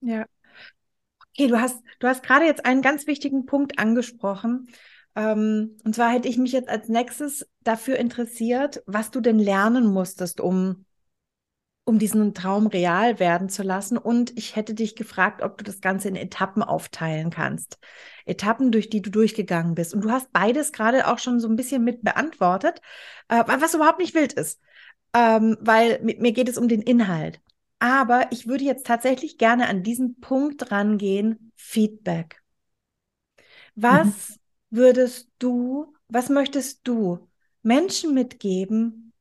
ja. 0.00 0.24
Okay, 1.34 1.46
du 1.46 1.60
hast, 1.60 1.80
du 2.00 2.08
hast 2.08 2.24
gerade 2.24 2.46
jetzt 2.46 2.64
einen 2.64 2.82
ganz 2.82 3.06
wichtigen 3.06 3.46
Punkt 3.46 3.78
angesprochen. 3.78 4.68
Ähm, 5.18 5.76
und 5.84 5.96
zwar 5.96 6.12
hätte 6.12 6.28
ich 6.28 6.38
mich 6.38 6.52
jetzt 6.52 6.68
als 6.68 6.88
nächstes 6.88 7.46
dafür 7.64 7.96
interessiert, 7.96 8.82
was 8.86 9.10
du 9.10 9.20
denn 9.20 9.40
lernen 9.40 9.86
musstest, 9.86 10.40
um 10.40 10.84
um 11.84 11.98
diesen 11.98 12.34
Traum 12.34 12.66
real 12.66 13.18
werden 13.18 13.48
zu 13.48 13.62
lassen. 13.62 13.96
Und 13.96 14.36
ich 14.36 14.56
hätte 14.56 14.74
dich 14.74 14.94
gefragt, 14.94 15.42
ob 15.42 15.56
du 15.56 15.64
das 15.64 15.80
Ganze 15.80 16.08
in 16.08 16.16
Etappen 16.16 16.62
aufteilen 16.62 17.30
kannst. 17.30 17.78
Etappen, 18.26 18.70
durch 18.70 18.90
die 18.90 19.00
du 19.00 19.10
durchgegangen 19.10 19.74
bist. 19.74 19.94
Und 19.94 20.02
du 20.02 20.10
hast 20.10 20.30
beides 20.30 20.72
gerade 20.72 21.06
auch 21.08 21.18
schon 21.18 21.40
so 21.40 21.48
ein 21.48 21.56
bisschen 21.56 21.82
mit 21.82 22.02
beantwortet, 22.04 22.82
äh, 23.28 23.42
was 23.46 23.72
überhaupt 23.72 24.00
nicht 24.00 24.14
wild 24.14 24.34
ist. 24.34 24.60
Ähm, 25.14 25.56
weil 25.62 25.98
mit 26.02 26.20
mir 26.20 26.32
geht 26.32 26.50
es 26.50 26.58
um 26.58 26.68
den 26.68 26.82
Inhalt. 26.82 27.40
Aber 27.78 28.26
ich 28.32 28.46
würde 28.46 28.64
jetzt 28.64 28.86
tatsächlich 28.86 29.38
gerne 29.38 29.66
an 29.66 29.82
diesen 29.82 30.20
Punkt 30.20 30.70
rangehen, 30.70 31.52
Feedback. 31.56 32.42
Was 33.74 34.04
mhm. 34.04 34.37
Würdest 34.70 35.30
du, 35.38 35.94
was 36.08 36.28
möchtest 36.28 36.80
du 36.86 37.28
Menschen 37.62 38.14
mitgeben, 38.14 39.12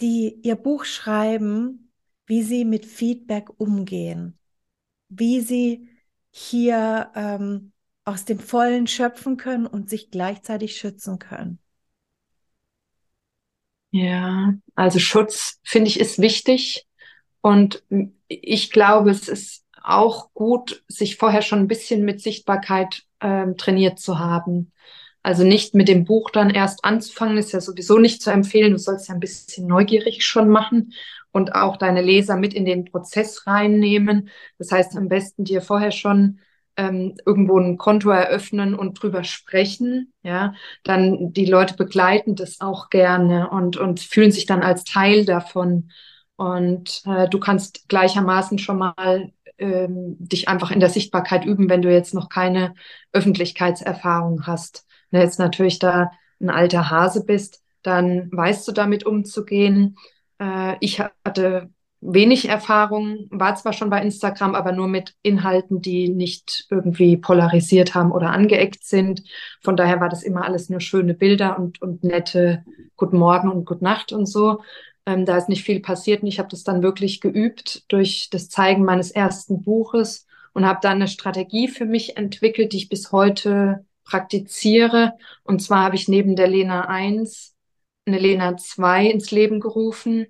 die 0.00 0.40
ihr 0.42 0.56
Buch 0.56 0.84
schreiben, 0.84 1.92
wie 2.26 2.42
sie 2.42 2.64
mit 2.64 2.86
Feedback 2.86 3.48
umgehen, 3.60 4.38
wie 5.08 5.40
sie 5.42 5.88
hier 6.30 7.12
ähm, 7.16 7.72
aus 8.04 8.24
dem 8.26 8.40
Vollen 8.40 8.86
schöpfen 8.88 9.36
können 9.38 9.66
und 9.66 9.90
sich 9.90 10.10
gleichzeitig 10.10 10.76
schützen 10.78 11.18
können. 11.18 11.60
Ja, 13.90 14.54
also 14.74 14.98
Schutz 14.98 15.58
finde 15.64 15.88
ich 15.88 16.00
ist 16.00 16.18
wichtig 16.20 16.86
und 17.42 17.84
ich 18.28 18.72
glaube, 18.72 19.10
es 19.10 19.28
ist 19.28 19.64
auch 19.82 20.32
gut, 20.34 20.84
sich 20.88 21.16
vorher 21.16 21.42
schon 21.42 21.60
ein 21.60 21.68
bisschen 21.68 22.04
mit 22.04 22.22
Sichtbarkeit 22.22 23.04
ähm, 23.26 23.56
trainiert 23.56 23.98
zu 23.98 24.20
haben. 24.20 24.72
Also 25.22 25.42
nicht 25.42 25.74
mit 25.74 25.88
dem 25.88 26.04
Buch 26.04 26.30
dann 26.30 26.50
erst 26.50 26.84
anzufangen, 26.84 27.36
ist 27.36 27.52
ja 27.52 27.60
sowieso 27.60 27.98
nicht 27.98 28.22
zu 28.22 28.30
empfehlen. 28.30 28.70
Du 28.70 28.78
sollst 28.78 29.08
ja 29.08 29.14
ein 29.14 29.20
bisschen 29.20 29.66
neugierig 29.66 30.24
schon 30.24 30.48
machen 30.48 30.92
und 31.32 31.56
auch 31.56 31.76
deine 31.76 32.00
Leser 32.00 32.36
mit 32.36 32.54
in 32.54 32.64
den 32.64 32.84
Prozess 32.84 33.44
reinnehmen. 33.44 34.28
Das 34.58 34.70
heißt, 34.70 34.96
am 34.96 35.08
besten 35.08 35.42
dir 35.42 35.62
vorher 35.62 35.90
schon 35.90 36.38
ähm, 36.76 37.16
irgendwo 37.26 37.58
ein 37.58 37.76
Konto 37.76 38.10
eröffnen 38.10 38.76
und 38.76 39.02
drüber 39.02 39.24
sprechen, 39.24 40.12
ja, 40.22 40.54
dann 40.84 41.32
die 41.32 41.46
Leute 41.46 41.74
begleiten 41.74 42.36
das 42.36 42.60
auch 42.60 42.88
gerne 42.90 43.50
und, 43.50 43.76
und 43.76 43.98
fühlen 43.98 44.30
sich 44.30 44.46
dann 44.46 44.62
als 44.62 44.84
Teil 44.84 45.24
davon. 45.24 45.90
Und 46.36 47.02
äh, 47.06 47.28
du 47.28 47.40
kannst 47.40 47.88
gleichermaßen 47.88 48.58
schon 48.58 48.78
mal 48.78 49.32
ähm, 49.58 50.16
dich 50.18 50.48
einfach 50.48 50.70
in 50.70 50.80
der 50.80 50.90
Sichtbarkeit 50.90 51.44
üben, 51.44 51.68
wenn 51.68 51.82
du 51.82 51.92
jetzt 51.92 52.14
noch 52.14 52.28
keine 52.28 52.74
Öffentlichkeitserfahrung 53.12 54.46
hast. 54.46 54.86
Wenn 55.10 55.20
du 55.20 55.26
jetzt 55.26 55.38
natürlich 55.38 55.78
da 55.78 56.10
ein 56.40 56.50
alter 56.50 56.90
Hase 56.90 57.24
bist, 57.24 57.62
dann 57.82 58.30
weißt 58.32 58.66
du 58.68 58.72
damit 58.72 59.04
umzugehen. 59.04 59.96
Äh, 60.38 60.76
ich 60.80 61.00
hatte 61.00 61.70
wenig 62.00 62.48
Erfahrung, 62.48 63.26
war 63.30 63.54
zwar 63.56 63.72
schon 63.72 63.90
bei 63.90 64.02
Instagram, 64.02 64.54
aber 64.54 64.72
nur 64.72 64.88
mit 64.88 65.14
Inhalten, 65.22 65.80
die 65.80 66.08
nicht 66.08 66.66
irgendwie 66.70 67.16
polarisiert 67.16 67.94
haben 67.94 68.12
oder 68.12 68.30
angeeckt 68.30 68.84
sind. 68.84 69.22
Von 69.62 69.76
daher 69.76 70.00
war 70.00 70.08
das 70.08 70.22
immer 70.22 70.44
alles 70.44 70.68
nur 70.68 70.80
schöne 70.80 71.14
Bilder 71.14 71.58
und, 71.58 71.80
und 71.82 72.04
nette 72.04 72.64
Guten 72.96 73.18
Morgen 73.18 73.50
und 73.50 73.64
Gute 73.64 73.84
Nacht 73.84 74.12
und 74.12 74.26
so. 74.26 74.60
Ähm, 75.06 75.24
da 75.24 75.38
ist 75.38 75.48
nicht 75.48 75.64
viel 75.64 75.80
passiert 75.80 76.22
und 76.22 76.28
ich 76.28 76.38
habe 76.38 76.48
das 76.48 76.64
dann 76.64 76.82
wirklich 76.82 77.20
geübt 77.20 77.84
durch 77.88 78.28
das 78.30 78.48
Zeigen 78.48 78.84
meines 78.84 79.10
ersten 79.10 79.62
Buches 79.62 80.26
und 80.52 80.66
habe 80.66 80.80
dann 80.82 80.96
eine 80.96 81.08
Strategie 81.08 81.68
für 81.68 81.84
mich 81.84 82.16
entwickelt, 82.16 82.72
die 82.72 82.78
ich 82.78 82.88
bis 82.88 83.12
heute 83.12 83.84
praktiziere. 84.04 85.12
Und 85.44 85.60
zwar 85.62 85.84
habe 85.84 85.96
ich 85.96 86.08
neben 86.08 86.36
der 86.36 86.48
Lena 86.48 86.88
1 86.88 87.54
eine 88.06 88.18
Lena 88.18 88.56
2 88.56 89.06
ins 89.06 89.30
Leben 89.30 89.60
gerufen. 89.60 90.26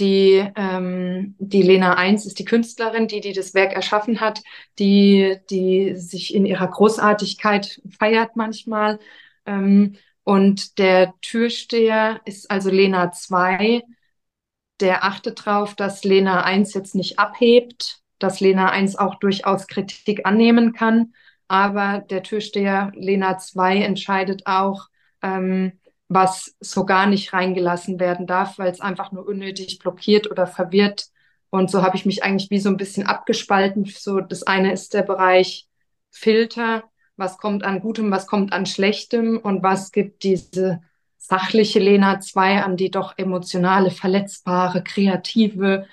Die, 0.00 0.44
ähm, 0.56 1.36
die 1.38 1.62
Lena 1.62 1.94
1 1.94 2.26
ist 2.26 2.38
die 2.40 2.44
Künstlerin, 2.44 3.06
die, 3.06 3.20
die 3.20 3.32
das 3.32 3.54
Werk 3.54 3.72
erschaffen 3.74 4.20
hat, 4.20 4.42
die, 4.80 5.36
die 5.50 5.94
sich 5.94 6.34
in 6.34 6.46
ihrer 6.46 6.66
Großartigkeit 6.66 7.80
feiert 7.98 8.34
manchmal. 8.34 8.98
Ähm, 9.46 9.96
und 10.24 10.78
der 10.78 11.14
Türsteher 11.20 12.20
ist 12.24 12.50
also 12.50 12.70
Lena 12.70 13.12
2, 13.12 13.82
der 14.80 15.04
achtet 15.04 15.46
darauf, 15.46 15.74
dass 15.74 16.04
Lena 16.04 16.42
1 16.42 16.74
jetzt 16.74 16.94
nicht 16.94 17.18
abhebt, 17.18 18.00
dass 18.18 18.40
Lena 18.40 18.70
1 18.70 18.96
auch 18.96 19.16
durchaus 19.16 19.66
Kritik 19.66 20.26
annehmen 20.26 20.72
kann. 20.72 21.14
Aber 21.48 21.98
der 21.98 22.22
Türsteher 22.22 22.90
Lena 22.94 23.38
2 23.38 23.78
entscheidet 23.82 24.46
auch, 24.46 24.88
ähm, 25.22 25.72
was 26.08 26.54
so 26.60 26.84
gar 26.84 27.06
nicht 27.06 27.32
reingelassen 27.32 27.98
werden 27.98 28.26
darf, 28.26 28.58
weil 28.58 28.70
es 28.70 28.80
einfach 28.80 29.12
nur 29.12 29.26
unnötig 29.26 29.78
blockiert 29.78 30.30
oder 30.30 30.46
verwirrt. 30.46 31.06
Und 31.50 31.70
so 31.70 31.82
habe 31.82 31.96
ich 31.96 32.06
mich 32.06 32.22
eigentlich 32.24 32.50
wie 32.50 32.58
so 32.58 32.68
ein 32.68 32.76
bisschen 32.76 33.06
abgespalten. 33.06 33.84
So, 33.84 34.20
das 34.20 34.42
eine 34.42 34.72
ist 34.72 34.94
der 34.94 35.02
Bereich 35.02 35.68
Filter, 36.10 36.84
was 37.16 37.38
kommt 37.38 37.64
an 37.64 37.80
Gutem, 37.80 38.10
was 38.10 38.26
kommt 38.26 38.52
an 38.52 38.66
Schlechtem 38.66 39.38
und 39.38 39.62
was 39.62 39.92
gibt 39.92 40.24
diese 40.24 40.80
sachliche 41.26 41.78
Lena 41.78 42.20
2 42.20 42.62
an 42.62 42.76
die 42.76 42.90
doch 42.90 43.14
emotionale, 43.16 43.90
verletzbare, 43.90 44.82
kreative 44.82 45.86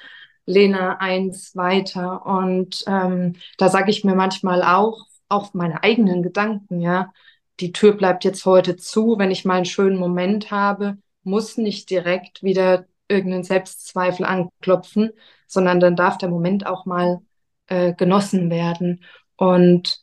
Lena 0.45 0.97
1 0.99 1.55
weiter. 1.55 2.25
Und 2.25 2.83
ähm, 2.87 3.35
da 3.57 3.69
sage 3.69 3.91
ich 3.91 4.03
mir 4.03 4.15
manchmal 4.15 4.61
auch, 4.63 5.05
auch 5.29 5.53
meine 5.53 5.83
eigenen 5.83 6.23
Gedanken, 6.23 6.81
ja, 6.81 7.13
die 7.61 7.71
Tür 7.71 7.93
bleibt 7.93 8.25
jetzt 8.25 8.45
heute 8.45 8.75
zu, 8.75 9.17
wenn 9.17 9.31
ich 9.31 9.45
mal 9.45 9.55
einen 9.55 9.65
schönen 9.65 9.97
Moment 9.97 10.51
habe, 10.51 10.97
muss 11.23 11.57
nicht 11.57 11.89
direkt 11.89 12.43
wieder 12.43 12.85
irgendeinen 13.07 13.43
Selbstzweifel 13.43 14.25
anklopfen, 14.25 15.11
sondern 15.47 15.79
dann 15.79 15.95
darf 15.95 16.17
der 16.17 16.29
Moment 16.29 16.65
auch 16.65 16.85
mal 16.85 17.21
äh, 17.67 17.93
genossen 17.93 18.49
werden. 18.49 19.03
Und 19.37 20.01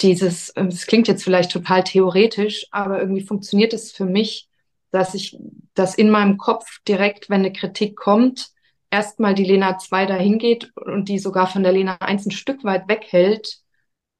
dieses, 0.00 0.50
es 0.50 0.86
klingt 0.86 1.08
jetzt 1.08 1.24
vielleicht 1.24 1.52
total 1.52 1.84
theoretisch, 1.84 2.66
aber 2.70 3.00
irgendwie 3.00 3.22
funktioniert 3.22 3.72
es 3.72 3.92
für 3.92 4.06
mich, 4.06 4.48
dass 4.92 5.14
ich, 5.14 5.36
dass 5.74 5.96
in 5.96 6.10
meinem 6.10 6.38
Kopf 6.38 6.78
direkt, 6.86 7.28
wenn 7.28 7.40
eine 7.40 7.52
Kritik 7.52 7.96
kommt, 7.96 8.50
erstmal 8.90 9.34
die 9.34 9.44
Lena 9.44 9.78
2 9.78 10.06
dahin 10.06 10.38
geht 10.38 10.70
und 10.76 11.08
die 11.08 11.18
sogar 11.18 11.48
von 11.48 11.64
der 11.64 11.72
Lena 11.72 11.96
1 11.96 12.26
ein 12.26 12.30
Stück 12.30 12.62
weit 12.62 12.88
weghält, 12.88 13.58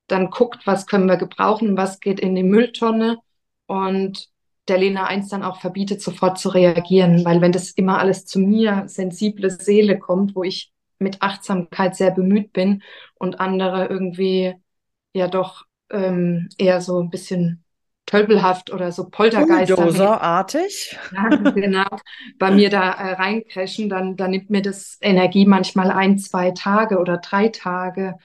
dann 0.09 0.31
guckt, 0.31 0.67
was 0.67 0.87
können 0.87 1.07
wir 1.07 1.17
gebrauchen, 1.19 1.77
was 1.77 2.01
geht 2.01 2.19
in 2.19 2.35
die 2.35 2.43
Mülltonne 2.43 3.19
und 3.67 4.29
der 4.69 4.79
Lena 4.79 5.07
1 5.07 5.29
dann 5.29 5.43
auch 5.43 5.61
verbietet, 5.61 6.01
sofort 6.01 6.39
zu 6.39 6.49
reagieren, 6.49 7.25
weil 7.25 7.41
wenn 7.41 7.53
das 7.53 7.71
immer 7.73 7.99
alles 7.99 8.25
zu 8.27 8.39
mir, 8.39 8.85
sensible 8.87 9.51
Seele 9.51 9.99
kommt, 9.99 10.35
wo 10.35 10.43
ich 10.43 10.73
mit 10.99 11.21
Achtsamkeit 11.21 11.97
sehr 11.97 12.13
bemüht 12.13 12.53
bin 12.53 12.83
und 13.15 13.41
andere 13.41 13.87
irgendwie 13.87 14.55
ja 15.15 15.29
doch 15.29 15.65
ähm, 15.91 16.49
eher 16.59 16.81
so 16.81 17.01
ein 17.01 17.11
bisschen 17.11 17.65
tölpelhaft 18.13 18.71
oder 18.71 18.93
so 18.93 19.09
Poltergeisterartig. 19.09 20.99
Ja, 21.15 21.29
genau. 21.51 21.87
Bei 22.39 22.51
mir 22.51 22.69
da 22.69 22.91
äh, 22.93 23.15
reincrashen, 23.15 23.89
dann, 23.89 24.17
dann 24.19 24.33
nimmt 24.33 24.51
mir 24.51 24.61
das 24.61 24.99
Energie 25.01 25.47
manchmal 25.47 25.91
ein, 25.91 26.19
zwei 26.19 26.51
Tage 26.51 26.99
oder 26.99 27.17
drei 27.17 27.49
Tage. 27.49 28.17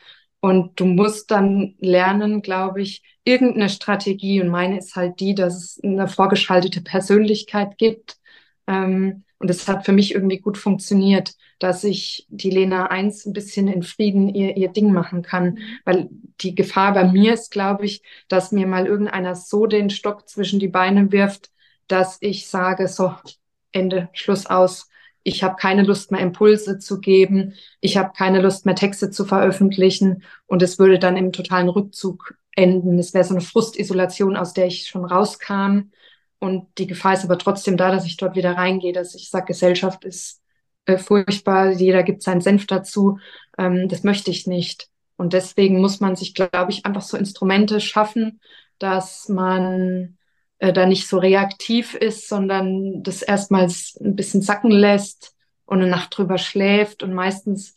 Und 0.42 0.78
du 0.78 0.86
musst 0.86 1.32
dann 1.32 1.76
lernen, 1.80 2.42
glaube 2.42 2.82
ich, 2.82 3.02
irgendeine 3.24 3.70
Strategie. 3.70 4.42
Und 4.42 4.50
meine 4.50 4.78
ist 4.78 4.98
halt 4.98 5.22
die, 5.22 5.36
dass 5.36 5.56
es 5.56 5.82
eine 5.82 6.10
vorgeschaltete 6.10 6.82
Persönlichkeit 6.82 7.78
gibt. 7.78 8.18
Ähm, 8.68 9.24
und 9.40 9.50
es 9.50 9.68
hat 9.68 9.86
für 9.86 9.92
mich 9.92 10.14
irgendwie 10.14 10.40
gut 10.40 10.58
funktioniert, 10.58 11.34
dass 11.60 11.84
ich 11.84 12.26
die 12.30 12.50
Lena 12.50 12.88
1 12.88 13.26
ein 13.26 13.34
bisschen 13.34 13.68
in 13.68 13.84
Frieden 13.84 14.30
ihr, 14.30 14.58
ihr 14.58 14.70
Ding 14.70 14.92
machen 14.92 15.22
kann. 15.22 15.60
Weil 15.86 16.10
die 16.42 16.56
Gefahr 16.56 16.94
bei 16.94 17.04
mir 17.06 17.34
ist, 17.34 17.52
glaube 17.52 17.86
ich, 17.86 18.02
dass 18.28 18.52
mir 18.52 18.68
mal 18.68 18.88
irgendeiner 18.88 19.36
so 19.36 19.66
den 19.68 19.90
Stock 19.90 20.28
zwischen 20.28 20.60
die 20.60 20.68
Beine 20.68 21.12
wirft, 21.12 21.52
dass 21.88 22.18
ich 22.22 22.48
sage, 22.48 22.88
so, 22.88 23.14
Ende, 23.72 24.10
Schluss 24.14 24.46
aus. 24.46 24.90
Ich 25.24 25.44
habe 25.44 25.56
keine 25.56 25.84
Lust 25.84 26.12
mehr, 26.12 26.22
Impulse 26.22 26.80
zu 26.80 27.00
geben. 27.00 27.54
Ich 27.82 27.98
habe 27.98 28.14
keine 28.16 28.42
Lust 28.42 28.66
mehr, 28.66 28.76
Texte 28.76 29.12
zu 29.12 29.26
veröffentlichen. 29.26 30.24
Und 30.46 30.62
es 30.62 30.80
würde 30.80 31.00
dann 31.00 31.18
im 31.18 31.32
totalen 31.32 31.70
Rückzug 31.70 32.36
enden. 32.56 32.98
Es 32.98 33.14
wäre 33.14 33.24
so 33.24 33.36
eine 33.36 33.42
Frustisolation, 33.42 34.36
aus 34.36 34.54
der 34.54 34.68
ich 34.68 34.88
schon 34.88 35.06
rauskam. 35.06 35.92
Und 36.40 36.68
die 36.78 36.88
Gefahr 36.88 37.14
ist 37.14 37.24
aber 37.24 37.38
trotzdem 37.38 37.78
da, 37.78 37.92
dass 37.92 38.06
ich 38.06 38.18
dort 38.18 38.36
wieder 38.36 38.54
reingehe, 38.58 38.94
dass 38.94 39.16
ich 39.16 39.30
sage, 39.30 39.48
Gesellschaft 39.48 40.06
ist 40.06 40.42
äh, 40.86 40.98
furchtbar, 40.98 41.72
jeder 41.72 42.04
gibt 42.04 42.24
seinen 42.24 42.42
Senf 42.42 42.68
dazu. 42.68 43.20
Ähm, 43.58 43.88
das 43.90 44.04
möchte 44.04 44.32
ich 44.32 44.48
nicht. 44.48 44.90
Und 45.18 45.34
deswegen 45.34 45.82
muss 45.82 46.00
man 46.00 46.16
sich, 46.16 46.36
glaube 46.36 46.72
ich, 46.72 46.86
einfach 46.86 47.02
so 47.02 47.18
Instrumente 47.18 47.82
schaffen, 47.82 48.40
dass 48.80 49.30
man 49.30 50.18
äh, 50.60 50.72
da 50.74 50.86
nicht 50.86 51.08
so 51.08 51.18
reaktiv 51.18 51.96
ist, 51.96 52.28
sondern 52.30 53.04
das 53.04 53.22
erstmals 53.22 53.98
ein 54.00 54.16
bisschen 54.16 54.42
sacken 54.42 54.72
lässt 54.72 55.36
und 55.66 55.82
eine 55.82 55.90
Nacht 55.90 56.16
drüber 56.18 56.38
schläft. 56.38 57.04
Und 57.04 57.14
meistens 57.14 57.76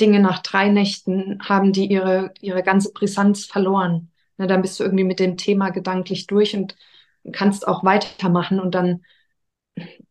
Dinge 0.00 0.20
nach 0.20 0.40
drei 0.42 0.68
Nächten 0.68 1.38
haben 1.42 1.72
die 1.72 1.86
ihre, 1.86 2.32
ihre 2.40 2.62
ganze 2.62 2.92
Brisanz 2.92 3.46
verloren. 3.46 4.10
Ne, 4.38 4.46
dann 4.46 4.62
bist 4.62 4.78
du 4.80 4.84
irgendwie 4.84 5.04
mit 5.04 5.20
dem 5.20 5.36
Thema 5.36 5.70
gedanklich 5.70 6.26
durch 6.26 6.56
und 6.56 6.76
kannst 7.30 7.68
auch 7.68 7.84
weitermachen 7.84 8.58
und 8.58 8.74
dann, 8.74 9.04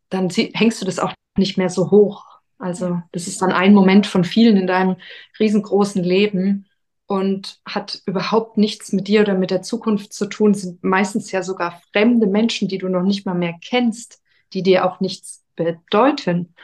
dann 0.09 0.29
hängst 0.29 0.81
du 0.81 0.85
das 0.85 0.99
auch 0.99 1.13
nicht 1.37 1.57
mehr 1.57 1.69
so 1.69 1.91
hoch. 1.91 2.25
Also 2.57 3.01
das 3.11 3.27
ist 3.27 3.41
dann 3.41 3.51
ein 3.51 3.73
Moment 3.73 4.07
von 4.07 4.23
vielen 4.23 4.55
in 4.55 4.67
deinem 4.67 4.97
riesengroßen 5.39 6.03
Leben 6.03 6.67
und 7.07 7.59
hat 7.65 8.01
überhaupt 8.05 8.57
nichts 8.57 8.93
mit 8.93 9.07
dir 9.07 9.21
oder 9.21 9.33
mit 9.33 9.51
der 9.51 9.63
Zukunft 9.63 10.13
zu 10.13 10.27
tun, 10.27 10.53
sind 10.53 10.83
meistens 10.83 11.31
ja 11.31 11.43
sogar 11.43 11.81
fremde 11.91 12.27
Menschen, 12.27 12.67
die 12.67 12.77
du 12.77 12.87
noch 12.87 13.03
nicht 13.03 13.25
mal 13.25 13.33
mehr 13.33 13.55
kennst, 13.61 14.21
die 14.53 14.63
dir 14.63 14.85
auch 14.85 14.99
nichts 15.01 15.43
bedeuten. 15.55 16.55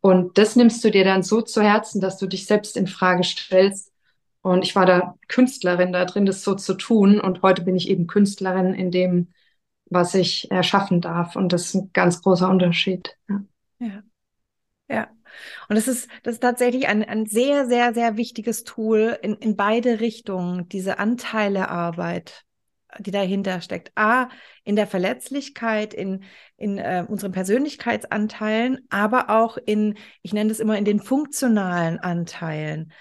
Und 0.00 0.36
das 0.36 0.56
nimmst 0.56 0.84
du 0.84 0.90
dir 0.90 1.04
dann 1.04 1.22
so 1.22 1.40
zu 1.40 1.62
Herzen, 1.62 2.02
dass 2.02 2.18
du 2.18 2.26
dich 2.26 2.44
selbst 2.44 2.76
in 2.76 2.86
Frage 2.86 3.24
stellst. 3.24 3.92
Und 4.42 4.62
ich 4.62 4.76
war 4.76 4.84
da 4.84 5.14
Künstlerin 5.28 5.94
da 5.94 6.04
drin, 6.04 6.26
das 6.26 6.42
so 6.42 6.54
zu 6.54 6.74
tun. 6.74 7.18
Und 7.18 7.40
heute 7.40 7.62
bin 7.62 7.76
ich 7.76 7.88
eben 7.88 8.06
Künstlerin 8.06 8.74
in 8.74 8.90
dem, 8.90 9.28
was 9.86 10.14
ich 10.14 10.50
erschaffen 10.50 11.00
darf. 11.00 11.36
Und 11.36 11.52
das 11.52 11.66
ist 11.66 11.74
ein 11.74 11.90
ganz 11.92 12.22
großer 12.22 12.48
Unterschied. 12.48 13.16
Ja. 13.28 13.44
ja. 13.78 14.02
ja. 14.88 15.08
Und 15.68 15.76
das 15.76 15.88
ist, 15.88 16.08
das 16.22 16.34
ist 16.34 16.40
tatsächlich 16.40 16.88
ein, 16.88 17.04
ein 17.04 17.26
sehr, 17.26 17.66
sehr, 17.66 17.94
sehr 17.94 18.16
wichtiges 18.16 18.64
Tool 18.64 19.18
in, 19.22 19.34
in 19.34 19.56
beide 19.56 20.00
Richtungen, 20.00 20.68
diese 20.68 20.98
Anteilearbeit, 20.98 22.44
die 22.98 23.10
dahinter 23.10 23.60
steckt. 23.60 23.92
A, 23.96 24.28
in 24.62 24.76
der 24.76 24.86
Verletzlichkeit, 24.86 25.94
in, 25.94 26.24
in 26.56 26.78
äh, 26.78 27.04
unseren 27.06 27.32
Persönlichkeitsanteilen, 27.32 28.86
aber 28.90 29.30
auch 29.30 29.56
in, 29.56 29.96
ich 30.22 30.32
nenne 30.32 30.50
es 30.50 30.60
immer 30.60 30.78
in 30.78 30.84
den 30.84 31.00
funktionalen 31.00 31.98
Anteilen. 31.98 32.92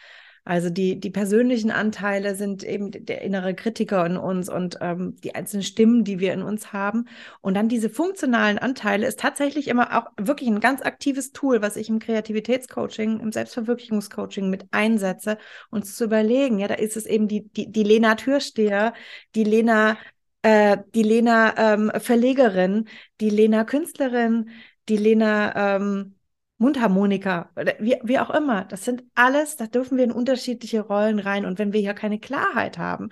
Also 0.45 0.69
die, 0.69 0.99
die 0.99 1.09
persönlichen 1.09 1.71
Anteile 1.71 2.35
sind 2.35 2.63
eben 2.63 2.91
der 2.91 3.21
innere 3.21 3.55
Kritiker 3.55 4.05
in 4.05 4.17
uns 4.17 4.49
und 4.49 4.77
ähm, 4.81 5.15
die 5.23 5.35
einzelnen 5.35 5.63
Stimmen, 5.63 6.03
die 6.03 6.19
wir 6.19 6.33
in 6.33 6.41
uns 6.41 6.73
haben. 6.73 7.07
Und 7.39 7.53
dann 7.55 7.69
diese 7.69 7.89
funktionalen 7.89 8.57
Anteile 8.57 9.07
ist 9.07 9.19
tatsächlich 9.19 9.69
immer 9.69 9.97
auch 9.97 10.11
wirklich 10.17 10.49
ein 10.49 10.59
ganz 10.59 10.81
aktives 10.81 11.31
Tool, 11.31 11.61
was 11.61 11.77
ich 11.77 11.87
im 11.87 11.99
Kreativitätscoaching, 11.99 13.21
im 13.21 13.31
Selbstverwirklichungscoaching 13.31 14.49
mit 14.49 14.65
einsetze, 14.71 15.37
uns 15.69 15.95
zu 15.95 16.03
überlegen. 16.03 16.59
Ja, 16.59 16.67
da 16.67 16.75
ist 16.75 16.97
es 16.97 17.05
eben 17.05 17.29
die, 17.29 17.47
die, 17.47 17.71
die 17.71 17.83
Lena 17.83 18.15
Türsteher, 18.15 18.93
die 19.35 19.45
Lena 19.45 19.97
äh, 20.41 20.77
die 20.93 21.03
Lena 21.03 21.55
ähm, 21.57 21.91
Verlegerin, 21.99 22.89
die 23.21 23.29
Lena 23.29 23.63
Künstlerin, 23.63 24.49
die 24.89 24.97
Lena 24.97 25.77
ähm, 25.77 26.15
Mundharmonika, 26.57 27.49
oder 27.55 27.73
wie, 27.79 27.97
wie 28.03 28.19
auch 28.19 28.29
immer. 28.29 28.65
Das 28.65 28.85
sind 28.85 29.03
alles, 29.15 29.57
da 29.57 29.67
dürfen 29.67 29.97
wir 29.97 30.05
in 30.05 30.11
unterschiedliche 30.11 30.81
Rollen 30.81 31.19
rein. 31.19 31.45
Und 31.45 31.59
wenn 31.59 31.73
wir 31.73 31.81
hier 31.81 31.93
keine 31.93 32.19
Klarheit 32.19 32.77
haben, 32.77 33.09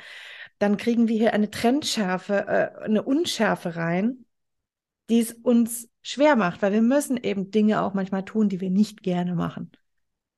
dann 0.60 0.78
kriegen 0.78 1.08
wir 1.08 1.18
hier 1.18 1.34
eine 1.34 1.50
Trendschärfe, 1.50 2.48
äh, 2.48 2.84
eine 2.84 3.04
Unschärfe 3.04 3.76
rein, 3.76 4.26
die 5.10 5.20
es 5.20 5.34
uns 5.34 5.90
schwer 6.02 6.36
macht, 6.36 6.62
weil 6.62 6.72
wir 6.72 6.82
müssen 6.82 7.18
eben 7.18 7.52
Dinge 7.52 7.82
auch 7.82 7.94
manchmal 7.94 8.24
tun, 8.24 8.48
die 8.48 8.62
wir 8.62 8.70
nicht 8.70 9.04
gerne 9.04 9.36
machen, 9.36 9.72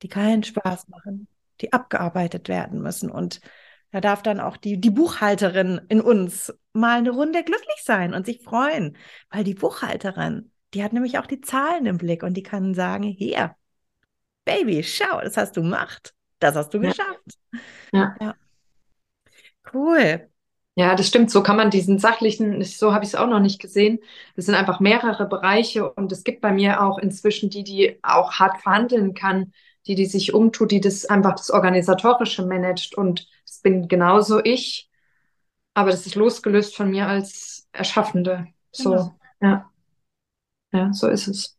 die 0.02 0.08
keinen 0.08 0.44
Spaß 0.44 0.88
machen, 0.88 1.28
die 1.62 1.74
abgearbeitet 1.74 2.48
werden 2.48 2.82
müssen. 2.82 3.12
Und 3.12 3.42
da 3.92 4.02
darf 4.02 4.24
dann 4.24 4.40
auch 4.40 4.58
die, 4.58 4.80
die 4.80 4.90
Buchhalterin 4.90 5.82
in 5.90 6.02
uns 6.02 6.54
mal 6.72 6.98
eine 6.98 7.12
Runde 7.12 7.44
glücklich 7.44 7.84
sein 7.84 8.14
und 8.14 8.26
sich 8.26 8.42
freuen, 8.42 8.98
weil 9.30 9.44
die 9.44 9.54
Buchhalterin, 9.54 10.52
die 10.74 10.84
hat 10.84 10.94
nämlich 10.94 11.18
auch 11.18 11.28
die 11.28 11.42
Zahlen 11.42 11.86
im 11.86 11.98
Blick 11.98 12.24
und 12.24 12.36
die 12.36 12.44
kann 12.44 12.74
sagen, 12.74 13.04
hier, 13.04 13.56
Baby, 14.46 14.84
schau, 14.84 15.22
das 15.22 15.38
hast 15.38 15.56
du 15.56 15.62
gemacht. 15.62 16.14
Das 16.40 16.56
hast 16.56 16.74
du 16.74 16.80
ja. 16.80 16.90
geschafft. 16.90 17.38
Ja. 17.94 18.16
ja. 18.20 18.36
Cool. 19.74 20.30
Ja, 20.76 20.96
das 20.96 21.08
stimmt. 21.08 21.30
So 21.32 21.44
kann 21.44 21.56
man 21.56 21.70
diesen 21.70 22.00
sachlichen, 22.00 22.64
so 22.64 22.94
habe 22.94 23.06
ich 23.06 23.12
es 23.12 23.16
auch 23.16 23.28
noch 23.28 23.40
nicht 23.40 23.62
gesehen. 23.62 24.00
Das 24.36 24.46
sind 24.46 24.56
einfach 24.56 24.80
mehrere 24.80 25.28
Bereiche 25.28 25.92
und 25.92 26.12
es 26.12 26.24
gibt 26.24 26.42
bei 26.42 26.52
mir 26.52 26.82
auch 26.82 26.98
inzwischen 26.98 27.50
die, 27.50 27.64
die 27.64 28.00
auch 28.02 28.34
hart 28.34 28.62
verhandeln 28.62 29.14
kann, 29.14 29.54
die, 29.86 29.96
die 29.96 30.06
sich 30.06 30.34
umtut, 30.34 30.72
die 30.72 30.82
das 30.82 31.06
einfach 31.06 31.36
das 31.36 31.52
Organisatorische 31.52 32.46
managt 32.46 32.96
und 32.96 33.28
das 33.46 33.60
bin 33.60 33.88
genauso 33.88 34.44
ich, 34.44 34.90
aber 35.74 35.92
das 35.92 36.06
ist 36.06 36.16
losgelöst 36.16 36.76
von 36.76 36.90
mir 36.90 37.08
als 37.08 37.68
Erschaffende. 37.72 38.48
So, 38.72 38.92
genau. 38.92 39.16
ja. 39.42 39.73
So 40.94 41.08
ist 41.08 41.28
es. 41.28 41.58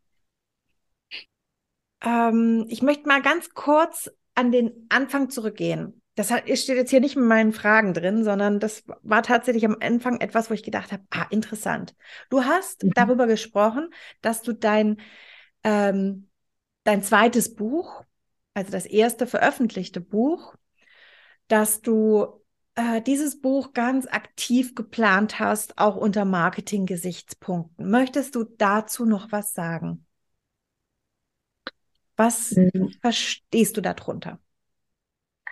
Ähm, 2.04 2.66
ich 2.68 2.82
möchte 2.82 3.08
mal 3.08 3.22
ganz 3.22 3.50
kurz 3.50 4.10
an 4.34 4.52
den 4.52 4.86
Anfang 4.88 5.30
zurückgehen. 5.30 6.00
Das 6.16 6.28
steht 6.28 6.76
jetzt 6.76 6.90
hier 6.90 7.00
nicht 7.00 7.16
mit 7.16 7.24
meinen 7.24 7.52
Fragen 7.52 7.92
drin, 7.92 8.22
sondern 8.22 8.60
das 8.60 8.84
war 9.02 9.24
tatsächlich 9.24 9.64
am 9.64 9.76
Anfang 9.80 10.20
etwas, 10.20 10.48
wo 10.48 10.54
ich 10.54 10.62
gedacht 10.62 10.92
habe, 10.92 11.02
ah, 11.10 11.26
interessant. 11.30 11.94
Du 12.30 12.44
hast 12.44 12.84
mhm. 12.84 12.92
darüber 12.94 13.26
gesprochen, 13.26 13.88
dass 14.20 14.42
du 14.42 14.52
dein, 14.52 15.00
ähm, 15.64 16.28
dein 16.84 17.02
zweites 17.02 17.54
Buch, 17.54 18.04
also 18.54 18.70
das 18.70 18.86
erste 18.86 19.26
veröffentlichte 19.26 20.00
Buch, 20.00 20.54
dass 21.48 21.80
du 21.80 22.43
äh, 22.74 23.00
dieses 23.02 23.40
Buch 23.40 23.72
ganz 23.72 24.06
aktiv 24.06 24.74
geplant 24.74 25.38
hast, 25.38 25.78
auch 25.78 25.96
unter 25.96 26.24
Marketing-Gesichtspunkten. 26.24 27.90
Möchtest 27.90 28.34
du 28.34 28.44
dazu 28.44 29.04
noch 29.04 29.32
was 29.32 29.54
sagen? 29.54 30.06
Was 32.16 32.52
mhm. 32.52 32.94
verstehst 33.00 33.76
du 33.76 33.80
darunter? 33.80 34.38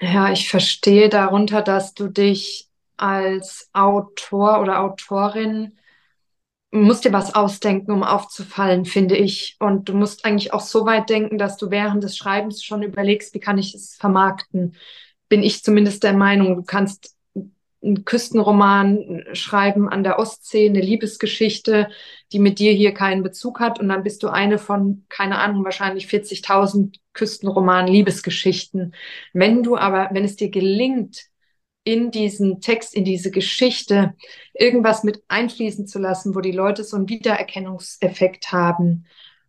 Ja, 0.01 0.33
ich 0.33 0.49
verstehe 0.49 1.09
darunter, 1.09 1.63
dass 1.63 1.95
du 1.95 2.09
dich 2.09 2.69
als 2.97 3.69
Autor 3.73 4.61
oder 4.61 4.81
Autorin 4.81 5.79
musst 6.73 7.05
dir 7.05 7.13
was 7.13 7.35
ausdenken, 7.35 7.93
um 7.93 8.03
aufzufallen, 8.03 8.85
finde 8.85 9.17
ich. 9.17 9.57
Und 9.61 9.89
du 9.89 9.95
musst 9.95 10.25
eigentlich 10.25 10.55
auch 10.55 10.61
so 10.61 10.87
weit 10.87 11.11
denken, 11.11 11.37
dass 11.37 11.59
du 11.59 11.71
während 11.71 12.03
des 12.03 12.17
Schreibens 12.17 12.65
schon 12.65 12.83
überlegst, 12.83 13.35
wie 13.35 13.41
kann 13.41 13.59
ich 13.59 13.75
es 13.75 13.95
vermarkten 13.95 14.75
bin 15.33 15.43
ich 15.43 15.65
zumindest 15.65 16.03
der 16.03 16.13
Meinung, 16.13 16.57
du 16.57 16.63
kannst 16.63 17.17
einen 17.83 18.05
Küstenroman 18.05 19.25
schreiben 19.33 19.89
an 19.89 20.05
der 20.05 20.19
Ostsee, 20.19 20.69
eine 20.69 20.83
Liebesgeschichte, 20.83 21.89
die 22.33 22.39
mit 22.39 22.59
dir 22.59 22.73
hier 22.73 22.93
keinen 22.93 23.23
Bezug 23.23 23.59
hat. 23.59 23.81
Und 23.81 23.89
dann 23.89 24.03
bist 24.03 24.23
du 24.23 24.29
eine 24.29 24.59
von, 24.59 25.07
keine 25.09 25.39
Ahnung, 25.39 25.65
wahrscheinlich 25.65 26.05
40.000 26.05 26.97
Küstenromanen, 27.15 27.91
Liebesgeschichten. 27.91 28.95
Wenn 29.33 29.63
du 29.63 29.79
aber, 29.79 30.11
wenn 30.13 30.25
es 30.25 30.37
dir 30.37 30.51
gelingt, 30.51 31.23
in 31.83 32.11
diesen 32.11 32.61
Text, 32.61 32.95
in 32.95 33.07
diese 33.07 33.31
Geschichte 33.31 34.13
irgendwas 34.53 35.03
mit 35.03 35.23
einfließen 35.29 35.87
zu 35.87 35.99
lassen, 35.99 36.35
wo 36.35 36.41
die 36.41 36.53
Leute 36.53 36.85
so 36.85 36.99
einen 36.99 37.09
Wiedererkennungseffekt 37.09 38.53
haben 38.53 39.07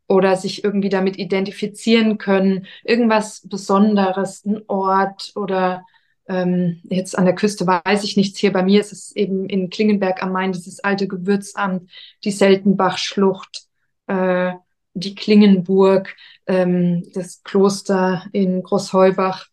oder 0.08 0.36
sich 0.36 0.64
irgendwie 0.64 0.90
damit 0.90 1.18
identifizieren 1.18 2.18
können, 2.18 2.68
irgendwas 2.84 3.48
Besonderes, 3.48 4.46
ein 4.46 4.62
Ort 4.68 5.32
oder 5.36 5.86
ähm, 6.28 6.82
jetzt 6.84 7.18
an 7.18 7.26
der 7.26 7.36
Küste 7.36 7.68
weiß 7.68 8.04
ich 8.04 8.18
nichts. 8.18 8.40
Hier 8.40 8.54
bei 8.54 8.64
mir 8.64 8.80
ist 8.80 8.94
es 8.94 9.16
eben 9.16 9.48
in 9.48 9.70
Klingenberg 9.70 10.24
am 10.24 10.32
Main 10.32 10.54
dieses 10.54 10.80
alte 10.80 11.08
Gewürzamt, 11.08 11.90
die 12.24 12.32
Seltenbachschlucht, 12.32 13.68
äh, 14.08 14.54
die 14.94 15.16
Klingenburg, 15.16 16.16
ähm, 16.48 17.04
das 17.14 17.44
Kloster 17.44 18.26
in 18.32 18.64
Großheubach, 18.64 19.48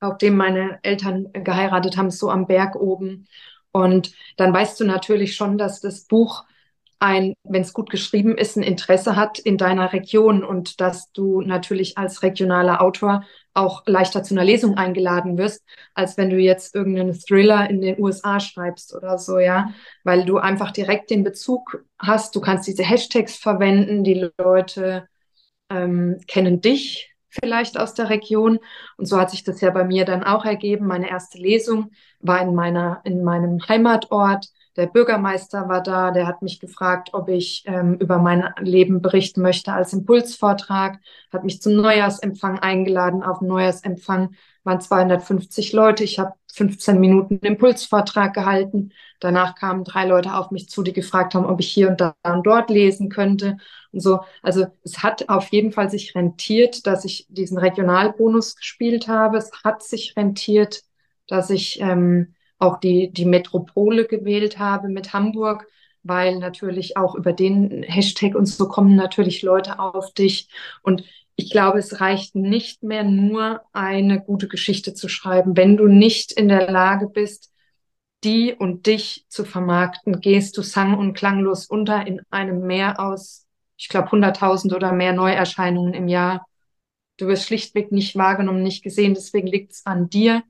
auf 0.00 0.18
dem 0.18 0.36
meine 0.36 0.78
Eltern 0.82 1.32
geheiratet 1.32 1.96
haben, 1.96 2.10
so 2.10 2.30
am 2.30 2.46
Berg 2.46 2.76
oben. 2.76 3.26
Und 3.72 4.14
dann 4.36 4.52
weißt 4.52 4.78
du 4.80 4.84
natürlich 4.84 5.34
schon, 5.34 5.58
dass 5.58 5.80
das 5.80 6.04
Buch 6.04 6.44
ein, 7.02 7.34
wenn 7.42 7.62
es 7.62 7.72
gut 7.72 7.90
geschrieben 7.90 8.38
ist, 8.38 8.56
ein 8.56 8.62
Interesse 8.62 9.16
hat 9.16 9.38
in 9.38 9.58
deiner 9.58 9.92
Region 9.92 10.44
und 10.44 10.80
dass 10.80 11.10
du 11.12 11.40
natürlich 11.40 11.98
als 11.98 12.22
regionaler 12.22 12.80
Autor 12.80 13.24
auch 13.54 13.82
leichter 13.86 14.22
zu 14.22 14.34
einer 14.34 14.44
Lesung 14.44 14.76
eingeladen 14.76 15.36
wirst, 15.36 15.62
als 15.94 16.16
wenn 16.16 16.30
du 16.30 16.36
jetzt 16.38 16.74
irgendeinen 16.74 17.12
Thriller 17.12 17.68
in 17.68 17.80
den 17.80 18.00
USA 18.00 18.40
schreibst 18.40 18.94
oder 18.94 19.18
so, 19.18 19.38
ja, 19.38 19.74
weil 20.04 20.24
du 20.24 20.38
einfach 20.38 20.70
direkt 20.70 21.10
den 21.10 21.24
Bezug 21.24 21.84
hast. 21.98 22.36
Du 22.36 22.40
kannst 22.40 22.68
diese 22.68 22.84
Hashtags 22.84 23.36
verwenden, 23.36 24.04
die 24.04 24.30
Leute 24.38 25.08
ähm, 25.70 26.20
kennen 26.28 26.60
dich 26.60 27.12
vielleicht 27.28 27.78
aus 27.78 27.94
der 27.94 28.10
Region 28.10 28.58
und 28.96 29.06
so 29.06 29.18
hat 29.18 29.30
sich 29.30 29.42
das 29.42 29.60
ja 29.60 29.70
bei 29.70 29.84
mir 29.84 30.04
dann 30.04 30.22
auch 30.22 30.44
ergeben. 30.44 30.86
Meine 30.86 31.10
erste 31.10 31.38
Lesung 31.38 31.90
war 32.20 32.40
in 32.42 32.54
meiner 32.54 33.00
in 33.04 33.24
meinem 33.24 33.58
Heimatort 33.68 34.46
der 34.76 34.86
Bürgermeister 34.86 35.68
war 35.68 35.82
da, 35.82 36.10
der 36.10 36.26
hat 36.26 36.40
mich 36.42 36.58
gefragt, 36.58 37.10
ob 37.12 37.28
ich 37.28 37.62
ähm, 37.66 37.94
über 37.94 38.18
mein 38.18 38.54
Leben 38.60 39.02
berichten 39.02 39.42
möchte 39.42 39.72
als 39.72 39.92
Impulsvortrag, 39.92 40.98
hat 41.32 41.44
mich 41.44 41.60
zum 41.60 41.76
Neujahrsempfang 41.76 42.58
eingeladen. 42.58 43.22
Auf 43.22 43.40
dem 43.40 43.48
Neujahrsempfang 43.48 44.34
waren 44.64 44.80
250 44.80 45.72
Leute. 45.72 46.04
Ich 46.04 46.18
habe 46.18 46.32
15 46.52 46.98
Minuten 47.00 47.38
Impulsvortrag 47.38 48.32
gehalten. 48.32 48.92
Danach 49.20 49.54
kamen 49.56 49.84
drei 49.84 50.06
Leute 50.06 50.34
auf 50.34 50.50
mich 50.50 50.68
zu, 50.68 50.82
die 50.82 50.92
gefragt 50.92 51.34
haben, 51.34 51.46
ob 51.46 51.60
ich 51.60 51.70
hier 51.70 51.88
und 51.88 52.00
da 52.00 52.14
und 52.22 52.46
dort 52.46 52.70
lesen 52.70 53.10
könnte. 53.10 53.58
Und 53.92 54.00
so, 54.00 54.20
also 54.42 54.66
es 54.84 55.02
hat 55.02 55.28
auf 55.28 55.48
jeden 55.48 55.72
Fall 55.72 55.90
sich 55.90 56.14
rentiert, 56.14 56.86
dass 56.86 57.04
ich 57.04 57.26
diesen 57.28 57.58
Regionalbonus 57.58 58.56
gespielt 58.56 59.06
habe. 59.08 59.36
Es 59.36 59.50
hat 59.64 59.82
sich 59.82 60.16
rentiert, 60.16 60.82
dass 61.26 61.50
ich 61.50 61.80
ähm, 61.80 62.34
auch 62.62 62.78
die, 62.78 63.10
die 63.12 63.24
Metropole 63.24 64.06
gewählt 64.06 64.58
habe 64.58 64.88
mit 64.88 65.12
Hamburg, 65.12 65.66
weil 66.02 66.38
natürlich 66.38 66.96
auch 66.96 67.14
über 67.14 67.32
den 67.32 67.82
Hashtag 67.82 68.34
und 68.34 68.46
so 68.46 68.68
kommen 68.68 68.96
natürlich 68.96 69.42
Leute 69.42 69.78
auf 69.78 70.14
dich. 70.14 70.48
Und 70.82 71.04
ich 71.36 71.50
glaube, 71.50 71.78
es 71.78 72.00
reicht 72.00 72.34
nicht 72.34 72.82
mehr 72.82 73.04
nur 73.04 73.62
eine 73.72 74.20
gute 74.20 74.48
Geschichte 74.48 74.94
zu 74.94 75.08
schreiben. 75.08 75.56
Wenn 75.56 75.76
du 75.76 75.86
nicht 75.86 76.32
in 76.32 76.48
der 76.48 76.70
Lage 76.70 77.08
bist, 77.08 77.52
die 78.24 78.54
und 78.54 78.86
dich 78.86 79.24
zu 79.28 79.44
vermarkten, 79.44 80.20
gehst 80.20 80.56
du 80.56 80.62
sang- 80.62 80.96
und 80.96 81.14
klanglos 81.14 81.66
unter 81.66 82.06
in 82.06 82.20
einem 82.30 82.66
Meer 82.66 83.00
aus, 83.00 83.46
ich 83.76 83.88
glaube, 83.88 84.10
100.000 84.10 84.74
oder 84.74 84.92
mehr 84.92 85.12
Neuerscheinungen 85.12 85.94
im 85.94 86.06
Jahr. 86.06 86.46
Du 87.16 87.26
wirst 87.26 87.46
schlichtweg 87.46 87.90
nicht 87.90 88.14
wahrgenommen, 88.16 88.62
nicht 88.62 88.84
gesehen. 88.84 89.14
Deswegen 89.14 89.48
liegt 89.48 89.72
es 89.72 89.86
an 89.86 90.08
dir 90.08 90.44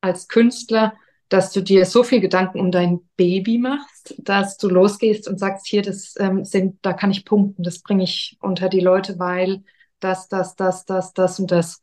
als 0.00 0.28
Künstler, 0.28 0.94
dass 1.30 1.52
du 1.52 1.62
dir 1.62 1.86
so 1.86 2.02
viel 2.02 2.20
Gedanken 2.20 2.60
um 2.60 2.72
dein 2.72 3.00
Baby 3.16 3.58
machst, 3.58 4.16
dass 4.18 4.58
du 4.58 4.68
losgehst 4.68 5.28
und 5.28 5.38
sagst, 5.38 5.66
hier, 5.66 5.80
das 5.80 6.14
ähm, 6.18 6.44
sind, 6.44 6.78
da 6.82 6.92
kann 6.92 7.12
ich 7.12 7.24
punkten, 7.24 7.62
das 7.62 7.78
bringe 7.78 8.02
ich 8.02 8.36
unter 8.40 8.68
die 8.68 8.80
Leute, 8.80 9.18
weil 9.18 9.62
das, 10.00 10.28
das, 10.28 10.56
das, 10.56 10.84
das, 10.84 11.12
das 11.14 11.38
und 11.38 11.52
das. 11.52 11.80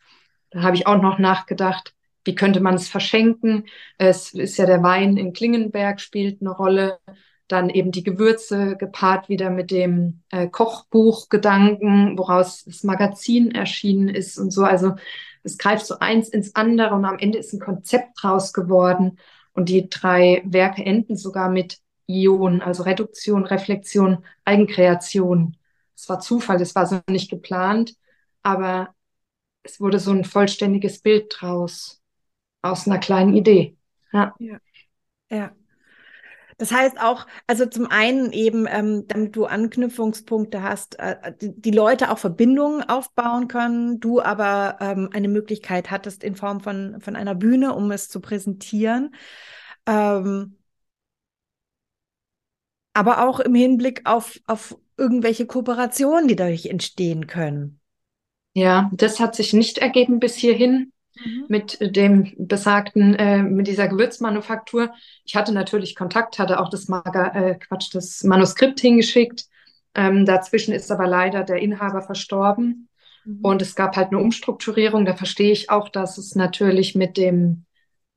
Da 0.51 0.63
habe 0.63 0.75
ich 0.75 0.85
auch 0.85 1.01
noch 1.01 1.17
nachgedacht, 1.17 1.93
wie 2.25 2.35
könnte 2.35 2.59
man 2.59 2.75
es 2.75 2.89
verschenken? 2.89 3.63
Es 3.97 4.33
ist 4.33 4.57
ja 4.57 4.65
der 4.65 4.83
Wein 4.83 5.15
in 5.15 5.31
Klingenberg 5.31 6.01
spielt 6.01 6.41
eine 6.41 6.51
Rolle. 6.51 6.99
Dann 7.47 7.69
eben 7.69 7.93
die 7.93 8.03
Gewürze 8.03 8.75
gepaart 8.75 9.29
wieder 9.29 9.49
mit 9.49 9.71
dem 9.71 10.23
äh, 10.29 10.49
Kochbuchgedanken, 10.49 12.17
woraus 12.17 12.65
das 12.65 12.83
Magazin 12.83 13.51
erschienen 13.51 14.09
ist 14.09 14.37
und 14.37 14.51
so. 14.51 14.65
Also 14.65 14.95
es 15.43 15.57
greift 15.57 15.85
so 15.85 15.99
eins 15.99 16.27
ins 16.27 16.53
andere 16.55 16.93
und 16.93 17.05
am 17.05 17.17
Ende 17.17 17.37
ist 17.37 17.53
ein 17.53 17.61
Konzept 17.61 18.21
draus 18.21 18.51
geworden. 18.51 19.17
Und 19.57 19.69
die 19.69 19.89
drei 19.89 20.43
Werke 20.45 20.85
enden 20.85 21.17
sogar 21.17 21.49
mit 21.49 21.79
Ion, 22.05 22.61
also 22.61 22.83
Reduktion, 22.83 23.43
Reflexion, 23.43 24.23
Eigenkreation. 24.45 25.57
Es 25.95 26.07
war 26.07 26.19
Zufall, 26.19 26.61
es 26.61 26.75
war 26.75 26.85
so 26.85 26.99
nicht 27.09 27.31
geplant, 27.31 27.95
aber 28.43 28.93
es 29.63 29.81
wurde 29.81 29.97
so 29.97 30.11
ein 30.11 30.25
vollständiges 30.25 30.99
Bild 30.99 31.33
draus, 31.35 32.03
aus 32.61 32.85
einer 32.85 32.99
kleinen 32.99 33.33
Idee. 33.33 33.75
Ja. 34.13 34.35
ja. 34.37 34.59
ja. 35.31 35.51
Das 36.57 36.71
heißt 36.71 36.99
auch, 36.99 37.27
also 37.45 37.67
zum 37.67 37.85
einen 37.85 38.31
eben, 38.31 38.65
ähm, 38.67 39.05
damit 39.07 39.35
du 39.35 39.45
Anknüpfungspunkte 39.45 40.63
hast, 40.63 40.97
äh, 40.97 41.33
die, 41.39 41.53
die, 41.59 41.71
Leute 41.71 42.09
auch 42.09 42.17
Verbindungen 42.17 42.81
aufbauen 42.81 43.47
können, 43.47 43.99
du 43.99 44.21
aber 44.21 44.77
ähm, 44.81 45.09
eine 45.13 45.27
Möglichkeit 45.27 45.91
hattest 45.91 46.23
in 46.23 46.35
Form 46.35 46.59
von, 46.59 46.99
von 46.99 47.15
einer 47.15 47.35
Bühne, 47.35 47.75
um 47.75 47.91
es 47.91 48.09
zu 48.09 48.21
präsentieren. 48.21 49.13
Ähm, 49.85 50.57
aber 52.93 53.27
auch 53.27 53.39
im 53.39 53.53
Hinblick 53.53 54.01
auf, 54.05 54.39
auf 54.47 54.75
irgendwelche 54.97 55.45
Kooperationen, 55.45 56.27
die 56.27 56.35
dadurch 56.35 56.65
entstehen 56.65 57.27
können. 57.27 57.79
Ja, 58.53 58.89
das 58.93 59.19
hat 59.19 59.35
sich 59.35 59.53
nicht 59.53 59.77
ergeben 59.77 60.19
bis 60.19 60.35
hierhin 60.35 60.91
mhm. 61.25 61.45
mit 61.47 61.77
dem 61.95 62.33
besagten, 62.37 63.15
äh, 63.15 63.43
mit 63.43 63.67
dieser 63.67 63.87
Gewürzmanufaktur. 63.87 64.91
Ich 65.25 65.35
hatte 65.35 65.53
natürlich 65.53 65.95
Kontakt, 65.95 66.39
hatte 66.39 66.59
auch 66.59 66.69
das 66.69 66.87
Maga, 66.87 67.27
äh, 67.33 67.55
Quatsch, 67.55 67.93
das 67.93 68.23
Manuskript 68.23 68.79
hingeschickt. 68.79 69.45
Ähm, 69.95 70.25
dazwischen 70.25 70.73
ist 70.73 70.91
aber 70.91 71.07
leider 71.07 71.43
der 71.43 71.57
Inhaber 71.57 72.01
verstorben. 72.01 72.89
Mhm. 73.25 73.39
Und 73.41 73.61
es 73.61 73.75
gab 73.75 73.95
halt 73.95 74.09
eine 74.09 74.19
Umstrukturierung. 74.19 75.05
Da 75.05 75.15
verstehe 75.15 75.51
ich 75.51 75.69
auch, 75.69 75.89
dass 75.89 76.17
es 76.17 76.35
natürlich 76.35 76.95
mit 76.95 77.17
dem, 77.17 77.65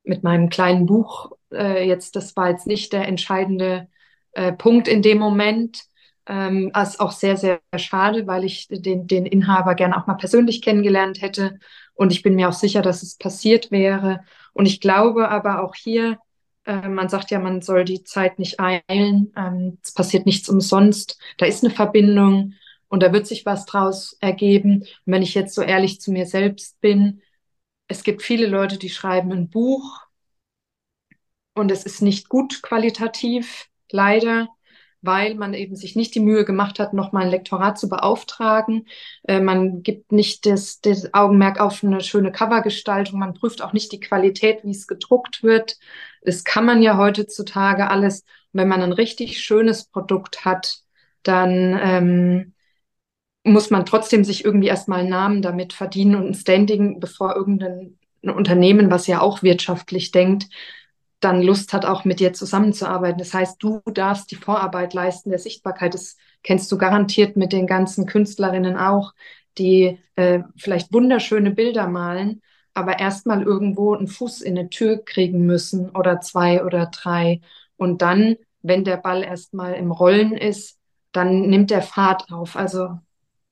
mit 0.05 0.23
meinem 0.23 0.49
kleinen 0.49 0.87
Buch 0.87 1.33
äh, 1.53 1.87
jetzt, 1.87 2.17
das 2.17 2.37
war 2.37 2.51
jetzt 2.51 2.67
nicht 2.67 2.93
der 2.93 3.09
entscheidende 3.09 3.89
äh, 4.33 4.53
Punkt 4.53 4.89
in 4.89 5.03
dem 5.03 5.19
Moment. 5.19 5.85
Ähm, 6.27 6.71
ist 6.81 7.01
auch 7.01 7.13
sehr, 7.13 7.37
sehr 7.37 7.61
schade, 7.77 8.27
weil 8.27 8.45
ich 8.45 8.69
den, 8.69 9.07
den 9.07 9.27
Inhaber 9.27 9.75
gerne 9.75 9.97
auch 9.97 10.07
mal 10.07 10.15
persönlich 10.15 10.63
kennengelernt 10.63 11.23
hätte. 11.23 11.59
Und 12.01 12.13
ich 12.13 12.23
bin 12.23 12.35
mir 12.35 12.49
auch 12.49 12.55
sicher, 12.55 12.81
dass 12.81 13.03
es 13.03 13.17
passiert 13.17 13.71
wäre. 13.71 14.25
Und 14.55 14.65
ich 14.65 14.81
glaube 14.81 15.29
aber 15.29 15.63
auch 15.63 15.75
hier, 15.75 16.19
äh, 16.65 16.89
man 16.89 17.11
sagt 17.11 17.31
ja, 17.31 17.39
man 17.39 17.61
soll 17.61 17.85
die 17.85 18.05
Zeit 18.05 18.39
nicht 18.39 18.59
eilen. 18.59 19.35
Ähm, 19.37 19.77
es 19.85 19.93
passiert 19.93 20.25
nichts 20.25 20.49
umsonst. 20.49 21.21
Da 21.37 21.45
ist 21.45 21.63
eine 21.63 21.75
Verbindung 21.75 22.55
und 22.89 23.03
da 23.03 23.13
wird 23.13 23.27
sich 23.27 23.45
was 23.45 23.67
draus 23.67 24.17
ergeben. 24.23 24.79
Und 24.81 25.13
wenn 25.13 25.21
ich 25.21 25.35
jetzt 25.35 25.55
so 25.55 25.61
ehrlich 25.61 26.01
zu 26.01 26.11
mir 26.11 26.25
selbst 26.25 26.81
bin, 26.81 27.21
es 27.87 28.03
gibt 28.03 28.23
viele 28.23 28.47
Leute, 28.47 28.79
die 28.79 28.89
schreiben 28.89 29.31
ein 29.33 29.51
Buch 29.51 30.01
und 31.53 31.71
es 31.71 31.85
ist 31.85 32.01
nicht 32.01 32.31
gut 32.31 32.63
qualitativ 32.63 33.69
leider, 33.91 34.49
weil 35.03 35.35
man 35.35 35.55
eben 35.55 35.77
sich 35.77 35.97
nicht 35.97 36.15
die 36.15 36.21
Mühe 36.21 36.45
gemacht 36.45 36.79
hat, 36.79 36.93
nochmal 36.93 37.25
ein 37.25 37.31
Lektorat 37.31 37.79
zu 37.79 37.89
beauftragen. 37.89 38.87
Äh, 39.25 39.41
man 39.41 39.83
gibt 39.83 40.13
nicht 40.13 40.47
das, 40.47 40.81
das 40.81 41.15
Augenmerk 41.15 41.61
auf 41.61 41.83
eine 41.83 42.01
schöne 42.03 42.33
Covergestaltung. 42.33 43.19
Man 43.19 43.35
prüft 43.35 43.63
auch 43.63 43.73
nicht 43.73 43.93
die 43.93 44.01
Qualität, 44.01 44.65
wie 44.65 44.71
es 44.71 44.87
gedruckt 44.87 45.43
wird. 45.43 45.79
Das 46.23 46.45
kann 46.45 46.67
man 46.67 46.83
ja 46.83 46.97
heutzutage 46.99 47.89
alles. 47.89 48.25
wenn 48.53 48.69
man 48.69 48.83
ein 48.83 48.93
richtig 48.93 49.41
schönes 49.41 49.85
Produkt 49.87 50.45
hat, 50.45 50.81
dann 51.23 51.79
ähm, 51.83 52.55
muss 53.45 53.71
man 53.71 53.87
trotzdem 53.87 54.25
sich 54.25 54.45
irgendwie 54.45 54.69
erstmal 54.69 55.01
einen 55.01 55.11
Namen 55.11 55.43
damit 55.43 55.73
verdienen 55.73 56.15
und 56.17 56.27
ein 56.27 56.35
Standing, 56.35 57.01
bevor 57.01 57.37
irgendein 57.37 57.99
Unternehmen, 58.23 58.91
was 58.91 59.07
ja 59.07 59.21
auch 59.21 59.43
wirtschaftlich 59.43 60.11
denkt, 60.11 60.47
dann 61.21 61.43
Lust 61.43 61.73
hat, 61.73 61.85
auch 61.85 62.05
mit 62.05 62.19
dir 62.19 62.33
zusammenzuarbeiten. 62.33 63.19
Das 63.19 63.35
heißt, 63.35 63.63
du 63.63 63.81
darfst 63.85 64.31
die 64.31 64.37
Vorarbeit 64.37 64.95
leisten 64.95 65.31
der 65.31 65.39
Sichtbarkeit. 65.39 65.95
Das 65.95 66.17
kennst 66.43 66.73
du 66.73 66.79
garantiert 66.79 67.37
mit 67.37 67.53
den 67.53 67.67
ganzen 67.67 68.07
Künstlerinnen 68.07 68.77
auch, 68.77 69.13
die 69.59 69.99
äh, 70.17 70.41
vielleicht 70.57 70.93
wunderschöne 70.93 71.51
Bilder 71.51 71.87
malen, 71.89 72.41
aber 72.73 72.99
erstmal 72.99 73.43
irgendwo 73.43 73.95
einen 73.95 74.07
Fuß 74.07 74.41
in 74.41 74.59
eine 74.59 74.71
Tür 74.71 75.05
kriegen 75.05 75.45
müssen 75.45 75.91
oder 75.91 76.21
zwei 76.21 76.65
oder 76.65 76.87
drei. 76.87 77.41
Und 77.77 78.01
dann, 78.01 78.37
wenn 78.63 78.85
der 78.85 78.97
Ball 78.97 79.23
erstmal 79.23 79.75
im 79.75 79.91
Rollen 79.91 80.33
ist, 80.33 80.79
dann 81.13 81.43
nimmt 81.43 81.71
der 81.71 81.83
Fahrt 81.83 82.33
auf. 82.33 82.57
Also 82.57 82.99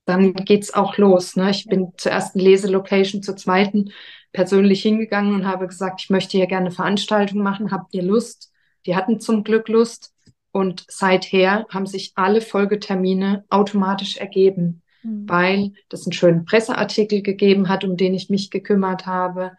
dann 0.06 0.32
geht's 0.32 0.72
auch 0.72 0.96
los. 0.96 1.36
Ne? 1.36 1.50
Ich 1.50 1.66
bin 1.66 1.92
zur 1.98 2.12
ersten 2.12 2.38
Leselocation, 2.38 3.22
zur 3.22 3.36
zweiten 3.36 3.90
persönlich 4.32 4.82
hingegangen 4.82 5.34
und 5.34 5.46
habe 5.46 5.66
gesagt, 5.66 6.00
ich 6.02 6.10
möchte 6.10 6.36
hier 6.36 6.46
gerne 6.46 6.70
Veranstaltungen 6.70 7.42
machen, 7.42 7.70
habt 7.70 7.94
ihr 7.94 8.02
Lust? 8.02 8.52
Die 8.86 8.94
hatten 8.96 9.20
zum 9.20 9.44
Glück 9.44 9.68
Lust 9.68 10.14
und 10.52 10.84
seither 10.88 11.66
haben 11.70 11.86
sich 11.86 12.12
alle 12.14 12.40
Folgetermine 12.40 13.44
automatisch 13.48 14.16
ergeben, 14.16 14.82
mhm. 15.02 15.28
weil 15.28 15.72
das 15.88 16.06
einen 16.06 16.12
schönen 16.12 16.44
Presseartikel 16.44 17.22
gegeben 17.22 17.68
hat, 17.68 17.84
um 17.84 17.96
den 17.96 18.14
ich 18.14 18.30
mich 18.30 18.50
gekümmert 18.50 19.06
habe. 19.06 19.52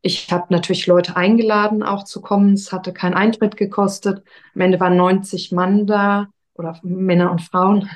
Ich 0.00 0.32
habe 0.32 0.46
natürlich 0.50 0.86
Leute 0.86 1.16
eingeladen, 1.16 1.82
auch 1.82 2.04
zu 2.04 2.20
kommen. 2.20 2.54
Es 2.54 2.72
hatte 2.72 2.92
keinen 2.92 3.14
Eintritt 3.14 3.56
gekostet. 3.56 4.24
Am 4.54 4.60
Ende 4.60 4.80
waren 4.80 4.96
90 4.96 5.52
Mann 5.52 5.86
da 5.86 6.28
oder 6.54 6.78
Männer 6.82 7.30
und 7.30 7.40
Frauen. 7.40 7.88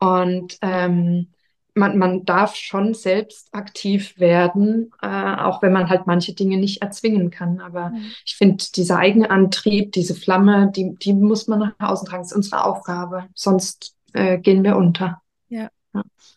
Und 0.00 0.58
ähm, 0.62 1.28
man, 1.74 1.98
man 1.98 2.24
darf 2.24 2.54
schon 2.54 2.94
selbst 2.94 3.48
aktiv 3.52 4.18
werden, 4.18 4.92
äh, 5.02 5.06
auch 5.06 5.60
wenn 5.60 5.72
man 5.72 5.88
halt 5.88 6.06
manche 6.06 6.32
Dinge 6.32 6.56
nicht 6.56 6.82
erzwingen 6.82 7.30
kann. 7.30 7.60
Aber 7.60 7.90
mhm. 7.90 8.12
ich 8.24 8.36
finde, 8.36 8.64
dieser 8.74 8.98
eigene 8.98 9.30
Antrieb, 9.30 9.92
diese 9.92 10.14
Flamme, 10.14 10.70
die, 10.74 10.94
die 10.94 11.12
muss 11.12 11.48
man 11.48 11.74
nach 11.78 11.90
außen 11.90 12.08
tragen. 12.08 12.22
Das 12.22 12.30
ist 12.30 12.36
unsere 12.36 12.64
Aufgabe. 12.64 13.24
Sonst 13.34 13.96
äh, 14.12 14.38
gehen 14.38 14.62
wir 14.62 14.76
unter. 14.76 15.20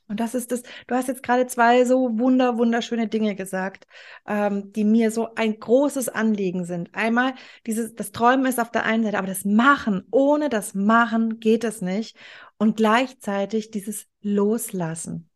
Und 0.07 0.19
das 0.19 0.35
ist 0.35 0.51
das, 0.51 0.63
du 0.87 0.95
hast 0.95 1.07
jetzt 1.07 1.23
gerade 1.23 1.47
zwei 1.47 1.83
so 1.85 2.17
wunder, 2.19 2.57
wunderschöne 2.57 3.07
Dinge 3.07 3.35
gesagt, 3.35 3.87
ähm, 4.27 4.71
die 4.73 4.83
mir 4.83 5.11
so 5.11 5.33
ein 5.35 5.59
großes 5.59 6.09
Anliegen 6.09 6.65
sind. 6.65 6.89
Einmal, 6.93 7.33
dieses, 7.65 7.95
das 7.95 8.11
Träumen 8.11 8.45
ist 8.45 8.59
auf 8.59 8.71
der 8.71 8.83
einen 8.83 9.03
Seite, 9.03 9.17
aber 9.17 9.27
das 9.27 9.45
Machen, 9.45 10.07
ohne 10.11 10.49
das 10.49 10.73
Machen 10.73 11.39
geht 11.39 11.63
es 11.63 11.81
nicht. 11.81 12.17
Und 12.57 12.77
gleichzeitig 12.77 13.71
dieses 13.71 14.07
Loslassen. 14.21 15.29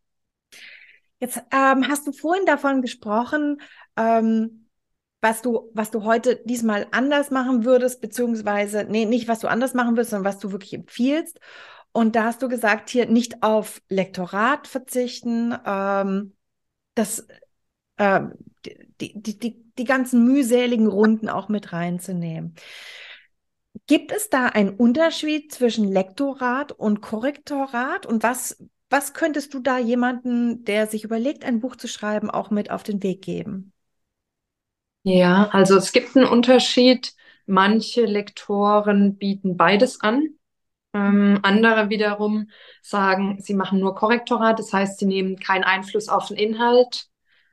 Jetzt 1.19 1.37
ähm, 1.51 1.87
hast 1.87 2.07
du 2.07 2.11
vorhin 2.11 2.45
davon 2.45 2.81
gesprochen, 2.81 3.61
ähm, 3.95 4.67
was 5.21 5.43
du, 5.43 5.69
was 5.73 5.91
du 5.91 6.03
heute 6.03 6.41
diesmal 6.45 6.87
anders 6.91 7.29
machen 7.29 7.63
würdest, 7.63 8.01
beziehungsweise, 8.01 8.85
nee, 8.85 9.05
nicht 9.05 9.27
was 9.27 9.39
du 9.39 9.47
anders 9.47 9.75
machen 9.75 9.91
würdest, 9.91 10.11
sondern 10.11 10.33
was 10.33 10.39
du 10.39 10.51
wirklich 10.51 10.73
empfiehlst. 10.73 11.39
Und 11.93 12.15
da 12.15 12.25
hast 12.25 12.41
du 12.41 12.47
gesagt, 12.47 12.89
hier 12.89 13.05
nicht 13.05 13.43
auf 13.43 13.81
Lektorat 13.89 14.67
verzichten, 14.67 15.53
ähm, 15.65 16.35
das, 16.95 17.27
äh, 17.97 18.21
die, 18.65 19.21
die, 19.21 19.39
die, 19.39 19.65
die 19.77 19.83
ganzen 19.83 20.23
mühseligen 20.25 20.87
Runden 20.87 21.29
auch 21.29 21.49
mit 21.49 21.73
reinzunehmen. 21.73 22.55
Gibt 23.87 24.11
es 24.11 24.29
da 24.29 24.47
einen 24.47 24.71
Unterschied 24.71 25.51
zwischen 25.51 25.85
Lektorat 25.85 26.71
und 26.71 27.01
Korrektorat? 27.01 28.05
Und 28.05 28.23
was, 28.23 28.63
was 28.89 29.13
könntest 29.13 29.53
du 29.53 29.59
da 29.59 29.77
jemanden, 29.77 30.63
der 30.65 30.87
sich 30.87 31.03
überlegt, 31.03 31.45
ein 31.45 31.59
Buch 31.59 31.75
zu 31.75 31.87
schreiben, 31.87 32.29
auch 32.29 32.51
mit 32.51 32.71
auf 32.71 32.83
den 32.83 33.01
Weg 33.03 33.21
geben? 33.21 33.73
Ja, 35.03 35.49
also 35.51 35.77
es 35.77 35.91
gibt 35.91 36.15
einen 36.15 36.27
Unterschied. 36.27 37.13
Manche 37.45 38.05
Lektoren 38.05 39.17
bieten 39.17 39.57
beides 39.57 40.01
an. 40.01 40.35
Ähm, 40.93 41.39
andere 41.43 41.89
wiederum 41.89 42.49
sagen, 42.81 43.37
sie 43.39 43.53
machen 43.53 43.79
nur 43.79 43.95
Korrektorat, 43.95 44.59
das 44.59 44.73
heißt, 44.73 44.99
sie 44.99 45.05
nehmen 45.05 45.37
keinen 45.37 45.63
Einfluss 45.63 46.09
auf 46.09 46.27
den 46.27 46.37
Inhalt, 46.37 47.07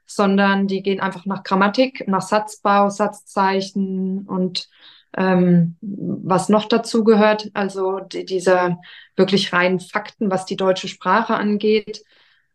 sondern 0.07 0.67
die 0.67 0.83
gehen 0.83 1.01
einfach 1.01 1.25
nach 1.27 1.45
Grammatik, 1.45 2.09
nach 2.09 2.23
Satzbau, 2.23 2.89
Satzzeichen 2.89 4.27
und 4.27 4.69
ähm, 5.17 5.77
was 5.81 6.49
noch 6.49 6.67
dazu 6.67 7.05
gehört, 7.05 7.51
also 7.55 8.01
die, 8.01 8.25
dieser 8.25 8.79
wirklich 9.17 9.53
reinen 9.53 9.81
Fakten, 9.81 10.31
was 10.31 10.45
die 10.45 10.57
deutsche 10.57 10.89
Sprache 10.89 11.35
angeht. 11.35 12.03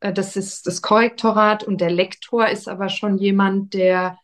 Äh, 0.01 0.13
das 0.13 0.35
ist 0.35 0.67
das 0.67 0.81
Korrektorat 0.81 1.63
und 1.63 1.79
der 1.81 1.91
Lektor 1.91 2.47
ist 2.49 2.67
aber 2.67 2.89
schon 2.89 3.17
jemand, 3.17 3.73
der 3.73 4.17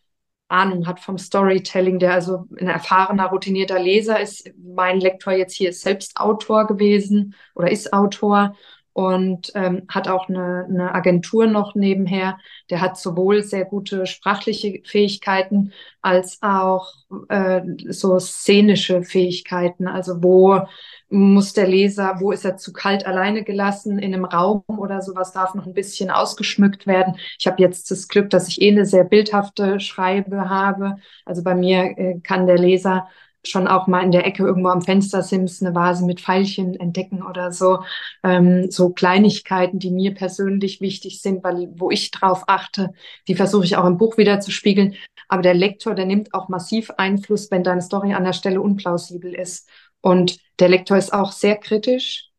Ahnung 0.50 0.88
hat 0.88 1.00
vom 1.00 1.18
Storytelling, 1.18 2.00
der 2.00 2.14
also 2.14 2.46
ein 2.60 2.68
erfahrener, 2.68 3.28
routinierter 3.28 3.80
Leser 3.80 4.20
ist. 4.20 4.50
Mein 4.58 5.00
Lektor 5.00 5.34
jetzt 5.34 5.56
hier 5.56 5.70
ist 5.70 5.82
selbst 5.82 6.18
Autor 6.18 6.68
gewesen 6.68 7.36
oder 7.56 7.72
ist 7.72 7.94
Autor 7.94 8.56
und 8.94 9.52
ähm, 9.56 9.84
hat 9.88 10.08
auch 10.08 10.30
eine, 10.30 10.66
eine 10.68 10.96
Agentur 10.96 11.48
noch 11.48 11.76
nebenher. 11.76 12.38
Der 12.70 12.82
hat 12.82 12.98
sowohl 12.98 13.44
sehr 13.44 13.66
gute 13.66 14.06
sprachliche 14.06 14.82
Fähigkeiten 14.86 15.72
als 16.02 16.40
auch 16.42 16.94
äh, 17.30 17.62
so 17.90 18.20
szenische 18.20 19.04
Fähigkeiten. 19.04 19.88
Also 19.88 20.24
wo 20.24 20.62
muss 21.10 21.54
der 21.54 21.68
Leser, 21.68 22.18
wo 22.20 22.32
ist 22.32 22.46
er 22.46 22.58
zu 22.58 22.72
kalt 22.72 23.06
alleine 23.06 23.44
gelassen 23.44 24.00
in 24.00 24.14
einem 24.14 24.26
Raum 24.26 24.64
oder 24.68 25.02
sowas 25.02 25.32
darf 25.34 25.56
noch 25.56 25.66
ein 25.66 25.74
bisschen 25.74 26.12
ausgeschmückt 26.12 26.86
werden. 26.86 27.16
Ich 27.40 27.48
habe 27.48 27.62
jetzt 27.62 27.90
das 27.90 28.08
Glück, 28.08 28.30
dass 28.30 28.48
ich 28.48 28.62
eh 28.62 28.72
eine 28.72 28.86
sehr 28.86 29.04
bildhafte 29.04 29.80
Schreibe 29.80 30.50
habe. 30.50 30.98
Also 31.26 31.44
bei 31.44 31.56
mir 31.56 31.98
äh, 31.98 32.20
kann 32.22 32.48
der 32.48 32.58
Leser 32.58 33.08
schon 33.44 33.68
auch 33.68 33.88
mal 33.88 34.04
in 34.04 34.12
der 34.12 34.26
Ecke 34.26 34.44
irgendwo 34.44 34.70
am 34.70 34.82
Fenstersims 34.82 35.62
eine 35.62 35.74
Vase 35.74 36.06
mit 36.06 36.22
Pfeilchen 36.22 36.80
entdecken 36.80 37.24
oder 37.24 37.52
so. 37.52 37.80
Ähm, 38.24 38.70
so 38.70 38.90
Kleinigkeiten, 38.90 39.80
die 39.80 39.92
mir 39.92 40.14
persönlich 40.14 40.82
wichtig 40.82 41.22
sind, 41.22 41.44
weil 41.44 41.70
wo 41.76 41.90
ich 41.92 42.12
drauf 42.12 42.44
achte, 42.48 42.92
die 43.28 43.36
versuche 43.36 43.66
ich 43.66 43.78
auch 43.78 43.86
im 43.86 43.98
Buch 43.98 44.18
wieder 44.18 44.40
zu 44.40 44.52
spiegeln. 44.52 44.96
Aber 45.28 45.42
der 45.42 45.54
Lektor, 45.54 45.96
der 45.96 46.06
nimmt 46.06 46.34
auch 46.34 46.50
massiv 46.50 46.92
Einfluss, 46.98 47.52
wenn 47.52 47.64
deine 47.64 47.82
Story 47.82 48.14
an 48.14 48.24
der 48.24 48.34
Stelle 48.34 48.62
unplausibel 48.62 49.34
ist. 49.34 49.70
Und 50.02 50.40
der 50.60 50.70
Lektor 50.70 50.98
ist 50.98 51.14
auch 51.14 51.32
sehr 51.32 51.58
kritisch. 51.58 52.30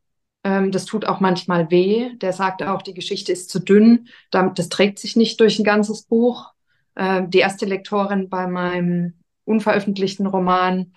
Ähm, 0.44 0.72
das 0.72 0.86
tut 0.86 1.04
auch 1.04 1.20
manchmal 1.20 1.70
weh. 1.70 2.10
Der 2.16 2.32
sagt 2.32 2.62
auch, 2.62 2.82
die 2.82 2.94
Geschichte 2.94 3.32
ist 3.32 3.50
zu 3.50 3.60
dünn. 3.60 4.08
Das 4.30 4.68
trägt 4.68 4.98
sich 4.98 5.16
nicht 5.16 5.40
durch 5.40 5.58
ein 5.58 5.64
ganzes 5.64 6.02
Buch. 6.02 6.52
Ähm, 6.96 7.30
die 7.30 7.38
erste 7.38 7.66
Lektorin 7.66 8.28
bei 8.28 8.46
meinem 8.46 9.19
unveröffentlichten 9.50 10.26
Roman 10.26 10.94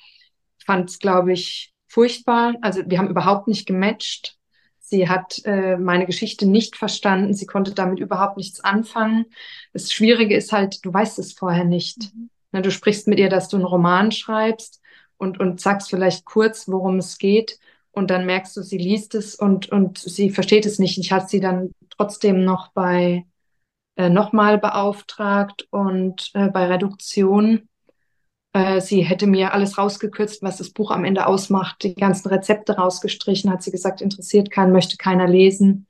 fand 0.64 0.90
es, 0.90 1.00
glaube 1.00 1.34
ich, 1.34 1.74
furchtbar. 1.88 2.56
Also 2.62 2.82
wir 2.86 2.98
haben 2.98 3.10
überhaupt 3.10 3.48
nicht 3.48 3.66
gematcht. 3.66 4.38
Sie 4.80 5.10
hat 5.10 5.42
äh, 5.46 5.78
meine 5.78 6.06
Geschichte 6.06 6.46
nicht 6.46 6.76
verstanden. 6.76 7.34
Sie 7.34 7.46
konnte 7.46 7.74
damit 7.74 8.00
überhaupt 8.00 8.38
nichts 8.38 8.64
anfangen. 8.64 9.26
Das 9.74 9.92
Schwierige 9.92 10.36
ist 10.36 10.52
halt, 10.52 10.86
du 10.86 10.94
weißt 10.94 11.20
es 11.20 11.34
vorher 11.34 11.66
nicht. 11.66 12.14
Mhm. 12.14 12.30
Na, 12.52 12.62
du 12.62 12.72
sprichst 12.72 13.08
mit 13.08 13.20
ihr, 13.20 13.30
dass 13.30 13.50
du 13.50 13.58
einen 13.58 13.66
Roman 13.66 14.12
schreibst 14.12 14.82
und, 15.18 15.40
und 15.40 15.60
sagst 15.60 15.90
vielleicht 15.90 16.26
kurz, 16.26 16.68
worum 16.68 16.98
es 16.98 17.18
geht. 17.18 17.58
Und 17.92 18.10
dann 18.10 18.26
merkst 18.26 18.56
du, 18.58 18.62
sie 18.62 18.78
liest 18.78 19.16
es 19.16 19.36
und, 19.36 19.70
und 19.70 19.98
sie 19.98 20.30
versteht 20.30 20.66
es 20.66 20.80
nicht. 20.80 20.98
Ich 20.98 21.12
hatte 21.12 21.28
sie 21.28 21.40
dann 21.40 21.72
trotzdem 21.90 22.44
noch 22.44 22.70
bei 22.70 23.26
äh, 23.96 24.10
nochmal 24.10 24.58
beauftragt 24.58 25.68
und 25.70 26.32
äh, 26.34 26.50
bei 26.50 26.66
Reduktion 26.66 27.70
sie 28.80 29.02
hätte 29.02 29.26
mir 29.26 29.54
alles 29.54 29.78
rausgekürzt, 29.78 30.44
was 30.44 30.58
das 30.58 30.70
Buch 30.70 30.92
am 30.92 31.06
Ende 31.06 31.26
ausmacht, 31.26 31.84
die 31.84 31.96
ganzen 31.96 32.28
Rezepte 32.30 32.76
rausgestrichen, 32.76 33.52
hat 33.52 33.64
sie 33.64 33.72
gesagt, 33.72 34.02
interessiert 34.02 34.52
keinen, 34.52 34.72
möchte 34.72 34.98
keiner 34.98 35.28
lesen. 35.28 35.88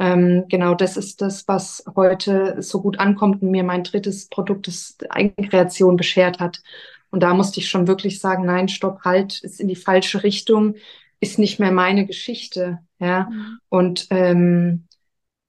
Ähm, 0.00 0.46
genau, 0.48 0.74
das 0.74 0.96
ist 0.96 1.20
das, 1.20 1.46
was 1.46 1.84
heute 1.94 2.62
so 2.62 2.80
gut 2.80 2.98
ankommt 2.98 3.42
und 3.42 3.50
mir 3.50 3.62
mein 3.62 3.84
drittes 3.84 4.28
Produkt 4.28 4.66
des 4.66 4.96
Eigenkreation 5.08 5.96
beschert 5.96 6.40
hat. 6.40 6.62
Und 7.10 7.22
da 7.22 7.34
musste 7.34 7.60
ich 7.60 7.68
schon 7.68 7.86
wirklich 7.86 8.18
sagen, 8.18 8.46
nein, 8.46 8.68
stopp, 8.68 9.04
halt, 9.04 9.40
ist 9.42 9.60
in 9.60 9.68
die 9.68 9.76
falsche 9.76 10.22
Richtung, 10.22 10.76
ist 11.20 11.38
nicht 11.38 11.60
mehr 11.60 11.70
meine 11.70 12.06
Geschichte. 12.06 12.78
Ja. 12.98 13.28
Mhm. 13.30 13.58
Und 13.68 14.06
ähm, 14.10 14.86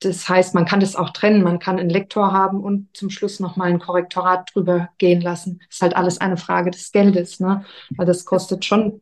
das 0.01 0.27
heißt, 0.27 0.55
man 0.55 0.65
kann 0.65 0.79
das 0.79 0.95
auch 0.95 1.11
trennen. 1.11 1.43
Man 1.43 1.59
kann 1.59 1.79
einen 1.79 1.89
Lektor 1.89 2.31
haben 2.31 2.63
und 2.63 2.89
zum 2.93 3.09
Schluss 3.09 3.39
nochmal 3.39 3.69
ein 3.69 3.79
Korrektorat 3.79 4.49
drüber 4.53 4.89
gehen 4.97 5.21
lassen. 5.21 5.59
Das 5.67 5.75
ist 5.75 5.81
halt 5.81 5.95
alles 5.95 6.19
eine 6.19 6.37
Frage 6.37 6.71
des 6.71 6.91
Geldes, 6.91 7.39
ne? 7.39 7.63
Weil 7.91 8.07
das 8.07 8.25
kostet 8.25 8.65
schon 8.65 9.01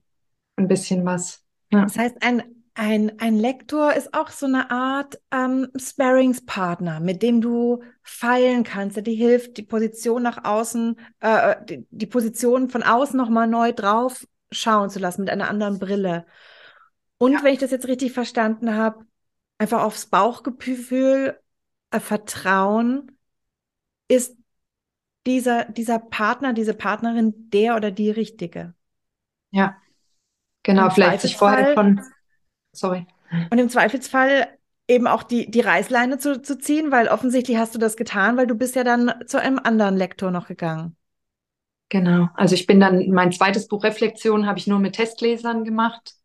ein 0.58 0.68
bisschen 0.68 1.06
was. 1.06 1.42
Ja. 1.72 1.84
Das 1.84 1.98
heißt, 1.98 2.18
ein, 2.22 2.44
ein, 2.74 3.18
ein 3.20 3.38
Lektor 3.38 3.94
ist 3.94 4.14
auch 4.14 4.30
so 4.30 4.46
eine 4.46 4.72
Art 4.72 5.20
ähm, 5.32 5.70
Sparringspartner, 5.78 7.00
mit 7.00 7.24
dem 7.24 7.40
du 7.40 7.82
feilen 8.04 8.64
kannst, 8.66 8.98
der 8.98 9.04
dir 9.04 9.16
hilft, 9.16 9.56
die 9.56 9.64
Position 9.64 10.22
nach 10.22 10.44
außen, 10.44 11.00
äh, 11.22 11.56
die, 11.64 11.88
die 11.92 12.08
Position 12.08 12.70
von 12.70 12.84
außen 12.84 13.18
nochmal 13.18 13.48
neu 13.48 13.72
drauf 13.72 14.26
schauen 14.52 14.90
zu 14.90 15.00
lassen 15.00 15.22
mit 15.22 15.30
einer 15.30 15.50
anderen 15.50 15.80
Brille. 15.80 16.26
Und 17.20 17.34
ja. 17.34 17.44
wenn 17.44 17.54
ich 17.54 17.60
das 17.60 17.72
jetzt 17.72 17.88
richtig 17.88 18.12
verstanden 18.12 18.76
habe, 18.76 19.06
einfach 19.60 19.84
aufs 19.84 20.08
Bauchgefühl 20.08 21.40
äh, 21.92 22.00
vertrauen, 22.00 23.12
ist 24.08 24.36
dieser, 25.28 25.66
dieser 25.66 26.00
Partner, 26.00 26.54
diese 26.54 26.74
Partnerin 26.74 27.50
der 27.52 27.76
oder 27.76 27.92
die 27.92 28.10
richtige. 28.10 28.74
Ja, 29.52 29.78
genau, 30.64 30.86
Im 30.86 30.92
vielleicht 30.92 31.22
sich 31.22 31.38
vorher 31.38 31.74
von, 31.74 32.02
sorry. 32.72 33.06
Und 33.52 33.60
im 33.60 33.70
Zweifelsfall 33.70 34.48
eben 34.88 35.06
auch 35.06 35.22
die, 35.22 35.52
die 35.52 35.62
Reißleine 35.62 36.18
zu, 36.18 36.42
zu 36.42 36.58
ziehen, 36.58 36.92
weil 36.92 37.10
offensichtlich 37.10 37.58
hast 37.58 37.76
du 37.76 37.80
das 37.80 37.96
getan, 37.96 38.38
weil 38.38 38.48
du 38.48 38.56
bist 38.56 38.76
ja 38.76 38.84
dann 38.84 39.14
zu 39.28 39.40
einem 39.40 39.60
anderen 39.60 39.96
Lektor 39.98 40.32
noch 40.32 40.48
gegangen. 40.48 40.96
Genau, 41.90 42.30
also 42.36 42.56
ich 42.56 42.66
bin 42.66 42.80
dann, 42.80 43.10
mein 43.10 43.32
zweites 43.32 43.68
Buch 43.68 43.84
Reflexion 43.84 44.48
habe 44.48 44.58
ich 44.58 44.68
nur 44.68 44.80
mit 44.80 44.96
Testlesern 44.96 45.64
gemacht 45.64 46.19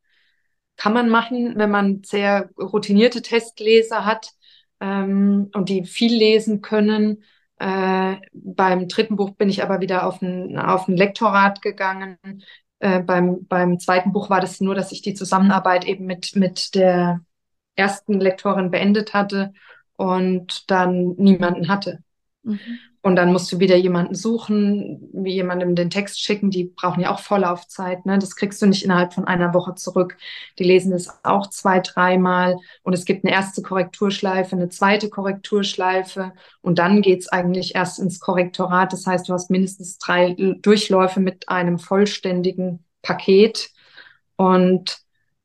kann 0.77 0.93
man 0.93 1.09
machen, 1.09 1.55
wenn 1.57 1.71
man 1.71 2.03
sehr 2.05 2.51
routinierte 2.59 3.23
Testleser 3.23 4.05
hat 4.05 4.33
ähm, 4.81 5.51
und 5.55 5.69
die 5.69 5.85
viel 5.85 6.15
lesen 6.15 6.61
können. 6.61 7.23
Äh, 7.59 8.17
beim 8.33 8.89
dritten 8.89 9.17
Buch 9.17 9.31
bin 9.31 9.49
ich 9.49 9.63
aber 9.63 9.81
wieder 9.81 10.07
auf 10.07 10.21
ein, 10.21 10.59
auf 10.59 10.89
ein 10.89 10.97
Lektorat 10.97 11.63
gegangen. 11.63 12.19
Äh, 12.81 13.01
beim, 13.01 13.47
beim 13.47 13.79
zweiten 13.79 14.13
Buch 14.13 14.31
war 14.31 14.41
das 14.41 14.61
nur, 14.61 14.75
dass 14.75 14.93
ich 14.93 15.03
die 15.03 15.15
Zusammenarbeit 15.15 15.85
eben 15.85 16.07
mit, 16.07 16.35
mit 16.37 16.75
der 16.75 17.21
ersten 17.77 18.21
Lektorin 18.21 18.71
beendet 18.71 19.15
hatte 19.15 19.53
und 19.97 20.71
dann 20.71 21.15
niemanden 21.17 21.69
hatte. 21.69 22.03
Mhm. 22.43 22.59
Und 23.05 23.17
dann 23.17 23.35
musst 23.35 23.53
du 23.53 23.61
wieder 23.61 23.77
jemanden 23.77 24.15
suchen, 24.15 25.11
wie 25.13 25.35
jemandem 25.35 25.75
den 25.75 25.91
Text 25.91 26.23
schicken. 26.23 26.51
Die 26.51 26.73
brauchen 26.75 27.03
ja 27.03 27.13
auch 27.13 27.19
Vorlaufzeit. 27.19 28.07
Ne? 28.07 28.19
Das 28.19 28.35
kriegst 28.35 28.63
du 28.63 28.67
nicht 28.67 28.83
innerhalb 28.83 29.13
von 29.13 29.27
einer 29.27 29.53
Woche 29.53 29.75
zurück. 29.75 30.17
Die 30.59 30.65
lesen 30.65 30.91
es 30.91 31.11
auch 31.23 31.51
zwei, 31.51 31.81
dreimal. 31.81 32.57
Und 32.83 32.95
es 32.95 33.05
gibt 33.05 33.23
eine 33.23 33.35
erste 33.35 33.61
Korrekturschleife, 33.61 34.57
eine 34.57 34.71
zweite 34.71 35.11
Korrekturschleife. 35.11 36.33
Und 36.63 36.79
dann 36.79 37.03
geht's 37.03 37.29
eigentlich 37.29 37.75
erst 37.75 37.99
ins 37.99 38.21
Korrektorat. 38.21 38.95
Das 38.95 39.07
heißt, 39.07 39.29
du 39.29 39.35
hast 39.35 39.51
mindestens 39.51 39.99
drei 39.99 40.35
Durchläufe 40.63 41.21
mit 41.21 41.51
einem 41.51 41.79
vollständigen 41.79 42.87
Paket. 43.03 43.69
Und 44.37 44.97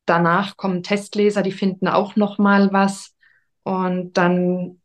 danach 0.06 0.56
kommen 0.56 0.82
Testleser, 0.82 1.42
die 1.42 1.52
finden 1.52 1.90
auch 1.90 2.16
noch 2.16 2.38
mal 2.38 2.72
was. 2.72 3.14
Und 3.64 4.14
dann 4.14 4.79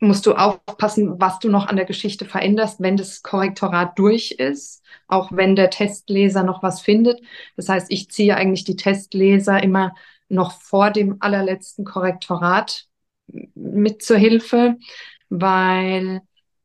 musst 0.00 0.26
du 0.26 0.34
aufpassen, 0.34 1.20
was 1.20 1.38
du 1.38 1.48
noch 1.48 1.66
an 1.66 1.76
der 1.76 1.84
Geschichte 1.84 2.24
veränderst, 2.24 2.80
wenn 2.80 2.96
das 2.96 3.22
Korrektorat 3.22 3.98
durch 3.98 4.32
ist, 4.32 4.82
auch 5.08 5.32
wenn 5.32 5.56
der 5.56 5.70
Testleser 5.70 6.42
noch 6.42 6.62
was 6.62 6.80
findet. 6.80 7.20
Das 7.56 7.68
heißt, 7.68 7.90
ich 7.90 8.10
ziehe 8.10 8.36
eigentlich 8.36 8.64
die 8.64 8.76
Testleser 8.76 9.62
immer 9.62 9.94
noch 10.28 10.60
vor 10.60 10.90
dem 10.90 11.16
allerletzten 11.20 11.84
Korrektorat 11.84 12.86
mit 13.54 14.02
zur 14.02 14.18
Hilfe, 14.18 14.76
weil 15.28 16.20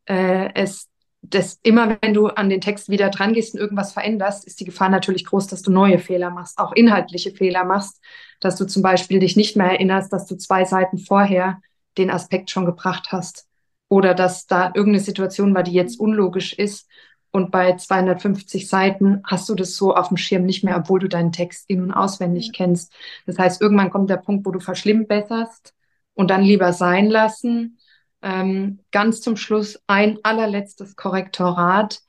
äh, 0.05 0.49
es 0.53 0.89
das 1.29 1.59
immer, 1.63 1.97
wenn 2.01 2.13
du 2.13 2.27
an 2.27 2.49
den 2.49 2.61
Text 2.61 2.89
wieder 2.89 3.09
dran 3.09 3.33
gehst 3.33 3.55
und 3.55 3.59
irgendwas 3.59 3.93
veränderst, 3.93 4.45
ist 4.45 4.59
die 4.59 4.65
Gefahr 4.65 4.89
natürlich 4.89 5.25
groß, 5.25 5.47
dass 5.47 5.63
du 5.63 5.71
neue 5.71 5.97
Fehler 5.97 6.29
machst, 6.29 6.59
auch 6.59 6.71
inhaltliche 6.73 7.31
Fehler 7.31 7.63
machst, 7.63 7.99
dass 8.39 8.55
du 8.57 8.65
zum 8.65 8.83
Beispiel 8.83 9.19
dich 9.19 9.35
nicht 9.35 9.55
mehr 9.55 9.71
erinnerst, 9.71 10.13
dass 10.13 10.27
du 10.27 10.35
zwei 10.35 10.65
Seiten 10.65 10.99
vorher 10.99 11.61
den 11.97 12.09
Aspekt 12.09 12.49
schon 12.51 12.65
gebracht 12.65 13.07
hast. 13.11 13.47
Oder 13.87 14.13
dass 14.13 14.47
da 14.47 14.67
irgendeine 14.67 14.99
Situation 14.99 15.53
war, 15.53 15.63
die 15.63 15.73
jetzt 15.73 15.99
unlogisch 15.99 16.53
ist. 16.53 16.87
Und 17.31 17.51
bei 17.51 17.75
250 17.75 18.67
Seiten 18.67 19.21
hast 19.25 19.49
du 19.49 19.55
das 19.55 19.75
so 19.75 19.93
auf 19.93 20.07
dem 20.07 20.17
Schirm 20.17 20.45
nicht 20.45 20.63
mehr, 20.63 20.77
obwohl 20.77 20.99
du 20.99 21.09
deinen 21.09 21.31
Text 21.31 21.69
in- 21.69 21.81
und 21.83 21.91
auswendig 21.91 22.53
kennst. 22.53 22.93
Das 23.25 23.37
heißt, 23.37 23.61
irgendwann 23.61 23.89
kommt 23.89 24.09
der 24.09 24.17
Punkt, 24.17 24.45
wo 24.45 24.51
du 24.51 24.59
verschlimmbesserst 24.59 25.73
und 26.13 26.29
dann 26.31 26.41
lieber 26.41 26.73
sein 26.73 27.07
lassen. 27.07 27.77
Ähm, 28.21 28.79
ganz 28.91 29.21
zum 29.21 29.35
Schluss 29.35 29.79
ein 29.85 30.17
allerletztes 30.23 30.95
Korrektorat. 30.95 31.99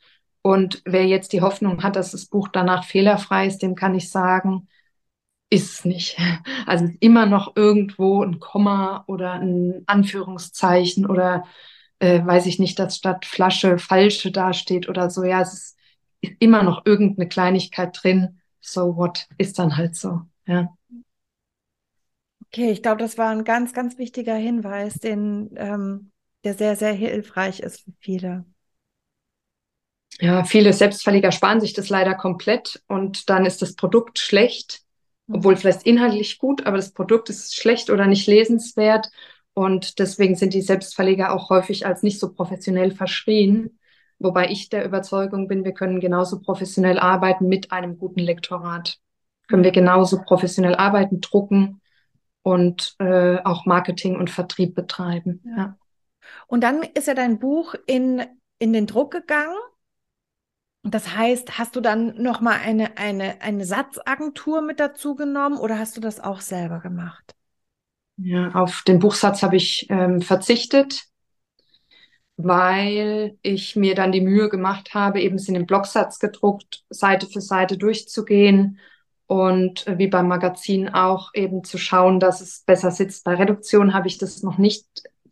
Und 0.43 0.81
wer 0.85 1.05
jetzt 1.05 1.33
die 1.33 1.41
Hoffnung 1.43 1.83
hat, 1.83 1.97
dass 1.97 2.13
das 2.13 2.27
Buch 2.27 2.49
danach 2.49 2.85
fehlerfrei 2.85 3.49
ist, 3.49 3.63
dem 3.63 3.75
kann 3.75 3.97
ich 3.97 4.11
sagen, 4.11 4.69
ist 5.51 5.73
es 5.73 5.85
nicht. 5.85 6.17
Also 6.67 6.89
immer 7.01 7.27
noch 7.27 7.55
irgendwo 7.57 8.23
ein 8.23 8.41
Komma 8.41 9.05
oder 9.07 9.35
ein 9.35 9.85
Anführungszeichen 9.87 11.07
oder 11.07 11.45
äh, 12.01 12.25
weiß 12.25 12.47
ich 12.47 12.59
nicht, 12.59 12.79
dass 12.79 12.97
statt 12.97 13.25
Flasche 13.25 13.79
falsche 13.79 14.33
dasteht 14.33 14.89
oder 14.89 15.11
so. 15.11 15.25
Ja, 15.25 15.41
es 15.43 15.53
ist, 15.53 15.77
ist 16.21 16.33
immer 16.41 16.63
noch 16.63 16.85
irgendeine 16.85 17.29
Kleinigkeit 17.29 17.97
drin. 18.03 18.41
So 18.61 18.97
what 18.97 19.29
ist 19.39 19.59
dann 19.59 19.77
halt 19.77 19.95
so. 19.95 20.23
Ja. 20.47 20.77
Okay, 22.47 22.71
ich 22.71 22.83
glaube, 22.83 22.99
das 22.99 23.19
war 23.19 23.31
ein 23.31 23.45
ganz, 23.45 23.73
ganz 23.73 23.99
wichtiger 23.99 24.35
Hinweis, 24.35 24.95
den, 24.95 25.51
ähm, 25.57 26.11
der 26.45 26.55
sehr, 26.55 26.77
sehr 26.77 26.93
hilfreich 26.93 27.61
ist 27.61 27.83
für 27.83 27.93
viele. 28.01 28.45
Ja, 30.19 30.45
viele 30.45 30.73
Selbstverleger 30.73 31.31
sparen 31.31 31.61
sich 31.61 31.75
das 31.75 31.91
leider 31.91 32.15
komplett 32.15 32.83
und 32.89 33.29
dann 33.29 33.45
ist 33.45 33.61
das 33.61 33.75
Produkt 33.75 34.19
schlecht 34.19 34.86
obwohl 35.29 35.57
vielleicht 35.57 35.85
inhaltlich 35.85 36.39
gut, 36.39 36.67
aber 36.67 36.77
das 36.77 36.93
Produkt 36.93 37.31
ist 37.31 37.57
schlecht 37.57 37.91
oder 37.91 38.07
nicht 38.07 38.27
lesenswert. 38.27 39.11
Und 39.55 39.99
deswegen 39.99 40.35
sind 40.37 40.55
die 40.55 40.63
Selbstverleger 40.63 41.33
auch 41.33 41.51
häufig 41.51 41.87
als 41.87 42.03
nicht 42.03 42.21
so 42.21 42.33
professionell 42.33 42.91
verschrien. 42.91 43.79
Wobei 44.19 44.51
ich 44.51 44.69
der 44.69 44.85
Überzeugung 44.85 45.49
bin, 45.49 45.65
wir 45.65 45.73
können 45.73 46.01
genauso 46.01 46.41
professionell 46.41 46.99
arbeiten 46.99 47.49
mit 47.49 47.73
einem 47.73 47.99
guten 47.99 48.21
Lektorat. 48.21 48.99
Können 49.49 49.65
wir 49.65 49.73
genauso 49.73 50.23
professionell 50.23 50.75
arbeiten, 50.75 51.21
drucken 51.21 51.81
und 52.43 52.95
äh, 52.99 53.39
auch 53.45 53.67
Marketing 53.67 54.17
und 54.17 54.31
Vertrieb 54.31 54.75
betreiben. 54.75 55.43
Ja. 55.45 55.57
ja. 55.57 55.79
Und 56.47 56.63
dann 56.63 56.83
ist 56.83 57.09
ja 57.09 57.15
dein 57.15 57.39
Buch 57.39 57.75
in, 57.87 58.23
in 58.59 58.73
den 58.73 58.87
Druck 58.87 59.11
gegangen. 59.13 59.57
Das 60.91 61.17
heißt, 61.17 61.59
hast 61.59 61.77
du 61.77 61.81
dann 61.81 62.21
nochmal 62.23 62.59
eine, 62.65 62.97
eine, 62.97 63.41
eine 63.43 63.65
Satzagentur 63.65 64.63
mit 64.63 64.81
dazu 64.81 65.17
genommen 65.17 65.59
oder 65.59 65.79
hast 65.79 65.97
du 65.97 66.01
das 66.01 66.21
auch 66.21 66.41
selber 66.41 66.81
gemacht? 66.81 67.35
Ja, 68.19 68.51
auf 68.53 68.83
den 68.87 68.99
Buchsatz 68.99 69.43
habe 69.43 69.57
ich 69.57 69.87
ähm, 69.91 70.23
verzichtet 70.23 71.07
weil 72.37 73.39
ich 73.43 73.77
mir 73.77 73.95
dann 73.95 74.13
die 74.13 74.21
Mühe 74.21 74.49
gemacht 74.49 74.95
habe, 74.95 75.21
eben 75.21 75.37
es 75.37 75.49
in 75.49 75.55
den 75.55 75.67
Blocksatz 75.67 76.19
gedruckt, 76.19 76.85
Seite 76.91 77.27
für 77.27 77.41
Seite 77.41 77.79
durchzugehen 77.79 78.79
und 79.27 79.87
äh, 79.87 79.99
wie 79.99 80.09
beim 80.09 80.29
Magazin 80.29 80.89
auch 80.91 81.31
eben 81.35 81.65
zu 81.65 81.79
schauen, 81.79 82.21
dass 82.21 82.41
es 82.41 82.63
besser 82.65 82.91
sitzt. 82.91 83.25
Bei 83.25 83.35
Reduktion 83.35 83.95
habe 83.95 84.09
ich 84.09 84.19
das 84.19 84.43
noch 84.43 84.59
nicht 84.59 84.87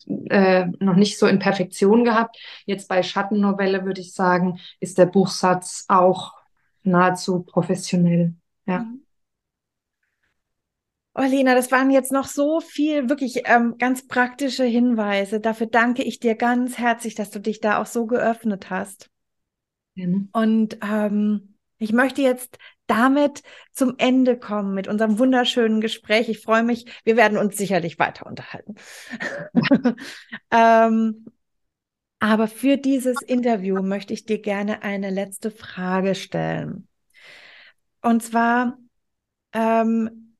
äh, 0.06 0.66
noch 0.80 0.96
nicht 0.96 1.18
so 1.18 1.26
in 1.26 1.38
Perfektion 1.38 2.04
gehabt. 2.04 2.36
Jetzt 2.66 2.88
bei 2.88 3.02
Schattennovelle 3.02 3.84
würde 3.84 4.00
ich 4.00 4.14
sagen, 4.14 4.58
ist 4.80 4.98
der 4.98 5.06
Buchsatz 5.06 5.84
auch 5.88 6.34
nahezu 6.82 7.42
professionell. 7.42 8.34
Ja. 8.66 8.80
Mhm. 8.80 9.00
Oh, 11.16 11.22
Lena, 11.22 11.54
das 11.54 11.70
waren 11.70 11.92
jetzt 11.92 12.10
noch 12.10 12.26
so 12.26 12.60
viel 12.60 13.08
wirklich 13.08 13.42
ähm, 13.44 13.76
ganz 13.78 14.08
praktische 14.08 14.64
Hinweise. 14.64 15.38
Dafür 15.38 15.68
danke 15.68 16.02
ich 16.02 16.18
dir 16.18 16.34
ganz 16.34 16.76
herzlich, 16.76 17.14
dass 17.14 17.30
du 17.30 17.38
dich 17.38 17.60
da 17.60 17.80
auch 17.80 17.86
so 17.86 18.06
geöffnet 18.06 18.68
hast. 18.68 19.10
Mhm. 19.94 20.28
Und 20.32 20.78
ähm, 20.82 21.53
ich 21.78 21.92
möchte 21.92 22.22
jetzt 22.22 22.58
damit 22.86 23.42
zum 23.72 23.94
Ende 23.98 24.38
kommen 24.38 24.74
mit 24.74 24.88
unserem 24.88 25.18
wunderschönen 25.18 25.80
Gespräch. 25.80 26.28
Ich 26.28 26.40
freue 26.40 26.62
mich, 26.62 26.86
wir 27.04 27.16
werden 27.16 27.38
uns 27.38 27.56
sicherlich 27.56 27.98
weiter 27.98 28.26
unterhalten. 28.26 28.74
ähm, 30.50 31.24
aber 32.18 32.48
für 32.48 32.76
dieses 32.76 33.20
Interview 33.22 33.82
möchte 33.82 34.12
ich 34.14 34.24
dir 34.24 34.40
gerne 34.40 34.82
eine 34.82 35.10
letzte 35.10 35.50
Frage 35.50 36.14
stellen. 36.14 36.88
Und 38.00 38.22
zwar, 38.22 38.78
ähm, 39.52 40.36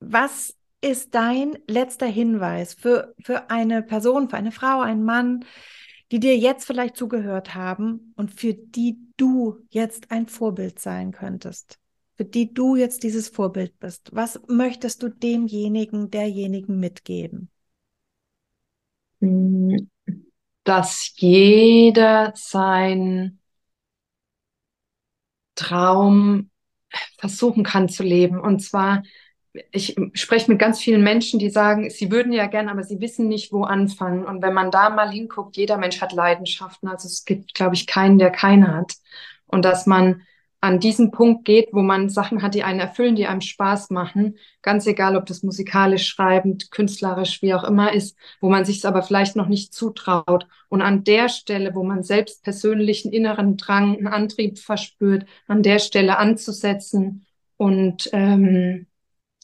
was 0.00 0.54
ist 0.80 1.14
dein 1.14 1.58
letzter 1.66 2.06
Hinweis 2.06 2.74
für, 2.74 3.14
für 3.22 3.50
eine 3.50 3.82
Person, 3.82 4.28
für 4.28 4.36
eine 4.36 4.52
Frau, 4.52 4.80
einen 4.80 5.04
Mann, 5.04 5.44
die 6.12 6.20
dir 6.20 6.36
jetzt 6.36 6.66
vielleicht 6.66 6.96
zugehört 6.96 7.54
haben 7.54 8.12
und 8.16 8.30
für 8.30 8.54
die 8.54 8.98
du 9.16 9.58
jetzt 9.70 10.10
ein 10.10 10.28
Vorbild 10.28 10.78
sein 10.78 11.12
könntest? 11.12 11.78
Für 12.16 12.24
die 12.24 12.54
du 12.54 12.76
jetzt 12.76 13.02
dieses 13.02 13.28
Vorbild 13.28 13.78
bist. 13.78 14.10
Was 14.12 14.40
möchtest 14.48 15.02
du 15.02 15.08
demjenigen, 15.10 16.10
derjenigen 16.10 16.78
mitgeben? 16.78 17.50
Dass 20.64 21.12
jeder 21.16 22.32
sein 22.34 23.38
Traum 25.54 26.50
versuchen 27.18 27.64
kann 27.64 27.88
zu 27.88 28.02
leben. 28.02 28.40
Und 28.40 28.60
zwar 28.60 29.02
ich 29.72 29.96
spreche 30.14 30.50
mit 30.50 30.58
ganz 30.58 30.80
vielen 30.80 31.02
Menschen, 31.02 31.38
die 31.38 31.50
sagen, 31.50 31.90
sie 31.90 32.10
würden 32.10 32.32
ja 32.32 32.46
gern, 32.46 32.68
aber 32.68 32.82
sie 32.82 33.00
wissen 33.00 33.28
nicht, 33.28 33.52
wo 33.52 33.64
anfangen. 33.64 34.24
Und 34.24 34.42
wenn 34.42 34.54
man 34.54 34.70
da 34.70 34.90
mal 34.90 35.10
hinguckt, 35.10 35.56
jeder 35.56 35.76
Mensch 35.76 36.00
hat 36.00 36.12
Leidenschaften. 36.12 36.88
Also 36.88 37.06
es 37.06 37.24
gibt, 37.24 37.54
glaube 37.54 37.74
ich, 37.74 37.86
keinen, 37.86 38.18
der 38.18 38.30
keine 38.30 38.74
hat. 38.74 38.94
Und 39.46 39.64
dass 39.64 39.86
man 39.86 40.22
an 40.60 40.80
diesen 40.80 41.10
Punkt 41.10 41.44
geht, 41.44 41.68
wo 41.72 41.82
man 41.82 42.08
Sachen 42.08 42.42
hat, 42.42 42.54
die 42.54 42.64
einen 42.64 42.80
erfüllen, 42.80 43.14
die 43.14 43.26
einem 43.26 43.40
Spaß 43.40 43.90
machen, 43.90 44.36
ganz 44.62 44.86
egal, 44.86 45.16
ob 45.16 45.26
das 45.26 45.42
musikalisch, 45.42 46.06
schreibend, 46.08 46.70
künstlerisch, 46.70 47.42
wie 47.42 47.54
auch 47.54 47.62
immer 47.62 47.92
ist, 47.92 48.16
wo 48.40 48.48
man 48.48 48.64
sich 48.64 48.78
es 48.78 48.84
aber 48.84 49.02
vielleicht 49.02 49.36
noch 49.36 49.48
nicht 49.48 49.74
zutraut. 49.74 50.46
Und 50.68 50.82
an 50.82 51.04
der 51.04 51.28
Stelle, 51.28 51.74
wo 51.74 51.84
man 51.84 52.02
selbst 52.02 52.42
persönlichen 52.42 53.12
inneren 53.12 53.56
Drang, 53.56 53.96
einen 53.96 54.08
Antrieb 54.08 54.58
verspürt, 54.58 55.26
an 55.46 55.62
der 55.62 55.78
Stelle 55.78 56.18
anzusetzen 56.18 57.26
und 57.56 58.08
ähm, 58.12 58.86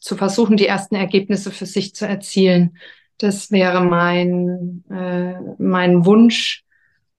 zu 0.02 0.16
versuchen, 0.16 0.56
die 0.56 0.66
ersten 0.66 0.96
Ergebnisse 0.96 1.52
für 1.52 1.66
sich 1.66 1.94
zu 1.94 2.06
erzielen. 2.06 2.76
Das 3.18 3.52
wäre 3.52 3.84
mein, 3.84 4.84
äh, 4.90 5.34
mein 5.58 6.04
Wunsch. 6.04 6.64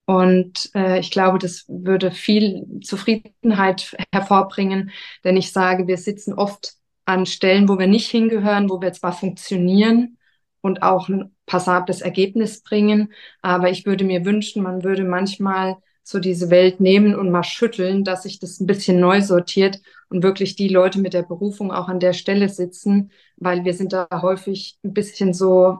Und 0.06 0.70
äh, 0.76 1.00
ich 1.00 1.10
glaube, 1.12 1.40
das 1.40 1.64
würde 1.70 2.12
viel 2.12 2.66
Zufriedenheit 2.82 3.96
hervorbringen, 4.12 4.92
denn 5.24 5.38
ich 5.38 5.54
sage, 5.54 5.88
wir 5.88 5.98
sitzen 5.98 6.34
oft 6.34 6.74
an 7.06 7.26
Stellen, 7.26 7.70
wo 7.70 7.80
wir 7.80 7.88
nicht 7.88 8.10
hingehören, 8.10 8.70
wo 8.70 8.82
wir 8.82 8.92
zwar 8.92 9.14
funktionieren 9.14 10.18
und 10.60 10.84
auch 10.84 11.08
ein 11.08 11.34
passables 11.46 12.02
Ergebnis 12.02 12.64
bringen, 12.64 13.14
aber 13.42 13.70
ich 13.70 13.86
würde 13.86 14.04
mir 14.04 14.26
wünschen, 14.26 14.62
man 14.62 14.84
würde 14.84 15.06
manchmal 15.06 15.78
so 16.04 16.20
diese 16.20 16.50
Welt 16.50 16.80
nehmen 16.80 17.16
und 17.16 17.32
mal 17.32 17.44
schütteln, 17.44 18.04
dass 18.04 18.24
sich 18.24 18.40
das 18.40 18.60
ein 18.60 18.68
bisschen 18.68 19.00
neu 19.00 19.22
sortiert 19.22 19.82
und 20.10 20.24
wirklich 20.24 20.56
die 20.56 20.68
Leute 20.68 21.00
mit 21.00 21.14
der 21.14 21.24
Berufung 21.24 21.72
auch 21.72 21.88
an 21.88 22.00
der 22.00 22.14
Stelle 22.14 22.50
sitzen, 22.50 23.12
weil 23.38 23.64
wir 23.66 23.74
sind 23.74 23.94
da 23.94 24.08
häufig 24.22 24.78
ein 24.84 24.94
bisschen 24.94 25.34
so 25.34 25.80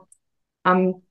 am, 0.62 1.02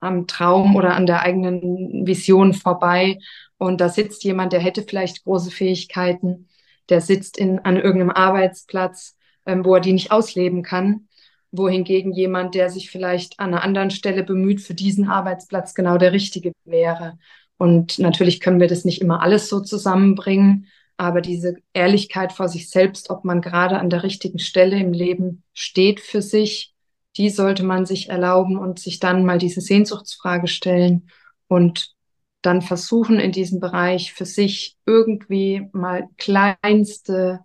am 0.00 0.26
Traum 0.26 0.76
oder 0.76 0.94
an 0.94 1.06
der 1.06 1.22
eigenen 1.22 2.06
Vision 2.06 2.54
vorbei. 2.54 3.18
Und 3.58 3.80
da 3.80 3.88
sitzt 3.88 4.24
jemand, 4.24 4.52
der 4.52 4.60
hätte 4.60 4.82
vielleicht 4.82 5.24
große 5.24 5.50
Fähigkeiten, 5.50 6.48
der 6.88 7.00
sitzt 7.00 7.38
in, 7.38 7.58
an 7.60 7.76
irgendeinem 7.76 8.10
Arbeitsplatz, 8.10 9.16
ähm, 9.46 9.64
wo 9.64 9.74
er 9.74 9.80
die 9.80 9.92
nicht 9.92 10.12
ausleben 10.12 10.62
kann 10.62 11.08
wohingegen 11.52 12.12
jemand, 12.12 12.54
der 12.54 12.70
sich 12.70 12.90
vielleicht 12.90 13.38
an 13.40 13.54
einer 13.54 13.62
anderen 13.62 13.90
Stelle 13.90 14.22
bemüht, 14.22 14.60
für 14.60 14.74
diesen 14.74 15.08
Arbeitsplatz 15.08 15.74
genau 15.74 15.98
der 15.98 16.12
richtige 16.12 16.52
wäre. 16.64 17.18
Und 17.58 17.98
natürlich 17.98 18.40
können 18.40 18.60
wir 18.60 18.68
das 18.68 18.84
nicht 18.84 19.00
immer 19.00 19.22
alles 19.22 19.48
so 19.48 19.60
zusammenbringen, 19.60 20.66
aber 20.96 21.20
diese 21.20 21.56
Ehrlichkeit 21.72 22.32
vor 22.32 22.48
sich 22.48 22.70
selbst, 22.70 23.10
ob 23.10 23.24
man 23.24 23.40
gerade 23.40 23.78
an 23.78 23.90
der 23.90 24.02
richtigen 24.02 24.38
Stelle 24.38 24.78
im 24.78 24.92
Leben 24.92 25.42
steht 25.52 26.00
für 26.00 26.22
sich, 26.22 26.74
die 27.16 27.30
sollte 27.30 27.64
man 27.64 27.86
sich 27.86 28.08
erlauben 28.10 28.58
und 28.58 28.78
sich 28.78 28.98
dann 28.98 29.24
mal 29.24 29.38
diese 29.38 29.60
Sehnsuchtsfrage 29.60 30.48
stellen 30.48 31.08
und 31.48 31.94
dann 32.42 32.62
versuchen, 32.62 33.18
in 33.18 33.32
diesem 33.32 33.60
Bereich 33.60 34.12
für 34.12 34.26
sich 34.26 34.76
irgendwie 34.86 35.68
mal 35.72 36.08
kleinste 36.18 37.40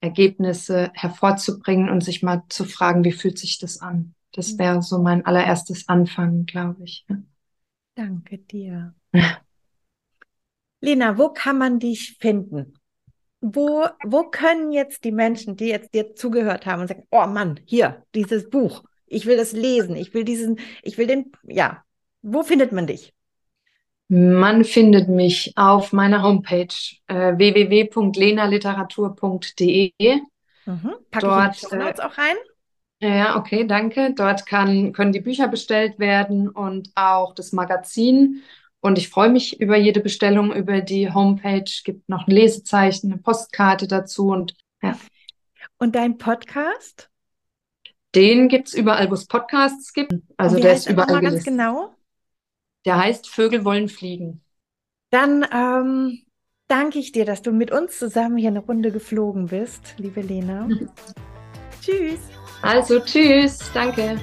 Ergebnisse 0.00 0.90
hervorzubringen 0.94 1.88
und 1.88 2.04
sich 2.04 2.22
mal 2.22 2.42
zu 2.48 2.64
fragen, 2.64 3.04
wie 3.04 3.12
fühlt 3.12 3.38
sich 3.38 3.58
das 3.58 3.80
an? 3.80 4.14
Das 4.32 4.52
mhm. 4.52 4.58
wäre 4.58 4.82
so 4.82 4.98
mein 4.98 5.24
allererstes 5.24 5.88
Anfangen, 5.88 6.44
glaube 6.46 6.84
ich. 6.84 7.06
Danke 7.94 8.38
dir. 8.38 8.94
Lena, 10.84 11.16
wo 11.16 11.30
kann 11.30 11.56
man 11.56 11.78
dich 11.78 12.18
finden? 12.20 12.74
Wo, 13.40 13.86
wo 14.04 14.24
können 14.24 14.70
jetzt 14.70 15.04
die 15.04 15.12
Menschen, 15.12 15.56
die 15.56 15.68
jetzt 15.68 15.94
dir 15.94 16.14
zugehört 16.14 16.66
haben 16.66 16.82
und 16.82 16.88
sagen, 16.88 17.06
oh 17.10 17.24
Mann, 17.26 17.58
hier, 17.64 18.04
dieses 18.14 18.50
Buch, 18.50 18.84
ich 19.06 19.24
will 19.24 19.38
das 19.38 19.52
lesen, 19.52 19.96
ich 19.96 20.12
will 20.12 20.24
diesen, 20.24 20.58
ich 20.82 20.98
will 20.98 21.06
den, 21.06 21.32
ja, 21.42 21.82
wo 22.20 22.42
findet 22.42 22.72
man 22.72 22.86
dich? 22.86 23.14
Man 24.08 24.64
findet 24.64 25.08
mich 25.08 25.54
auf 25.56 25.94
meiner 25.94 26.22
Homepage 26.22 26.74
äh, 27.06 27.38
www.lenaliteratur.de. 27.38 30.20
Mhm. 30.66 30.94
Packe 31.10 31.26
Dort, 31.26 31.56
ich 31.56 31.62
in 31.72 31.80
die 31.80 31.86
äh, 31.86 32.02
auch 32.02 32.18
rein? 32.18 32.36
Ja, 33.00 33.36
okay, 33.36 33.66
danke. 33.66 34.12
Dort 34.14 34.44
kann, 34.46 34.92
können 34.92 35.12
die 35.12 35.20
Bücher 35.20 35.48
bestellt 35.48 35.98
werden 35.98 36.50
und 36.50 36.90
auch 36.94 37.34
das 37.34 37.52
Magazin. 37.52 38.42
Und 38.84 38.98
ich 38.98 39.08
freue 39.08 39.30
mich 39.30 39.62
über 39.62 39.78
jede 39.78 40.00
Bestellung 40.00 40.52
über 40.52 40.82
die 40.82 41.10
Homepage. 41.10 41.64
Gibt 41.84 42.06
noch 42.06 42.26
ein 42.26 42.30
Lesezeichen, 42.30 43.10
eine 43.10 43.22
Postkarte 43.22 43.88
dazu 43.88 44.26
und 44.26 44.54
ja. 44.82 44.94
Und 45.78 45.94
dein 45.94 46.18
Podcast? 46.18 47.08
Den 48.14 48.48
gibt 48.48 48.68
es 48.68 48.74
überall, 48.74 49.08
wo 49.08 49.14
es 49.14 49.26
Podcasts 49.26 49.94
gibt. 49.94 50.12
Also 50.36 50.60
der 50.60 50.74
ist 50.74 50.86
überall 50.86 51.22
ganz 51.22 51.44
genau. 51.44 51.94
Der 52.84 52.98
heißt 52.98 53.26
Vögel 53.26 53.64
wollen 53.64 53.88
fliegen. 53.88 54.42
Dann 55.08 55.46
ähm, 55.50 56.20
danke 56.68 56.98
ich 56.98 57.10
dir, 57.10 57.24
dass 57.24 57.40
du 57.40 57.52
mit 57.52 57.70
uns 57.70 57.98
zusammen 57.98 58.36
hier 58.36 58.50
eine 58.50 58.60
Runde 58.60 58.92
geflogen 58.92 59.46
bist, 59.46 59.94
liebe 59.96 60.20
Lena. 60.20 60.68
tschüss. 61.80 62.20
Also 62.60 63.00
tschüss, 63.00 63.60
danke. 63.72 64.20